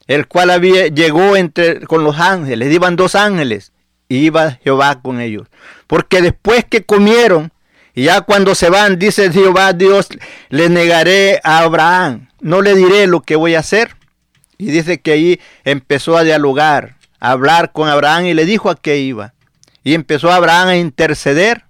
el 0.06 0.26
cual 0.26 0.50
había, 0.50 0.86
llegó 0.86 1.36
entre, 1.36 1.80
con 1.86 2.04
los 2.04 2.18
ángeles, 2.18 2.72
iban 2.72 2.96
dos 2.96 3.14
ángeles, 3.14 3.72
y 4.08 4.18
iba 4.18 4.52
Jehová 4.62 5.00
con 5.02 5.20
ellos. 5.20 5.48
Porque 5.86 6.22
después 6.22 6.64
que 6.64 6.84
comieron, 6.84 7.52
y 7.94 8.04
ya 8.04 8.20
cuando 8.20 8.54
se 8.54 8.68
van, 8.70 8.98
dice 8.98 9.32
Jehová 9.32 9.72
Dios, 9.72 10.08
le 10.50 10.68
negaré 10.68 11.40
a 11.42 11.58
Abraham, 11.60 12.28
no 12.40 12.62
le 12.62 12.74
diré 12.74 13.06
lo 13.06 13.22
que 13.22 13.36
voy 13.36 13.54
a 13.54 13.60
hacer. 13.60 13.96
Y 14.58 14.66
dice 14.66 15.00
que 15.00 15.12
ahí 15.12 15.40
empezó 15.64 16.16
a 16.16 16.24
dialogar, 16.24 16.96
a 17.20 17.30
hablar 17.32 17.72
con 17.72 17.88
Abraham 17.88 18.26
y 18.26 18.34
le 18.34 18.44
dijo 18.44 18.70
a 18.70 18.76
qué 18.76 18.98
iba. 18.98 19.34
Y 19.82 19.94
empezó 19.94 20.30
Abraham 20.30 20.68
a 20.68 20.76
interceder. 20.76 21.64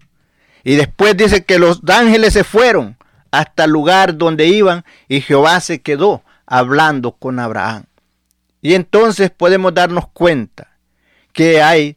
Y 0.64 0.76
después 0.76 1.16
dice 1.16 1.44
que 1.44 1.58
los 1.58 1.80
ángeles 1.88 2.32
se 2.32 2.44
fueron 2.44 2.96
hasta 3.30 3.64
el 3.64 3.70
lugar 3.70 4.16
donde 4.16 4.46
iban 4.46 4.84
y 5.08 5.20
Jehová 5.20 5.60
se 5.60 5.80
quedó 5.80 6.22
hablando 6.46 7.12
con 7.12 7.38
Abraham. 7.38 7.84
Y 8.60 8.74
entonces 8.74 9.30
podemos 9.30 9.74
darnos 9.74 10.08
cuenta 10.08 10.76
que 11.32 11.62
hay, 11.62 11.96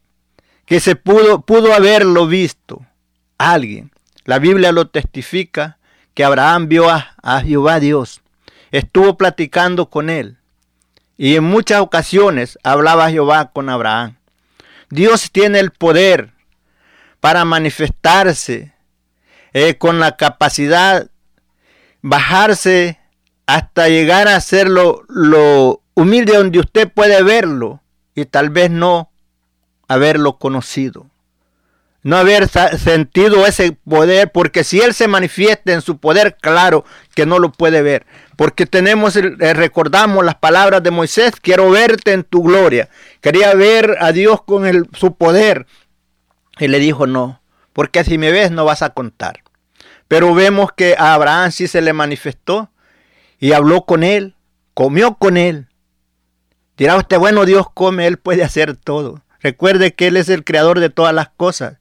que 0.65 0.79
se 0.79 0.95
pudo, 0.95 1.41
pudo 1.41 1.73
haberlo 1.73 2.27
visto 2.27 2.85
alguien. 3.37 3.91
La 4.25 4.37
Biblia 4.37 4.71
lo 4.71 4.87
testifica 4.87 5.79
que 6.13 6.23
Abraham 6.23 6.67
vio 6.67 6.89
a, 6.89 7.41
Jehová 7.41 7.79
Dios 7.79 8.21
estuvo 8.71 9.17
platicando 9.17 9.89
con 9.89 10.09
él. 10.09 10.37
Y 11.17 11.35
en 11.35 11.43
muchas 11.43 11.81
ocasiones 11.81 12.59
hablaba 12.63 13.09
Jehová 13.09 13.51
con 13.51 13.69
Abraham. 13.69 14.17
Dios 14.89 15.31
tiene 15.31 15.59
el 15.59 15.71
poder 15.71 16.33
para 17.19 17.45
manifestarse 17.45 18.73
eh, 19.53 19.77
con 19.77 19.99
la 19.99 20.17
capacidad, 20.17 21.09
bajarse 22.01 22.99
hasta 23.47 23.89
llegar 23.89 24.27
a 24.27 24.39
ser 24.39 24.69
lo 24.69 25.81
humilde 25.99 26.35
donde 26.35 26.59
usted 26.59 26.91
puede 26.91 27.21
verlo 27.23 27.81
y 28.15 28.25
tal 28.25 28.49
vez 28.49 28.71
no 28.71 29.11
haberlo 29.87 30.37
conocido 30.37 31.09
no 32.01 32.17
haber 32.17 32.47
sentido 32.47 33.45
ese 33.45 33.73
poder, 33.73 34.31
porque 34.31 34.63
si 34.63 34.79
Él 34.79 34.93
se 34.93 35.07
manifiesta 35.07 35.73
en 35.73 35.81
su 35.81 35.97
poder, 35.97 36.37
claro 36.39 36.85
que 37.13 37.25
no 37.25 37.39
lo 37.39 37.51
puede 37.51 37.81
ver. 37.81 38.05
Porque 38.37 38.65
tenemos, 38.65 39.17
eh, 39.17 39.53
recordamos 39.53 40.23
las 40.23 40.35
palabras 40.35 40.81
de 40.81 40.91
Moisés, 40.91 41.33
quiero 41.41 41.69
verte 41.69 42.13
en 42.13 42.23
tu 42.23 42.43
gloria. 42.43 42.89
Quería 43.21 43.53
ver 43.53 43.97
a 43.99 44.13
Dios 44.13 44.41
con 44.43 44.87
su 44.93 45.15
poder. 45.15 45.67
Y 46.57 46.67
le 46.67 46.79
dijo, 46.79 47.05
no, 47.05 47.41
porque 47.73 48.03
si 48.03 48.17
me 48.17 48.31
ves 48.31 48.51
no 48.51 48.63
vas 48.63 48.81
a 48.81 48.91
contar. 48.91 49.43
Pero 50.07 50.33
vemos 50.33 50.71
que 50.71 50.95
a 50.97 51.13
Abraham 51.13 51.51
sí 51.51 51.67
se 51.67 51.81
le 51.81 51.93
manifestó 51.93 52.71
y 53.39 53.51
habló 53.51 53.83
con 53.83 54.03
él, 54.03 54.35
comió 54.73 55.15
con 55.15 55.37
él. 55.37 55.67
Dirá 56.79 56.95
usted, 56.95 57.19
bueno, 57.19 57.43
Dios 57.43 57.67
come, 57.73 58.07
Él 58.07 58.17
puede 58.17 58.41
hacer 58.41 58.77
todo. 58.77 59.21
Recuerde 59.41 59.93
que 59.93 60.07
Él 60.07 60.15
es 60.15 60.29
el 60.29 60.45
creador 60.45 60.79
de 60.79 60.89
todas 60.89 61.13
las 61.13 61.27
cosas. 61.27 61.73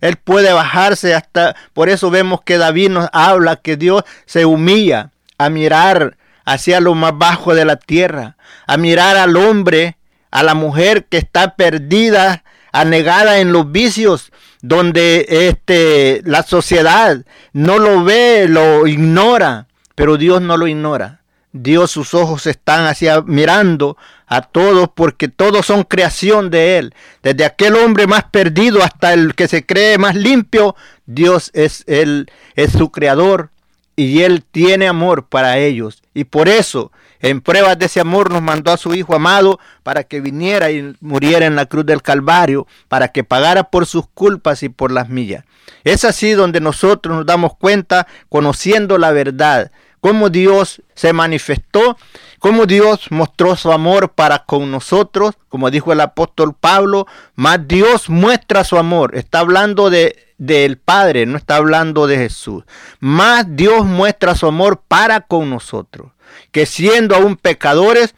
Él 0.00 0.14
puede 0.14 0.52
bajarse 0.52 1.12
hasta, 1.12 1.56
por 1.72 1.88
eso 1.88 2.08
vemos 2.08 2.40
que 2.42 2.56
David 2.56 2.90
nos 2.90 3.08
habla 3.12 3.56
que 3.56 3.76
Dios 3.76 4.04
se 4.26 4.44
humilla 4.44 5.10
a 5.38 5.50
mirar 5.50 6.16
hacia 6.44 6.78
lo 6.78 6.94
más 6.94 7.18
bajo 7.18 7.52
de 7.52 7.64
la 7.64 7.76
tierra, 7.76 8.36
a 8.68 8.76
mirar 8.76 9.16
al 9.16 9.36
hombre, 9.36 9.96
a 10.30 10.44
la 10.44 10.54
mujer 10.54 11.06
que 11.06 11.16
está 11.18 11.56
perdida, 11.56 12.44
anegada 12.70 13.40
en 13.40 13.50
los 13.50 13.72
vicios, 13.72 14.30
donde 14.62 15.26
este, 15.28 16.22
la 16.26 16.44
sociedad 16.44 17.24
no 17.52 17.80
lo 17.80 18.04
ve, 18.04 18.46
lo 18.48 18.86
ignora, 18.86 19.66
pero 19.96 20.16
Dios 20.16 20.40
no 20.40 20.56
lo 20.56 20.68
ignora. 20.68 21.23
Dios 21.54 21.92
sus 21.92 22.14
ojos 22.14 22.48
están 22.48 22.84
hacia 22.86 23.20
mirando 23.20 23.96
a 24.26 24.42
todos 24.42 24.88
porque 24.92 25.28
todos 25.28 25.64
son 25.64 25.84
creación 25.84 26.50
de 26.50 26.78
Él. 26.78 26.94
Desde 27.22 27.44
aquel 27.44 27.76
hombre 27.76 28.08
más 28.08 28.24
perdido 28.24 28.82
hasta 28.82 29.12
el 29.14 29.36
que 29.36 29.46
se 29.46 29.64
cree 29.64 29.96
más 29.96 30.16
limpio, 30.16 30.74
Dios 31.06 31.52
es 31.54 31.84
Él, 31.86 32.28
es 32.56 32.72
su 32.72 32.90
creador 32.90 33.50
y 33.94 34.22
Él 34.22 34.42
tiene 34.42 34.88
amor 34.88 35.28
para 35.28 35.58
ellos. 35.58 36.02
Y 36.12 36.24
por 36.24 36.48
eso, 36.48 36.90
en 37.20 37.40
pruebas 37.40 37.78
de 37.78 37.86
ese 37.86 38.00
amor, 38.00 38.32
nos 38.32 38.42
mandó 38.42 38.72
a 38.72 38.76
su 38.76 38.92
Hijo 38.92 39.14
amado 39.14 39.60
para 39.84 40.02
que 40.02 40.20
viniera 40.20 40.72
y 40.72 40.96
muriera 41.00 41.46
en 41.46 41.54
la 41.54 41.66
cruz 41.66 41.86
del 41.86 42.02
Calvario, 42.02 42.66
para 42.88 43.12
que 43.12 43.22
pagara 43.22 43.70
por 43.70 43.86
sus 43.86 44.08
culpas 44.08 44.64
y 44.64 44.70
por 44.70 44.90
las 44.90 45.08
millas. 45.08 45.44
Es 45.84 46.04
así 46.04 46.32
donde 46.32 46.60
nosotros 46.60 47.16
nos 47.16 47.26
damos 47.26 47.56
cuenta, 47.56 48.08
conociendo 48.28 48.98
la 48.98 49.12
verdad, 49.12 49.70
cómo 50.04 50.28
Dios 50.28 50.82
se 50.94 51.14
manifestó, 51.14 51.96
cómo 52.38 52.66
Dios 52.66 53.06
mostró 53.08 53.56
su 53.56 53.72
amor 53.72 54.10
para 54.10 54.40
con 54.40 54.70
nosotros, 54.70 55.34
como 55.48 55.70
dijo 55.70 55.94
el 55.94 56.00
apóstol 56.02 56.52
Pablo, 56.52 57.06
más 57.36 57.66
Dios 57.66 58.10
muestra 58.10 58.64
su 58.64 58.76
amor. 58.76 59.16
Está 59.16 59.38
hablando 59.38 59.88
de 59.88 60.34
del 60.36 60.76
Padre, 60.76 61.24
no 61.24 61.38
está 61.38 61.56
hablando 61.56 62.06
de 62.06 62.18
Jesús. 62.18 62.64
Más 63.00 63.46
Dios 63.56 63.86
muestra 63.86 64.34
su 64.34 64.46
amor 64.46 64.82
para 64.86 65.22
con 65.22 65.48
nosotros, 65.48 66.12
que 66.52 66.66
siendo 66.66 67.16
aún 67.16 67.36
pecadores, 67.36 68.14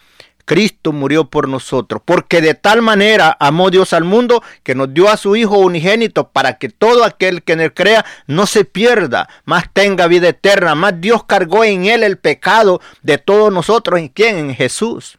Cristo 0.47 0.93
murió 0.93 1.29
por 1.29 1.49
nosotros, 1.49 2.01
porque 2.05 2.41
de 2.41 2.55
tal 2.55 2.81
manera 2.81 3.37
amó 3.41 3.69
Dios 3.69 3.93
al 3.93 4.05
mundo 4.05 4.43
que 4.63 4.77
nos 4.77 4.95
dio 4.95 5.11
a 5.11 5.17
su 5.17 5.35
Hijo 5.35 5.59
unigénito 5.59 6.29
para 6.29 6.57
que 6.57 6.69
todo 6.69 7.05
aquel 7.05 7.43
que 7.43 7.53
en 7.53 7.61
él 7.61 7.75
crea 7.75 8.07
no 8.29 8.47
se 8.47 8.65
pierda, 8.65 9.29
más 9.45 9.65
tenga 9.73 10.07
vida 10.07 10.29
eterna, 10.29 10.77
más 10.77 11.01
Dios 11.01 11.25
cargó 11.25 11.65
en 11.65 11.87
él 11.87 12.05
el 12.05 12.17
pecado 12.17 12.81
de 13.03 13.19
todos 13.19 13.53
nosotros, 13.53 13.99
¿en 13.99 14.09
quién? 14.09 14.39
En 14.39 14.55
Jesús, 14.55 15.19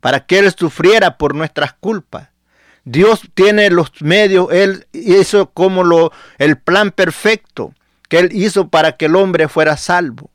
para 0.00 0.26
que 0.26 0.40
él 0.40 0.52
sufriera 0.54 1.16
por 1.16 1.36
nuestras 1.36 1.72
culpas. 1.74 2.28
Dios 2.84 3.22
tiene 3.34 3.70
los 3.70 3.92
medios, 4.00 4.48
él 4.50 4.88
hizo 4.92 5.50
como 5.50 5.84
lo, 5.84 6.10
el 6.38 6.58
plan 6.58 6.90
perfecto 6.90 7.74
que 8.08 8.18
él 8.18 8.30
hizo 8.32 8.68
para 8.68 8.96
que 8.96 9.06
el 9.06 9.14
hombre 9.14 9.46
fuera 9.46 9.76
salvo. 9.76 10.30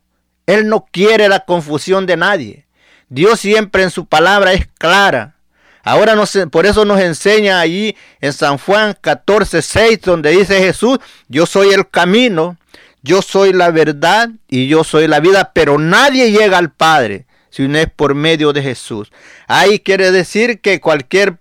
Él 0.46 0.70
no 0.70 0.86
quiere 0.92 1.28
la 1.28 1.42
confusión 1.42 2.06
de 2.06 2.16
nadie. 2.16 2.68
Dios 3.14 3.40
siempre 3.40 3.84
en 3.84 3.92
su 3.92 4.08
palabra 4.08 4.54
es 4.54 4.68
clara. 4.80 5.36
Ahora 5.84 6.16
por 6.50 6.66
eso 6.66 6.84
nos 6.84 7.00
enseña 7.00 7.60
allí 7.60 7.96
en 8.22 8.34
San 8.34 8.58
Juan 8.58 8.98
14, 9.00 9.62
6, 9.62 10.02
donde 10.02 10.32
dice 10.32 10.58
Jesús, 10.58 10.98
yo 11.28 11.46
soy 11.46 11.74
el 11.74 11.88
camino, 11.88 12.58
yo 13.04 13.22
soy 13.22 13.54
la 13.54 13.70
verdad 13.70 14.30
y 14.48 14.68
yo 14.68 14.84
soy 14.84 15.08
la 15.08 15.20
vida, 15.20 15.52
pero 15.54 15.78
nadie 15.78 16.32
llega 16.32 16.58
al 16.58 16.72
Padre 16.72 17.28
si 17.52 17.68
no 17.68 17.78
es 17.78 17.88
por 17.88 18.16
medio 18.16 18.52
de 18.52 18.64
Jesús. 18.64 19.12
Ahí 19.48 19.78
quiere 19.78 20.12
decir 20.12 20.60
que 20.60 20.80
cualquier 20.80 21.38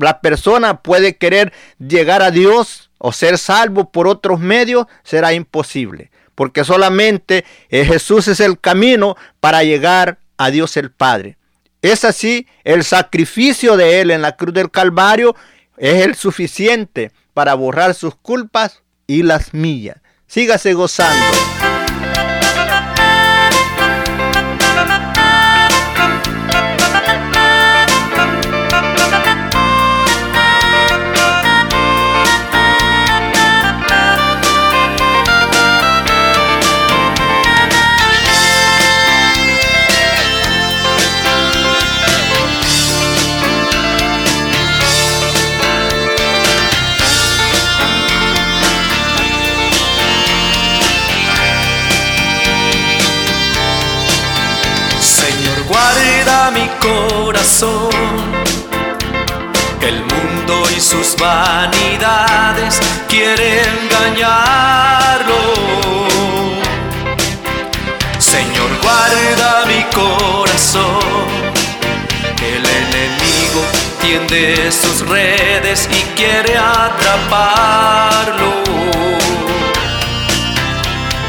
la 0.00 0.20
persona 0.22 0.82
puede 0.82 1.18
querer 1.18 1.52
llegar 1.78 2.22
a 2.22 2.32
Dios 2.32 2.90
o 2.98 3.12
ser 3.12 3.38
salvo 3.38 3.92
por 3.92 4.08
otros 4.08 4.40
medios, 4.40 4.86
será 5.04 5.34
imposible, 5.34 6.10
porque 6.34 6.64
solamente 6.64 7.44
eh, 7.68 7.84
Jesús 7.84 8.26
es 8.26 8.40
el 8.40 8.58
camino 8.58 9.16
para 9.38 9.62
llegar 9.62 10.18
a 10.44 10.50
Dios 10.50 10.76
el 10.76 10.90
Padre. 10.90 11.36
Es 11.80 12.04
así, 12.04 12.46
el 12.64 12.84
sacrificio 12.84 13.76
de 13.76 14.00
Él 14.00 14.10
en 14.10 14.22
la 14.22 14.36
cruz 14.36 14.54
del 14.54 14.70
Calvario 14.70 15.34
es 15.76 16.04
el 16.04 16.14
suficiente 16.14 17.10
para 17.34 17.54
borrar 17.54 17.94
sus 17.94 18.14
culpas 18.14 18.82
y 19.06 19.22
las 19.22 19.52
millas. 19.52 19.96
Sígase 20.26 20.74
gozando. 20.74 21.51
Sus 60.82 61.16
vanidades 61.16 62.80
quieren 63.08 63.64
engañarlo. 63.82 65.40
Señor, 68.18 68.68
guarda 68.82 69.64
mi 69.66 69.84
corazón. 69.94 71.28
El 72.42 72.64
enemigo 72.66 73.62
tiende 74.00 74.72
sus 74.72 75.08
redes 75.08 75.88
y 75.90 76.02
quiere 76.16 76.58
atraparlo. 76.58 78.52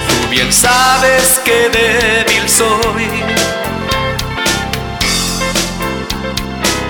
Tú 0.08 0.30
bien 0.32 0.52
sabes 0.52 1.40
que 1.46 1.70
débil 1.70 2.50
soy 2.50 3.08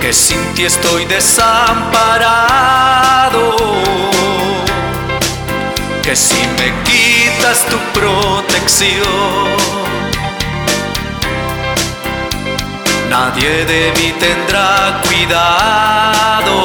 que 0.04 0.12
sin 0.12 0.42
ti 0.52 0.66
estoy 0.66 1.06
desamparado, 1.06 1.56
que 6.02 6.14
si 6.14 6.46
me 6.58 6.74
quitas 6.82 7.64
tu 7.64 7.78
protección, 7.98 9.48
nadie 13.08 13.64
de 13.64 13.92
mí 13.96 14.12
tendrá 14.20 15.00
cuidado. 15.08 16.56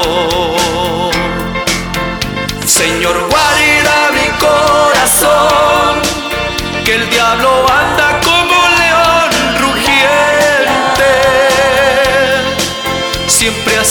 Señor, 2.66 3.16
guarda 3.30 4.12
mi 4.18 4.28
corazón, 4.48 5.49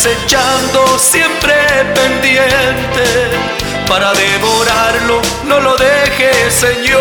acechando, 0.08 0.98
siempre 0.98 1.54
pendiente, 1.94 3.04
para 3.86 4.10
devorarlo, 4.14 5.20
no 5.44 5.60
lo 5.60 5.76
deje, 5.76 6.50
Señor. 6.50 6.98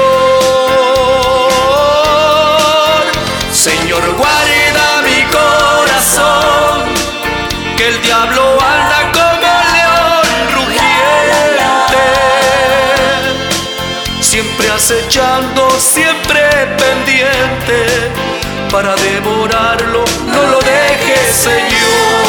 Señor, 3.50 4.04
guarda 4.18 5.02
mi 5.04 5.24
corazón, 5.32 6.84
que 7.78 7.88
el 7.88 8.02
diablo 8.02 8.58
anda 8.62 9.12
como 9.14 9.48
león 9.78 10.28
rugiente, 10.56 12.06
siempre 14.20 14.70
acechando, 14.70 15.70
siempre 15.80 16.42
pendiente, 16.78 18.12
para 18.70 18.96
devorarlo, 18.96 20.04
no 20.26 20.44
lo 20.52 20.60
deje, 20.60 21.34
Señor. 21.34 22.27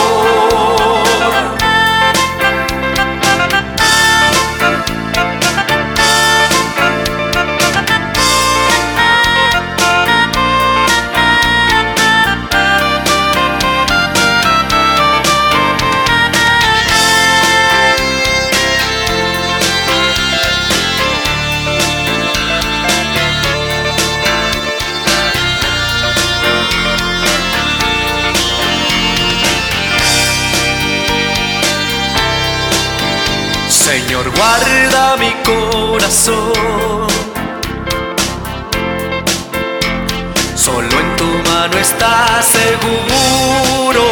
Solo 40.57 41.01
en 41.01 41.17
tu 41.17 41.27
mano 41.51 41.77
está 41.79 42.43
seguro. 42.43 44.05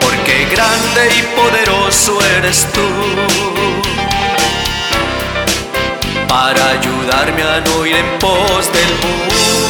Porque 0.00 0.46
grande 0.52 1.02
y 1.16 1.22
poderoso 1.36 2.18
eres 2.36 2.66
tú. 2.72 2.88
Para 6.28 6.70
ayudarme 6.70 7.42
a 7.42 7.60
no 7.60 7.86
ir 7.86 7.96
en 7.96 8.18
pos 8.20 8.72
del 8.72 8.90
mundo. 9.02 9.67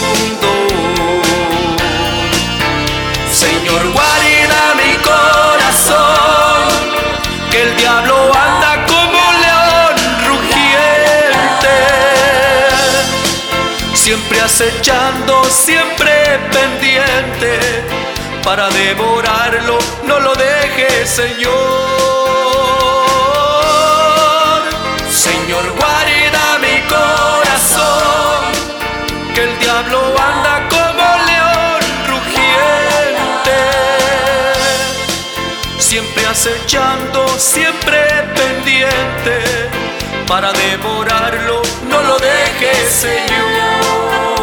Siempre 14.08 14.40
acechando, 14.40 15.44
siempre 15.50 16.10
pendiente, 16.50 17.58
para 18.42 18.70
devorarlo, 18.70 19.78
no 20.04 20.18
lo 20.18 20.34
dejes, 20.34 21.10
Señor. 21.10 21.52
Señor, 25.10 25.62
guarda 25.76 26.58
mi 26.58 26.80
corazón, 26.88 28.44
que 29.34 29.42
el 29.42 29.58
diablo 29.58 30.00
anda 30.18 30.66
como 30.70 31.04
león 31.28 31.80
rugiente. 32.08 33.58
Siempre 35.78 36.24
acechando, 36.24 37.28
siempre 37.36 37.98
pendiente, 38.34 39.68
para 40.28 40.52
devorarlo, 40.52 41.62
no 41.88 42.02
lo 42.02 42.18
dejes, 42.18 42.92
Señor. 42.92 44.37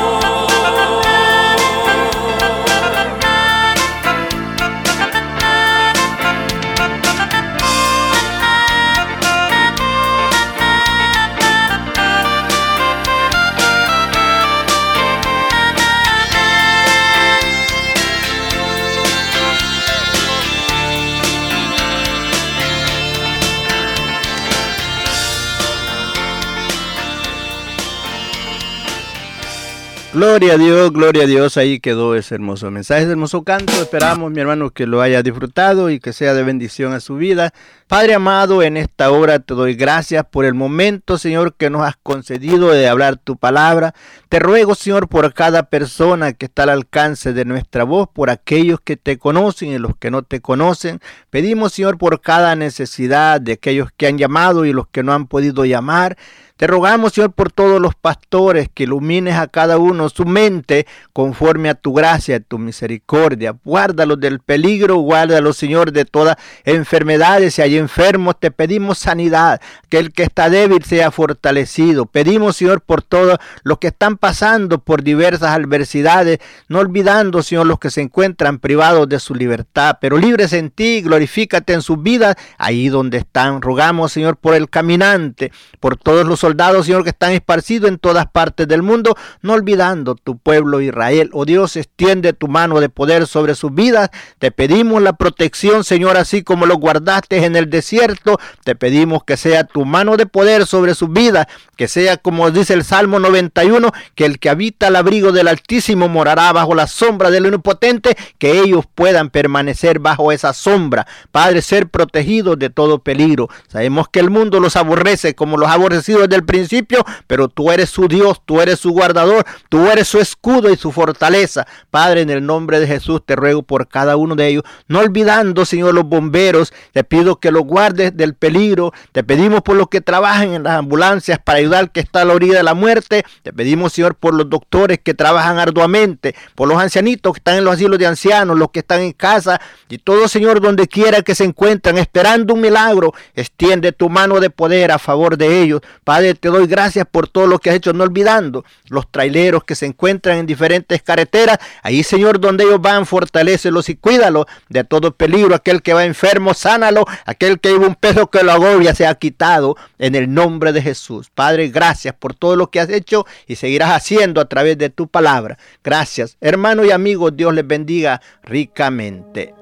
Gloria 30.15 30.53
a 30.53 30.57
Dios, 30.57 30.93
gloria 30.93 31.23
a 31.23 31.27
Dios, 31.27 31.57
ahí 31.57 31.81
quedó 31.81 32.15
ese 32.15 32.35
hermoso 32.35 32.71
mensaje, 32.71 33.01
ese 33.01 33.11
hermoso 33.11 33.43
canto. 33.43 33.73
Esperamos, 33.73 34.31
mi 34.31 34.39
hermano, 34.39 34.69
que 34.69 34.87
lo 34.87 35.01
haya 35.01 35.21
disfrutado 35.21 35.89
y 35.89 35.99
que 35.99 36.13
sea 36.13 36.33
de 36.33 36.41
bendición 36.41 36.93
a 36.93 37.01
su 37.01 37.17
vida. 37.17 37.53
Padre 37.87 38.13
amado, 38.13 38.63
en 38.63 38.77
esta 38.77 39.11
hora 39.11 39.39
te 39.39 39.53
doy 39.53 39.73
gracias 39.73 40.23
por 40.23 40.45
el 40.45 40.53
momento, 40.53 41.17
Señor, 41.17 41.55
que 41.55 41.69
nos 41.69 41.81
has 41.81 41.97
concedido 42.01 42.69
de 42.69 42.87
hablar 42.87 43.17
tu 43.17 43.35
palabra. 43.35 43.93
Te 44.29 44.39
ruego, 44.39 44.73
Señor, 44.73 45.09
por 45.09 45.33
cada 45.33 45.63
persona 45.63 46.31
que 46.31 46.45
está 46.45 46.63
al 46.63 46.69
alcance 46.69 47.33
de 47.33 47.43
nuestra 47.43 47.83
voz, 47.83 48.07
por 48.07 48.29
aquellos 48.29 48.79
que 48.79 48.95
te 48.95 49.17
conocen 49.17 49.71
y 49.73 49.79
los 49.79 49.97
que 49.97 50.11
no 50.11 50.23
te 50.23 50.39
conocen. 50.39 51.01
Pedimos, 51.29 51.73
Señor, 51.73 51.97
por 51.97 52.21
cada 52.21 52.55
necesidad 52.55 53.41
de 53.41 53.51
aquellos 53.51 53.89
que 53.91 54.07
han 54.07 54.17
llamado 54.17 54.63
y 54.63 54.71
los 54.71 54.87
que 54.87 55.03
no 55.03 55.11
han 55.11 55.27
podido 55.27 55.65
llamar. 55.65 56.15
Te 56.57 56.67
rogamos, 56.67 57.11
Señor, 57.11 57.33
por 57.33 57.51
todos 57.51 57.81
los 57.81 57.95
pastores, 57.95 58.69
que 58.73 58.83
ilumines 58.83 59.35
a 59.35 59.47
cada 59.47 59.77
uno 59.77 60.07
su 60.07 60.23
mente 60.23 60.87
conforme 61.11 61.67
a 61.67 61.75
tu 61.75 61.91
gracia, 61.91 62.39
tu 62.39 62.57
misericordia. 62.57 63.57
Guárdalos 63.65 64.21
del 64.21 64.39
peligro, 64.39 64.95
guárdalos, 64.95 65.57
Señor, 65.57 65.91
de 65.91 66.05
todas 66.05 66.37
enfermedades. 66.63 67.55
Si 67.55 67.61
hay 67.61 67.75
enfermos, 67.75 68.39
te 68.39 68.51
pedimos 68.51 68.99
sanidad, 68.99 69.59
que 69.89 69.97
el 69.97 70.13
que 70.13 70.23
está 70.23 70.49
débil 70.49 70.81
sea 70.85 71.11
fortalecido. 71.11 72.05
Pedimos, 72.05 72.55
Señor, 72.55 72.79
por 72.79 73.01
todos 73.01 73.37
los 73.63 73.79
que 73.79 73.87
están 73.87 74.15
pasando 74.15 74.79
por 74.79 75.03
diversas 75.03 75.49
adversidades, 75.49 76.39
no 76.69 76.79
olvidando, 76.79 77.43
Señor, 77.43 77.65
los 77.65 77.79
que 77.79 77.89
se 77.89 77.99
encuentran 77.99 78.59
privados 78.59 79.09
de 79.09 79.19
su 79.19 79.35
libertad, 79.35 79.97
pero 79.99 80.17
libres 80.17 80.53
en 80.53 80.69
ti, 80.69 81.01
glorifícate 81.01 81.73
en 81.73 81.81
sus 81.81 82.01
vidas, 82.01 82.37
ahí 82.57 82.87
donde 82.87 83.17
están. 83.17 83.61
Rogamos, 83.61 84.13
Señor, 84.13 84.37
por 84.37 84.55
el 84.55 84.69
caminante, 84.69 85.51
por 85.81 85.97
todos 85.97 86.25
los 86.25 86.44
soldados, 86.45 86.85
Señor, 86.85 87.03
que 87.03 87.09
están 87.09 87.31
esparcidos 87.31 87.89
en 87.89 87.97
todas 87.97 88.27
partes 88.27 88.67
del 88.67 88.83
mundo, 88.83 89.17
no 89.41 89.53
olvidando 89.53 90.13
tu 90.13 90.37
pueblo 90.37 90.79
Israel. 90.79 91.31
Oh 91.33 91.43
Dios, 91.43 91.75
extiende 91.75 92.33
tu 92.33 92.47
mano 92.47 92.79
de 92.79 92.87
poder 92.87 93.25
sobre 93.25 93.55
sus 93.55 93.73
vidas. 93.73 94.11
Te 94.37 94.51
pedimos 94.51 95.01
la 95.01 95.13
protección, 95.13 95.83
Señor, 95.83 96.17
así 96.17 96.43
como 96.43 96.67
lo 96.67 96.75
guardaste 96.75 97.43
en 97.45 97.55
el 97.55 97.71
desierto. 97.71 98.37
Te 98.63 98.75
pedimos 98.75 99.23
que 99.23 99.37
sea 99.37 99.63
tu 99.63 99.85
mano 99.85 100.17
de 100.17 100.27
poder 100.27 100.67
sobre 100.67 100.93
sus 100.93 101.11
vidas, 101.11 101.47
que 101.77 101.87
sea 101.87 102.17
como 102.17 102.51
dice 102.51 102.75
el 102.75 102.83
Salmo 102.83 103.17
91, 103.19 103.91
que 104.13 104.25
el 104.25 104.37
que 104.37 104.51
habita 104.51 104.85
al 104.87 104.97
abrigo 104.97 105.31
del 105.31 105.47
Altísimo 105.47 106.07
morará 106.09 106.53
bajo 106.53 106.75
la 106.75 106.85
sombra 106.85 107.31
del 107.31 107.47
Omnipotente, 107.47 108.15
que 108.37 108.59
ellos 108.59 108.85
puedan 108.93 109.31
permanecer 109.31 109.97
bajo 109.97 110.31
esa 110.31 110.53
sombra. 110.53 111.07
Padre, 111.31 111.63
ser 111.63 111.87
protegidos 111.87 112.59
de 112.59 112.69
todo 112.69 112.99
peligro. 112.99 113.49
Sabemos 113.67 114.09
que 114.09 114.19
el 114.19 114.29
mundo 114.29 114.59
los 114.59 114.75
aborrece 114.75 115.33
como 115.33 115.57
los 115.57 115.69
ha 115.69 115.73
aborrecido 115.73 116.27
desde 116.35 116.41
el 116.41 116.45
principio, 116.45 117.05
pero 117.27 117.47
tú 117.47 117.71
eres 117.71 117.89
su 117.89 118.07
Dios, 118.07 118.41
tú 118.45 118.61
eres 118.61 118.79
su 118.79 118.91
guardador, 118.91 119.45
tú 119.69 119.89
eres 119.89 120.07
su 120.07 120.19
escudo 120.19 120.69
y 120.71 120.75
su 120.75 120.91
fortaleza. 120.91 121.65
Padre, 121.89 122.21
en 122.21 122.29
el 122.29 122.45
nombre 122.45 122.79
de 122.79 122.87
Jesús 122.87 123.21
te 123.25 123.35
ruego 123.35 123.63
por 123.63 123.87
cada 123.87 124.17
uno 124.17 124.35
de 124.35 124.47
ellos, 124.47 124.63
no 124.87 124.99
olvidando, 124.99 125.65
Señor, 125.65 125.93
los 125.93 126.05
bomberos, 126.05 126.73
te 126.91 127.03
pido 127.03 127.39
que 127.39 127.51
los 127.51 127.63
guardes 127.63 128.15
del 128.15 128.33
peligro, 128.33 128.93
te 129.11 129.23
pedimos 129.23 129.61
por 129.61 129.75
los 129.75 129.87
que 129.87 130.01
trabajan 130.01 130.53
en 130.53 130.63
las 130.63 130.77
ambulancias 130.77 131.39
para 131.39 131.59
ayudar 131.59 131.91
que 131.91 131.99
está 131.99 132.21
a 132.21 132.25
la 132.25 132.33
orilla 132.33 132.57
de 132.57 132.63
la 132.63 132.73
muerte, 132.73 133.23
te 133.43 133.53
pedimos, 133.53 133.93
Señor, 133.93 134.15
por 134.15 134.33
los 134.33 134.49
doctores 134.49 134.99
que 135.03 135.13
trabajan 135.13 135.59
arduamente, 135.59 136.35
por 136.55 136.67
los 136.67 136.77
ancianitos 136.77 137.33
que 137.33 137.39
están 137.39 137.57
en 137.57 137.63
los 137.63 137.75
asilos 137.75 137.99
de 137.99 138.07
ancianos, 138.07 138.57
los 138.57 138.71
que 138.71 138.79
están 138.79 139.01
en 139.01 139.13
casa 139.13 139.61
y 139.89 139.97
todo, 139.97 140.27
Señor, 140.27 140.61
donde 140.61 140.87
quiera 140.87 141.21
que 141.21 141.35
se 141.35 141.43
encuentran 141.43 141.97
esperando 141.97 142.53
un 142.53 142.61
milagro, 142.61 143.13
extiende 143.33 143.91
tu 143.91 144.09
mano 144.09 144.39
de 144.39 144.49
poder 144.49 144.91
a 144.91 144.99
favor 144.99 145.37
de 145.37 145.61
ellos. 145.61 145.81
Padre, 146.03 146.24
te 146.33 146.49
doy 146.49 146.65
gracias 146.67 147.05
por 147.09 147.27
todo 147.27 147.47
lo 147.47 147.59
que 147.59 147.69
has 147.69 147.75
hecho, 147.75 147.93
no 147.93 148.03
olvidando 148.03 148.65
los 148.89 149.11
traileros 149.11 149.63
que 149.63 149.75
se 149.75 149.85
encuentran 149.85 150.39
en 150.39 150.45
diferentes 150.45 151.01
carreteras. 151.03 151.59
Ahí, 151.83 152.03
Señor, 152.03 152.39
donde 152.39 152.63
ellos 152.63 152.81
van, 152.81 153.05
fortalecelos 153.05 153.89
y 153.89 153.95
cuídalos 153.95 154.45
de 154.69 154.83
todo 154.83 155.11
peligro. 155.11 155.55
Aquel 155.55 155.81
que 155.81 155.93
va 155.93 156.05
enfermo, 156.05 156.53
sánalo. 156.53 157.05
Aquel 157.25 157.59
que 157.59 157.69
lleva 157.69 157.87
un 157.87 157.95
peso 157.95 158.29
que 158.29 158.43
lo 158.43 158.51
agobia, 158.51 158.95
se 158.95 159.05
ha 159.05 159.13
quitado 159.15 159.77
en 159.99 160.15
el 160.15 160.33
nombre 160.33 160.73
de 160.73 160.81
Jesús. 160.81 161.29
Padre, 161.33 161.69
gracias 161.69 162.15
por 162.15 162.33
todo 162.33 162.55
lo 162.55 162.71
que 162.71 162.79
has 162.79 162.89
hecho 162.89 163.25
y 163.47 163.55
seguirás 163.55 163.91
haciendo 163.91 164.41
a 164.41 164.45
través 164.45 164.77
de 164.77 164.89
tu 164.89 165.07
palabra. 165.07 165.57
Gracias. 165.83 166.37
Hermano 166.41 166.83
y 166.83 166.91
amigo, 166.91 167.31
Dios 167.31 167.53
les 167.53 167.67
bendiga 167.67 168.21
ricamente. 168.43 169.53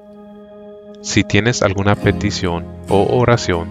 Si 1.02 1.22
tienes 1.22 1.62
alguna 1.62 1.96
petición 1.96 2.64
o 2.88 3.18
oración, 3.18 3.70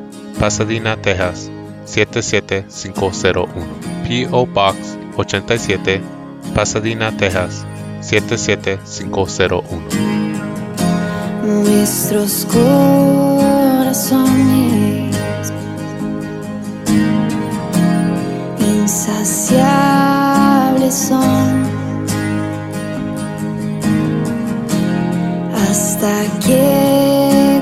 Pasadena, 0.39 0.97
Texas 0.97 1.49
77501. 1.85 3.47
P.O. 4.07 4.45
Box 4.45 4.77
87, 5.17 6.01
Pasadena, 6.53 7.11
Texas 7.15 7.65
77501. 8.01 9.81
Nuestros 11.43 12.45
corazones 12.51 14.21
insaciables 18.59 20.93
son 20.93 21.61
hasta 25.53 26.23
que 26.45 27.61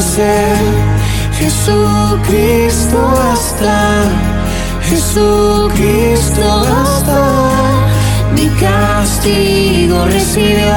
sed. 0.00 0.98
Jesucristo 1.38 2.98
basta, 3.16 4.04
Jesucristo 4.82 6.42
basta. 6.64 7.20
Mi 8.34 8.48
castigo 8.60 10.04
recibió 10.06 10.74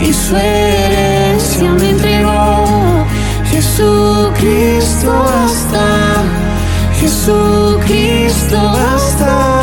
y 0.00 0.12
su 0.12 0.36
herencia 0.36 1.70
me 1.72 1.90
entregó. 1.90 3.06
Jesucristo 3.50 5.10
basta, 5.10 5.86
Jesucristo 7.00 8.56
basta. 8.56 9.57